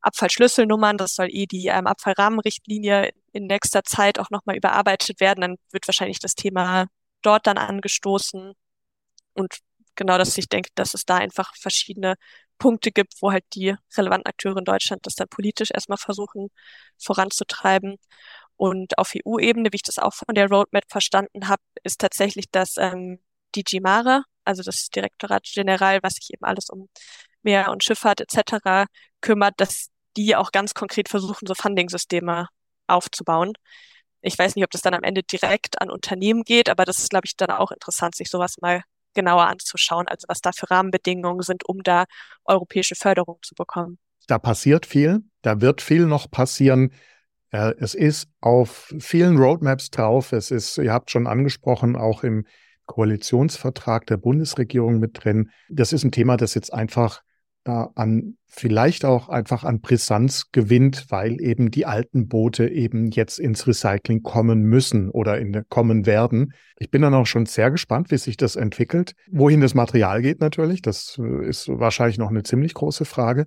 Abfallschlüsselnummern. 0.00 0.96
Das 0.96 1.14
soll 1.14 1.28
eh 1.30 1.44
die 1.46 1.66
ähm, 1.66 1.86
Abfallrahmenrichtlinie 1.86 3.10
in 3.32 3.46
nächster 3.46 3.84
Zeit 3.84 4.18
auch 4.18 4.30
nochmal 4.30 4.56
überarbeitet 4.56 5.20
werden. 5.20 5.42
Dann 5.42 5.56
wird 5.72 5.86
wahrscheinlich 5.86 6.20
das 6.20 6.34
Thema 6.34 6.86
dort 7.22 7.46
dann 7.46 7.58
angestoßen. 7.58 8.54
Und 9.34 9.58
genau, 9.94 10.18
dass 10.18 10.38
ich 10.38 10.48
denke, 10.48 10.70
dass 10.74 10.94
es 10.94 11.04
da 11.04 11.16
einfach 11.18 11.54
verschiedene 11.56 12.14
Punkte 12.58 12.92
gibt, 12.92 13.14
wo 13.20 13.30
halt 13.32 13.44
die 13.54 13.76
relevanten 13.96 14.26
Akteure 14.26 14.58
in 14.58 14.64
Deutschland 14.64 15.06
das 15.06 15.16
dann 15.16 15.28
politisch 15.28 15.70
erstmal 15.72 15.98
versuchen 15.98 16.48
voranzutreiben. 16.98 17.96
Und 18.56 18.98
auf 18.98 19.14
EU-Ebene, 19.14 19.70
wie 19.72 19.76
ich 19.76 19.82
das 19.82 19.98
auch 19.98 20.14
von 20.14 20.34
der 20.34 20.48
Roadmap 20.48 20.84
verstanden 20.88 21.48
habe, 21.48 21.62
ist 21.84 22.00
tatsächlich, 22.00 22.46
dass 22.50 22.76
ähm, 22.78 23.20
DG 23.54 23.80
Mare, 23.80 24.22
also 24.44 24.62
das 24.62 24.88
Direktorat 24.88 25.44
General, 25.44 26.00
was 26.02 26.14
sich 26.14 26.30
eben 26.32 26.44
alles 26.44 26.70
um 26.70 26.88
Meer 27.42 27.70
und 27.70 27.84
Schifffahrt 27.84 28.20
etc. 28.20 28.86
kümmert, 29.20 29.54
dass 29.58 29.88
die 30.16 30.34
auch 30.36 30.52
ganz 30.52 30.74
konkret 30.74 31.08
versuchen, 31.08 31.46
so 31.46 31.54
Funding-Systeme 31.54 32.48
aufzubauen. 32.86 33.52
Ich 34.20 34.38
weiß 34.38 34.56
nicht, 34.56 34.64
ob 34.64 34.70
das 34.70 34.82
dann 34.82 34.94
am 34.94 35.04
Ende 35.04 35.22
direkt 35.22 35.80
an 35.80 35.90
Unternehmen 35.90 36.42
geht, 36.42 36.68
aber 36.68 36.84
das 36.84 36.98
ist, 36.98 37.10
glaube 37.10 37.26
ich, 37.26 37.36
dann 37.36 37.50
auch 37.50 37.70
interessant, 37.70 38.16
sich 38.16 38.28
sowas 38.28 38.56
mal 38.60 38.82
genauer 39.14 39.46
anzuschauen, 39.46 40.08
also 40.08 40.26
was 40.28 40.40
da 40.40 40.52
für 40.52 40.70
Rahmenbedingungen 40.70 41.42
sind, 41.42 41.68
um 41.68 41.82
da 41.82 42.04
europäische 42.44 42.94
Förderung 42.94 43.38
zu 43.42 43.54
bekommen. 43.54 43.98
Da 44.26 44.38
passiert 44.38 44.86
viel, 44.86 45.22
da 45.42 45.60
wird 45.60 45.80
viel 45.80 46.06
noch 46.06 46.30
passieren. 46.30 46.92
Äh, 47.50 47.74
es 47.78 47.94
ist 47.94 48.28
auf 48.40 48.92
vielen 48.98 49.38
Roadmaps 49.38 49.90
drauf. 49.90 50.32
Es 50.32 50.50
ist, 50.50 50.78
ihr 50.78 50.92
habt 50.92 51.10
schon 51.10 51.26
angesprochen, 51.26 51.96
auch 51.96 52.22
im 52.24 52.46
Koalitionsvertrag 52.88 54.06
der 54.06 54.16
Bundesregierung 54.16 54.98
mit 54.98 55.24
drin. 55.24 55.50
Das 55.68 55.92
ist 55.92 56.02
ein 56.02 56.10
Thema, 56.10 56.36
das 56.36 56.54
jetzt 56.54 56.74
einfach 56.74 57.22
äh, 57.64 57.84
an 57.94 58.36
vielleicht 58.50 59.04
auch 59.04 59.28
einfach 59.28 59.62
an 59.62 59.80
Brisanz 59.80 60.50
gewinnt, 60.50 61.06
weil 61.10 61.40
eben 61.40 61.70
die 61.70 61.86
alten 61.86 62.26
Boote 62.26 62.66
eben 62.68 63.10
jetzt 63.10 63.38
ins 63.38 63.66
Recycling 63.66 64.22
kommen 64.22 64.62
müssen 64.62 65.10
oder 65.10 65.38
in, 65.38 65.64
kommen 65.68 66.06
werden. 66.06 66.54
Ich 66.78 66.90
bin 66.90 67.02
dann 67.02 67.14
auch 67.14 67.26
schon 67.26 67.46
sehr 67.46 67.70
gespannt, 67.70 68.10
wie 68.10 68.16
sich 68.16 68.36
das 68.36 68.56
entwickelt. 68.56 69.12
Wohin 69.30 69.60
das 69.60 69.74
Material 69.74 70.22
geht 70.22 70.40
natürlich, 70.40 70.82
das 70.82 71.20
äh, 71.22 71.46
ist 71.46 71.68
wahrscheinlich 71.68 72.18
noch 72.18 72.30
eine 72.30 72.42
ziemlich 72.42 72.74
große 72.74 73.04
Frage. 73.04 73.46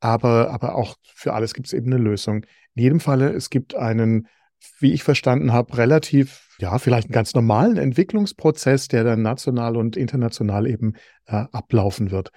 Aber, 0.00 0.50
aber 0.50 0.74
auch 0.74 0.96
für 1.02 1.32
alles 1.32 1.54
gibt 1.54 1.68
es 1.68 1.72
eben 1.72 1.92
eine 1.92 2.02
Lösung. 2.02 2.44
In 2.74 2.82
jedem 2.82 3.00
Falle, 3.00 3.30
es 3.30 3.50
gibt 3.50 3.74
einen, 3.74 4.26
wie 4.80 4.92
ich 4.92 5.02
verstanden 5.02 5.52
habe, 5.52 5.78
relativ, 5.78 6.51
ja, 6.62 6.78
vielleicht 6.78 7.08
einen 7.08 7.12
ganz 7.12 7.34
normalen 7.34 7.76
Entwicklungsprozess, 7.76 8.86
der 8.86 9.02
dann 9.02 9.20
national 9.20 9.76
und 9.76 9.96
international 9.96 10.68
eben 10.68 10.94
äh, 11.26 11.44
ablaufen 11.50 12.12
wird. 12.12 12.30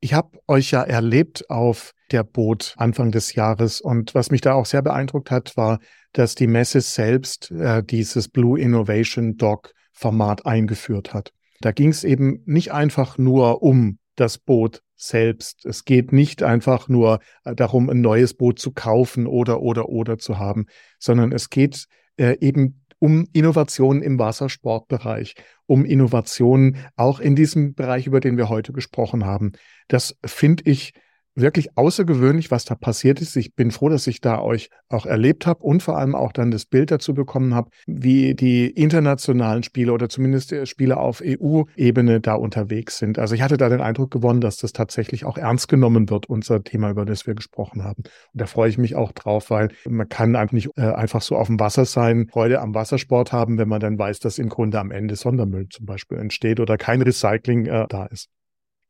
Ich 0.00 0.12
habe 0.12 0.38
euch 0.46 0.70
ja 0.70 0.82
erlebt 0.82 1.48
auf 1.48 1.92
der 2.10 2.24
Boot 2.24 2.74
Anfang 2.76 3.12
des 3.12 3.34
Jahres 3.34 3.80
und 3.80 4.14
was 4.14 4.30
mich 4.30 4.42
da 4.42 4.52
auch 4.52 4.66
sehr 4.66 4.82
beeindruckt 4.82 5.30
hat, 5.30 5.56
war, 5.56 5.78
dass 6.12 6.34
die 6.34 6.46
Messe 6.46 6.82
selbst 6.82 7.50
äh, 7.52 7.82
dieses 7.82 8.28
Blue 8.28 8.60
Innovation 8.60 9.38
Doc 9.38 9.72
Format 9.92 10.44
eingeführt 10.44 11.14
hat. 11.14 11.32
Da 11.62 11.72
ging 11.72 11.88
es 11.88 12.04
eben 12.04 12.42
nicht 12.44 12.72
einfach 12.72 13.16
nur 13.16 13.62
um 13.62 13.98
das 14.16 14.36
Boot 14.36 14.82
selbst. 14.94 15.64
Es 15.64 15.86
geht 15.86 16.12
nicht 16.12 16.42
einfach 16.42 16.90
nur 16.90 17.20
äh, 17.44 17.54
darum, 17.54 17.88
ein 17.88 18.02
neues 18.02 18.34
Boot 18.34 18.58
zu 18.58 18.72
kaufen 18.72 19.26
oder 19.26 19.62
oder 19.62 19.88
oder 19.88 20.18
zu 20.18 20.38
haben, 20.38 20.66
sondern 20.98 21.32
es 21.32 21.48
geht 21.48 21.86
äh, 22.18 22.36
eben 22.40 22.82
um 22.98 23.26
Innovationen 23.32 24.02
im 24.02 24.18
Wassersportbereich, 24.18 25.34
um 25.66 25.84
Innovationen 25.84 26.76
auch 26.96 27.20
in 27.20 27.36
diesem 27.36 27.74
Bereich, 27.74 28.06
über 28.06 28.20
den 28.20 28.36
wir 28.36 28.48
heute 28.48 28.72
gesprochen 28.72 29.24
haben. 29.24 29.52
Das 29.88 30.16
finde 30.24 30.64
ich 30.66 30.92
wirklich 31.36 31.76
außergewöhnlich, 31.76 32.50
was 32.50 32.64
da 32.64 32.74
passiert 32.74 33.20
ist. 33.20 33.36
Ich 33.36 33.54
bin 33.54 33.70
froh, 33.70 33.88
dass 33.88 34.06
ich 34.06 34.20
da 34.20 34.40
euch 34.40 34.70
auch 34.88 35.06
erlebt 35.06 35.46
habe 35.46 35.62
und 35.62 35.82
vor 35.82 35.98
allem 35.98 36.14
auch 36.14 36.32
dann 36.32 36.50
das 36.50 36.64
Bild 36.64 36.90
dazu 36.90 37.14
bekommen 37.14 37.54
habe, 37.54 37.70
wie 37.86 38.34
die 38.34 38.68
internationalen 38.70 39.62
Spiele 39.62 39.92
oder 39.92 40.08
zumindest 40.08 40.54
Spiele 40.66 40.96
auf 40.96 41.22
EU-Ebene 41.24 42.20
da 42.20 42.34
unterwegs 42.34 42.98
sind. 42.98 43.18
Also 43.18 43.34
ich 43.34 43.42
hatte 43.42 43.56
da 43.56 43.68
den 43.68 43.80
Eindruck 43.80 44.10
gewonnen, 44.10 44.40
dass 44.40 44.56
das 44.56 44.72
tatsächlich 44.72 45.24
auch 45.24 45.38
ernst 45.38 45.68
genommen 45.68 46.08
wird, 46.10 46.28
unser 46.28 46.62
Thema, 46.64 46.90
über 46.90 47.04
das 47.04 47.26
wir 47.26 47.34
gesprochen 47.34 47.84
haben. 47.84 48.02
Und 48.02 48.40
da 48.40 48.46
freue 48.46 48.70
ich 48.70 48.78
mich 48.78 48.94
auch 48.96 49.12
drauf, 49.12 49.50
weil 49.50 49.68
man 49.86 50.08
kann 50.08 50.36
einfach 50.36 50.52
nicht 50.52 50.70
äh, 50.76 50.82
einfach 50.82 51.22
so 51.22 51.36
auf 51.36 51.48
dem 51.48 51.60
Wasser 51.60 51.84
sein, 51.84 52.28
Freude 52.32 52.60
am 52.60 52.74
Wassersport 52.74 53.32
haben, 53.32 53.58
wenn 53.58 53.68
man 53.68 53.80
dann 53.80 53.98
weiß, 53.98 54.20
dass 54.20 54.38
im 54.38 54.48
Grunde 54.48 54.80
am 54.80 54.90
Ende 54.90 55.16
Sondermüll 55.16 55.68
zum 55.68 55.86
Beispiel 55.86 56.18
entsteht 56.18 56.60
oder 56.60 56.78
kein 56.78 57.02
Recycling 57.02 57.66
äh, 57.66 57.86
da 57.88 58.06
ist. 58.06 58.28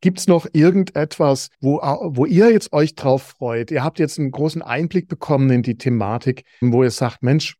Gibt 0.07 0.21
es 0.21 0.29
noch 0.29 0.47
irgendetwas, 0.53 1.49
wo, 1.61 1.79
wo 1.81 2.27
ihr 2.27 2.53
jetzt 2.53 2.73
euch 2.73 2.95
drauf 2.95 3.35
freut? 3.37 3.73
Ihr 3.73 3.83
habt 3.83 3.99
jetzt 3.99 4.21
einen 4.21 4.31
großen 4.31 4.63
Einblick 4.63 5.09
bekommen 5.09 5.51
in 5.51 5.63
die 5.65 5.79
Thematik, 5.79 6.45
wo 6.61 6.85
ihr 6.85 6.93
sagt, 6.93 7.25
Mensch, 7.25 7.57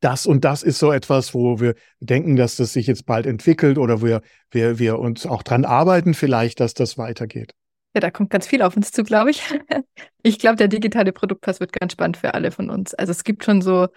das 0.00 0.24
und 0.24 0.46
das 0.46 0.62
ist 0.62 0.78
so 0.78 0.90
etwas, 0.90 1.34
wo 1.34 1.60
wir 1.60 1.74
denken, 2.00 2.36
dass 2.36 2.56
das 2.56 2.72
sich 2.72 2.86
jetzt 2.86 3.04
bald 3.04 3.26
entwickelt 3.26 3.76
oder 3.76 4.00
wir, 4.00 4.22
wir, 4.50 4.78
wir 4.78 4.98
uns 4.98 5.26
auch 5.26 5.42
dran 5.42 5.66
arbeiten, 5.66 6.14
vielleicht, 6.14 6.60
dass 6.60 6.72
das 6.72 6.96
weitergeht. 6.96 7.52
Ja, 7.94 8.00
da 8.00 8.10
kommt 8.10 8.30
ganz 8.30 8.46
viel 8.46 8.62
auf 8.62 8.74
uns 8.74 8.90
zu, 8.90 9.04
glaube 9.04 9.30
ich. 9.30 9.42
Ich 10.22 10.38
glaube, 10.38 10.56
der 10.56 10.68
digitale 10.68 11.12
Produktpass 11.12 11.60
wird 11.60 11.74
ganz 11.74 11.92
spannend 11.92 12.16
für 12.16 12.32
alle 12.32 12.52
von 12.52 12.70
uns. 12.70 12.94
Also 12.94 13.10
es 13.10 13.22
gibt 13.22 13.44
schon 13.44 13.60
so 13.60 13.88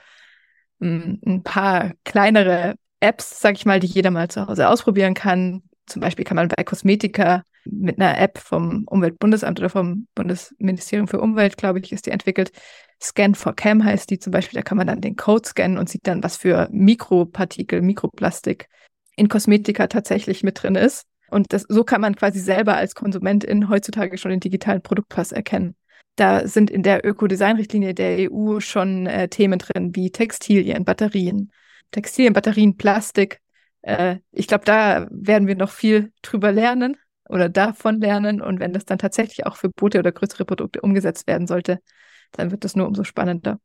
mm, 0.80 1.14
ein 1.26 1.44
paar 1.44 1.94
kleinere 2.04 2.76
Apps, 3.00 3.40
sag 3.40 3.56
ich 3.56 3.66
mal, 3.66 3.80
die 3.80 3.88
jeder 3.88 4.12
mal 4.12 4.28
zu 4.28 4.48
Hause 4.48 4.68
ausprobieren 4.68 5.14
kann, 5.14 5.64
zum 5.92 6.02
Beispiel 6.02 6.26
kann 6.26 6.36
man 6.36 6.48
bei 6.48 6.64
Kosmetika 6.64 7.44
mit 7.66 8.00
einer 8.00 8.18
App 8.18 8.38
vom 8.38 8.86
Umweltbundesamt 8.88 9.60
oder 9.60 9.70
vom 9.70 10.08
Bundesministerium 10.16 11.08
für 11.08 11.20
Umwelt, 11.20 11.58
glaube 11.58 11.80
ich, 11.80 11.92
ist 11.92 12.06
die 12.06 12.12
entwickelt. 12.12 12.52
Scan 13.02 13.36
for 13.36 13.54
Cam 13.56 13.84
heißt 13.84 14.10
die 14.10 14.20
zum 14.20 14.32
Beispiel. 14.32 14.58
Da 14.58 14.64
kann 14.64 14.78
man 14.78 14.88
dann 14.88 15.02
den 15.02 15.16
Code 15.16 15.48
scannen 15.48 15.78
und 15.78 15.90
sieht 15.90 16.08
dann, 16.08 16.24
was 16.24 16.38
für 16.38 16.70
Mikropartikel, 16.72 17.82
Mikroplastik 17.82 18.68
in 19.16 19.28
Kosmetika 19.28 19.88
tatsächlich 19.88 20.44
mit 20.44 20.62
drin 20.62 20.76
ist. 20.76 21.06
Und 21.30 21.54
das, 21.54 21.66
so 21.68 21.84
kann 21.84 22.02
man 22.02 22.16
quasi 22.16 22.40
selber 22.40 22.76
als 22.76 22.96
Konsumentin 22.96 23.70
heutzutage 23.70 24.18
schon 24.18 24.32
den 24.32 24.40
digitalen 24.40 24.82
Produktpass 24.82 25.32
erkennen. 25.32 25.76
Da 26.16 26.48
sind 26.48 26.70
in 26.70 26.84
der 26.84 27.06
Ökodesign-Richtlinie 27.06 27.94
der 27.94 28.32
EU 28.32 28.60
schon 28.60 29.08
äh, 29.08 29.30
Themen 29.30 29.60
drin 29.60 29.96
wie 29.96 30.12
Textilien, 30.12 30.84
Batterien, 30.84 31.52
Textilien, 31.92 32.34
Batterien, 32.34 32.78
Plastik, 32.78 33.41
äh, 33.82 34.18
ich 34.32 34.48
glaube, 34.48 34.66
da 34.66 35.08
werden 35.12 35.48
wir 35.48 35.56
noch 35.56 35.72
viel 35.72 36.12
drüber 36.22 36.52
lernen 36.52 36.98
oder 37.30 37.50
davon 37.50 38.00
lernen. 38.00 38.42
Und 38.42 38.60
wenn 38.60 38.74
das 38.74 38.86
dann 38.86 38.98
tatsächlich 38.98 39.46
auch 39.46 39.56
für 39.56 39.70
Boote 39.70 40.00
oder 40.00 40.12
größere 40.12 40.46
Produkte 40.46 40.82
umgesetzt 40.82 41.28
werden 41.28 41.48
sollte, 41.48 41.80
dann 42.32 42.52
wird 42.52 42.64
das 42.64 42.76
nur 42.76 42.88
umso 42.88 43.04
spannender. 43.04 43.60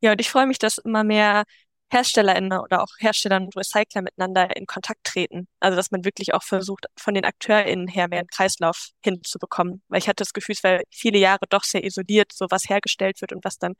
Ja, 0.00 0.12
und 0.12 0.20
ich 0.20 0.30
freue 0.30 0.46
mich, 0.46 0.58
dass 0.58 0.78
immer 0.78 1.04
mehr 1.04 1.44
HerstellerInnen 1.90 2.58
oder 2.58 2.82
auch 2.82 2.88
Hersteller 2.98 3.36
und 3.36 3.56
Recycler 3.56 4.02
miteinander 4.02 4.56
in 4.56 4.66
Kontakt 4.66 5.04
treten. 5.04 5.48
Also, 5.60 5.76
dass 5.76 5.90
man 5.90 6.04
wirklich 6.04 6.34
auch 6.34 6.42
versucht, 6.42 6.86
von 6.98 7.14
den 7.14 7.24
AkteurInnen 7.24 7.88
her 7.88 8.08
mehr 8.08 8.20
einen 8.20 8.28
Kreislauf 8.28 8.90
hinzubekommen. 9.02 9.82
Weil 9.88 10.00
ich 10.00 10.08
hatte 10.08 10.22
das 10.22 10.32
Gefühl, 10.32 10.54
es 10.54 10.64
war 10.64 10.80
viele 10.90 11.18
Jahre 11.18 11.46
doch 11.48 11.64
sehr 11.64 11.84
isoliert, 11.84 12.32
so 12.32 12.46
was 12.50 12.68
hergestellt 12.68 13.20
wird 13.20 13.32
und 13.32 13.44
was 13.44 13.58
dann 13.58 13.74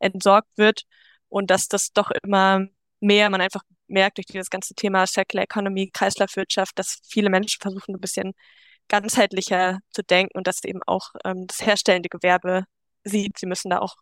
entsorgt 0.00 0.48
wird. 0.56 0.82
Und 1.28 1.50
dass 1.50 1.68
das 1.68 1.92
doch 1.92 2.10
immer 2.22 2.66
mehr 3.00 3.30
man 3.30 3.40
einfach 3.40 3.62
merkt 3.88 4.18
durch 4.18 4.26
dieses 4.26 4.50
ganze 4.50 4.74
Thema 4.74 5.06
Circular 5.06 5.44
Economy, 5.44 5.90
Kreislaufwirtschaft, 5.92 6.78
dass 6.78 7.00
viele 7.08 7.30
Menschen 7.30 7.60
versuchen, 7.60 7.94
ein 7.94 8.00
bisschen 8.00 8.32
ganzheitlicher 8.88 9.80
zu 9.90 10.02
denken 10.02 10.36
und 10.36 10.46
dass 10.46 10.64
eben 10.64 10.82
auch 10.86 11.10
ähm, 11.24 11.46
das 11.46 11.64
herstellende 11.64 12.08
Gewerbe 12.08 12.64
sieht. 13.04 13.38
Sie 13.38 13.46
müssen 13.46 13.70
da 13.70 13.78
auch 13.80 13.96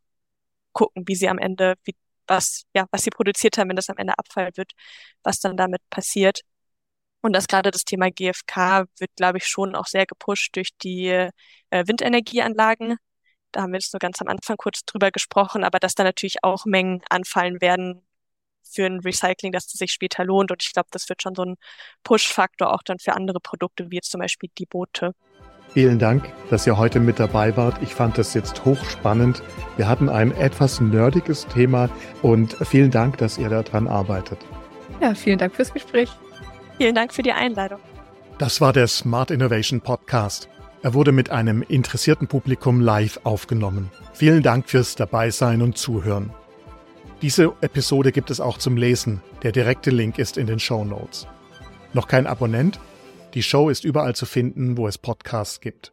gucken, 0.72 1.05
wie 1.07 1.14
sie 1.16 1.28
am 1.28 1.39
Ende, 1.39 1.76
wie, 1.85 1.95
was, 2.26 2.64
ja, 2.74 2.87
was 2.91 3.05
sie 3.05 3.11
produziert 3.11 3.59
haben, 3.59 3.68
wenn 3.68 3.76
das 3.76 3.91
am 3.91 3.99
Ende 3.99 4.18
Abfall 4.18 4.51
wird, 4.57 4.72
was 5.22 5.41
dann 5.41 5.57
damit 5.57 5.83
passiert. 5.91 6.41
Und 7.22 7.35
dass 7.35 7.47
gerade 7.49 7.70
das 7.70 7.85
Thema 7.85 8.11
GFK 8.11 8.87
wird, 8.99 9.11
glaube 9.16 9.39
ich, 9.39 9.47
schon 9.47 9.76
auch 9.76 9.87
sehr 9.87 10.07
gepusht 10.07 10.57
durch 10.57 10.70
die 10.83 11.07
äh, 11.09 11.30
Windenergieanlagen. 11.70 12.97
Da 13.53 13.62
haben 13.62 13.72
wir 13.72 13.78
jetzt 13.78 13.93
nur 13.93 14.01
ganz 14.01 14.20
am 14.20 14.28
Anfang 14.28 14.57
kurz 14.57 14.85
drüber 14.85 15.11
gesprochen, 15.11 15.64
aber 15.64 15.78
dass 15.78 15.95
da 15.95 16.05
natürlich 16.05 16.43
auch 16.43 16.64
Mengen 16.64 17.03
anfallen 17.11 17.61
werden, 17.61 18.03
für 18.63 18.87
ein 18.87 19.01
Recycling, 19.01 19.53
dass 19.53 19.67
es 19.67 19.73
sich 19.73 19.93
später 19.93 20.25
lohnt. 20.25 20.51
Und 20.51 20.63
ich 20.63 20.73
glaube, 20.73 20.89
das 20.91 21.09
wird 21.09 21.23
schon 21.23 21.35
so 21.35 21.43
ein 21.43 21.57
Push-Faktor 22.05 22.73
auch 22.73 22.83
dann 22.83 22.99
für 22.99 23.15
andere 23.15 23.41
Produkte, 23.41 23.91
wie 23.91 23.97
jetzt 23.97 24.11
zum 24.11 24.21
Beispiel 24.21 24.51
die 24.59 24.67
Boote. 24.67 25.15
Vielen 25.73 25.99
Dank, 25.99 26.31
dass 26.51 26.67
ihr 26.67 26.77
heute 26.77 27.01
mit 27.01 27.19
dabei 27.19 27.57
wart. 27.57 27.81
Ich 27.83 27.95
fand 27.95 28.19
das 28.19 28.35
jetzt 28.35 28.65
hochspannend. 28.67 29.43
Wir 29.77 29.89
hatten 29.89 30.11
ein 30.11 30.33
etwas 30.33 30.81
nerdiges 30.83 31.47
Thema 31.47 31.89
und 32.21 32.55
vielen 32.67 32.91
Dank, 32.91 33.17
dass 33.19 33.39
ihr 33.39 33.49
daran 33.49 33.89
arbeitet. 33.89 34.39
Ja, 35.01 35.15
vielen 35.15 35.39
Dank 35.39 35.55
fürs 35.55 35.73
Gespräch. 35.73 36.11
Vielen 36.77 36.95
Dank 36.95 37.15
für 37.15 37.23
die 37.23 37.33
Einladung. 37.33 37.81
Das 38.39 38.61
war 38.61 38.73
der 38.75 38.87
Smart 38.87 39.31
Innovation 39.31 39.81
Podcast. 39.81 40.49
Er 40.83 40.95
wurde 40.95 41.13
mit 41.13 41.31
einem 41.31 41.63
interessierten 41.63 42.27
Publikum 42.27 42.81
live 42.81 43.21
aufgenommen. 43.25 43.91
Vielen 44.13 44.43
Dank 44.43 44.69
fürs 44.69 44.95
Dabeisein 44.95 45.63
und 45.63 45.79
Zuhören. 45.79 46.35
Diese 47.23 47.55
Episode 47.61 48.11
gibt 48.11 48.33
es 48.33 48.41
auch 48.41 48.59
zum 48.59 48.77
Lesen. 48.77 49.23
Der 49.45 49.53
direkte 49.53 49.91
Link 49.91 50.18
ist 50.18 50.37
in 50.37 50.49
den 50.49 50.59
Show 50.59 50.85
Notes. 50.85 51.29
Noch 51.93 52.09
kein 52.09 52.27
Abonnent? 52.27 52.81
Die 53.35 53.45
Show 53.45 53.68
ist 53.68 53.85
überall 53.85 54.16
zu 54.16 54.27
finden, 54.27 54.77
wo 54.77 54.89
es 54.89 54.99
Podcasts 54.99 55.61
gibt. 55.61 55.93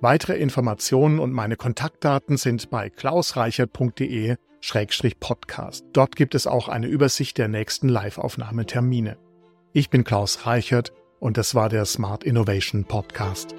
Weitere 0.00 0.36
Informationen 0.36 1.20
und 1.20 1.32
meine 1.32 1.54
Kontaktdaten 1.54 2.36
sind 2.36 2.70
bei 2.70 2.90
klausreichert.de-podcast. 2.90 5.84
Dort 5.92 6.16
gibt 6.16 6.34
es 6.34 6.48
auch 6.48 6.68
eine 6.68 6.88
Übersicht 6.88 7.38
der 7.38 7.46
nächsten 7.46 7.88
Live-Aufnahmetermine. 7.88 9.16
Ich 9.72 9.90
bin 9.90 10.02
Klaus 10.02 10.44
Reichert 10.44 10.92
und 11.20 11.36
das 11.36 11.54
war 11.54 11.68
der 11.68 11.84
Smart 11.84 12.24
Innovation 12.24 12.84
Podcast. 12.84 13.54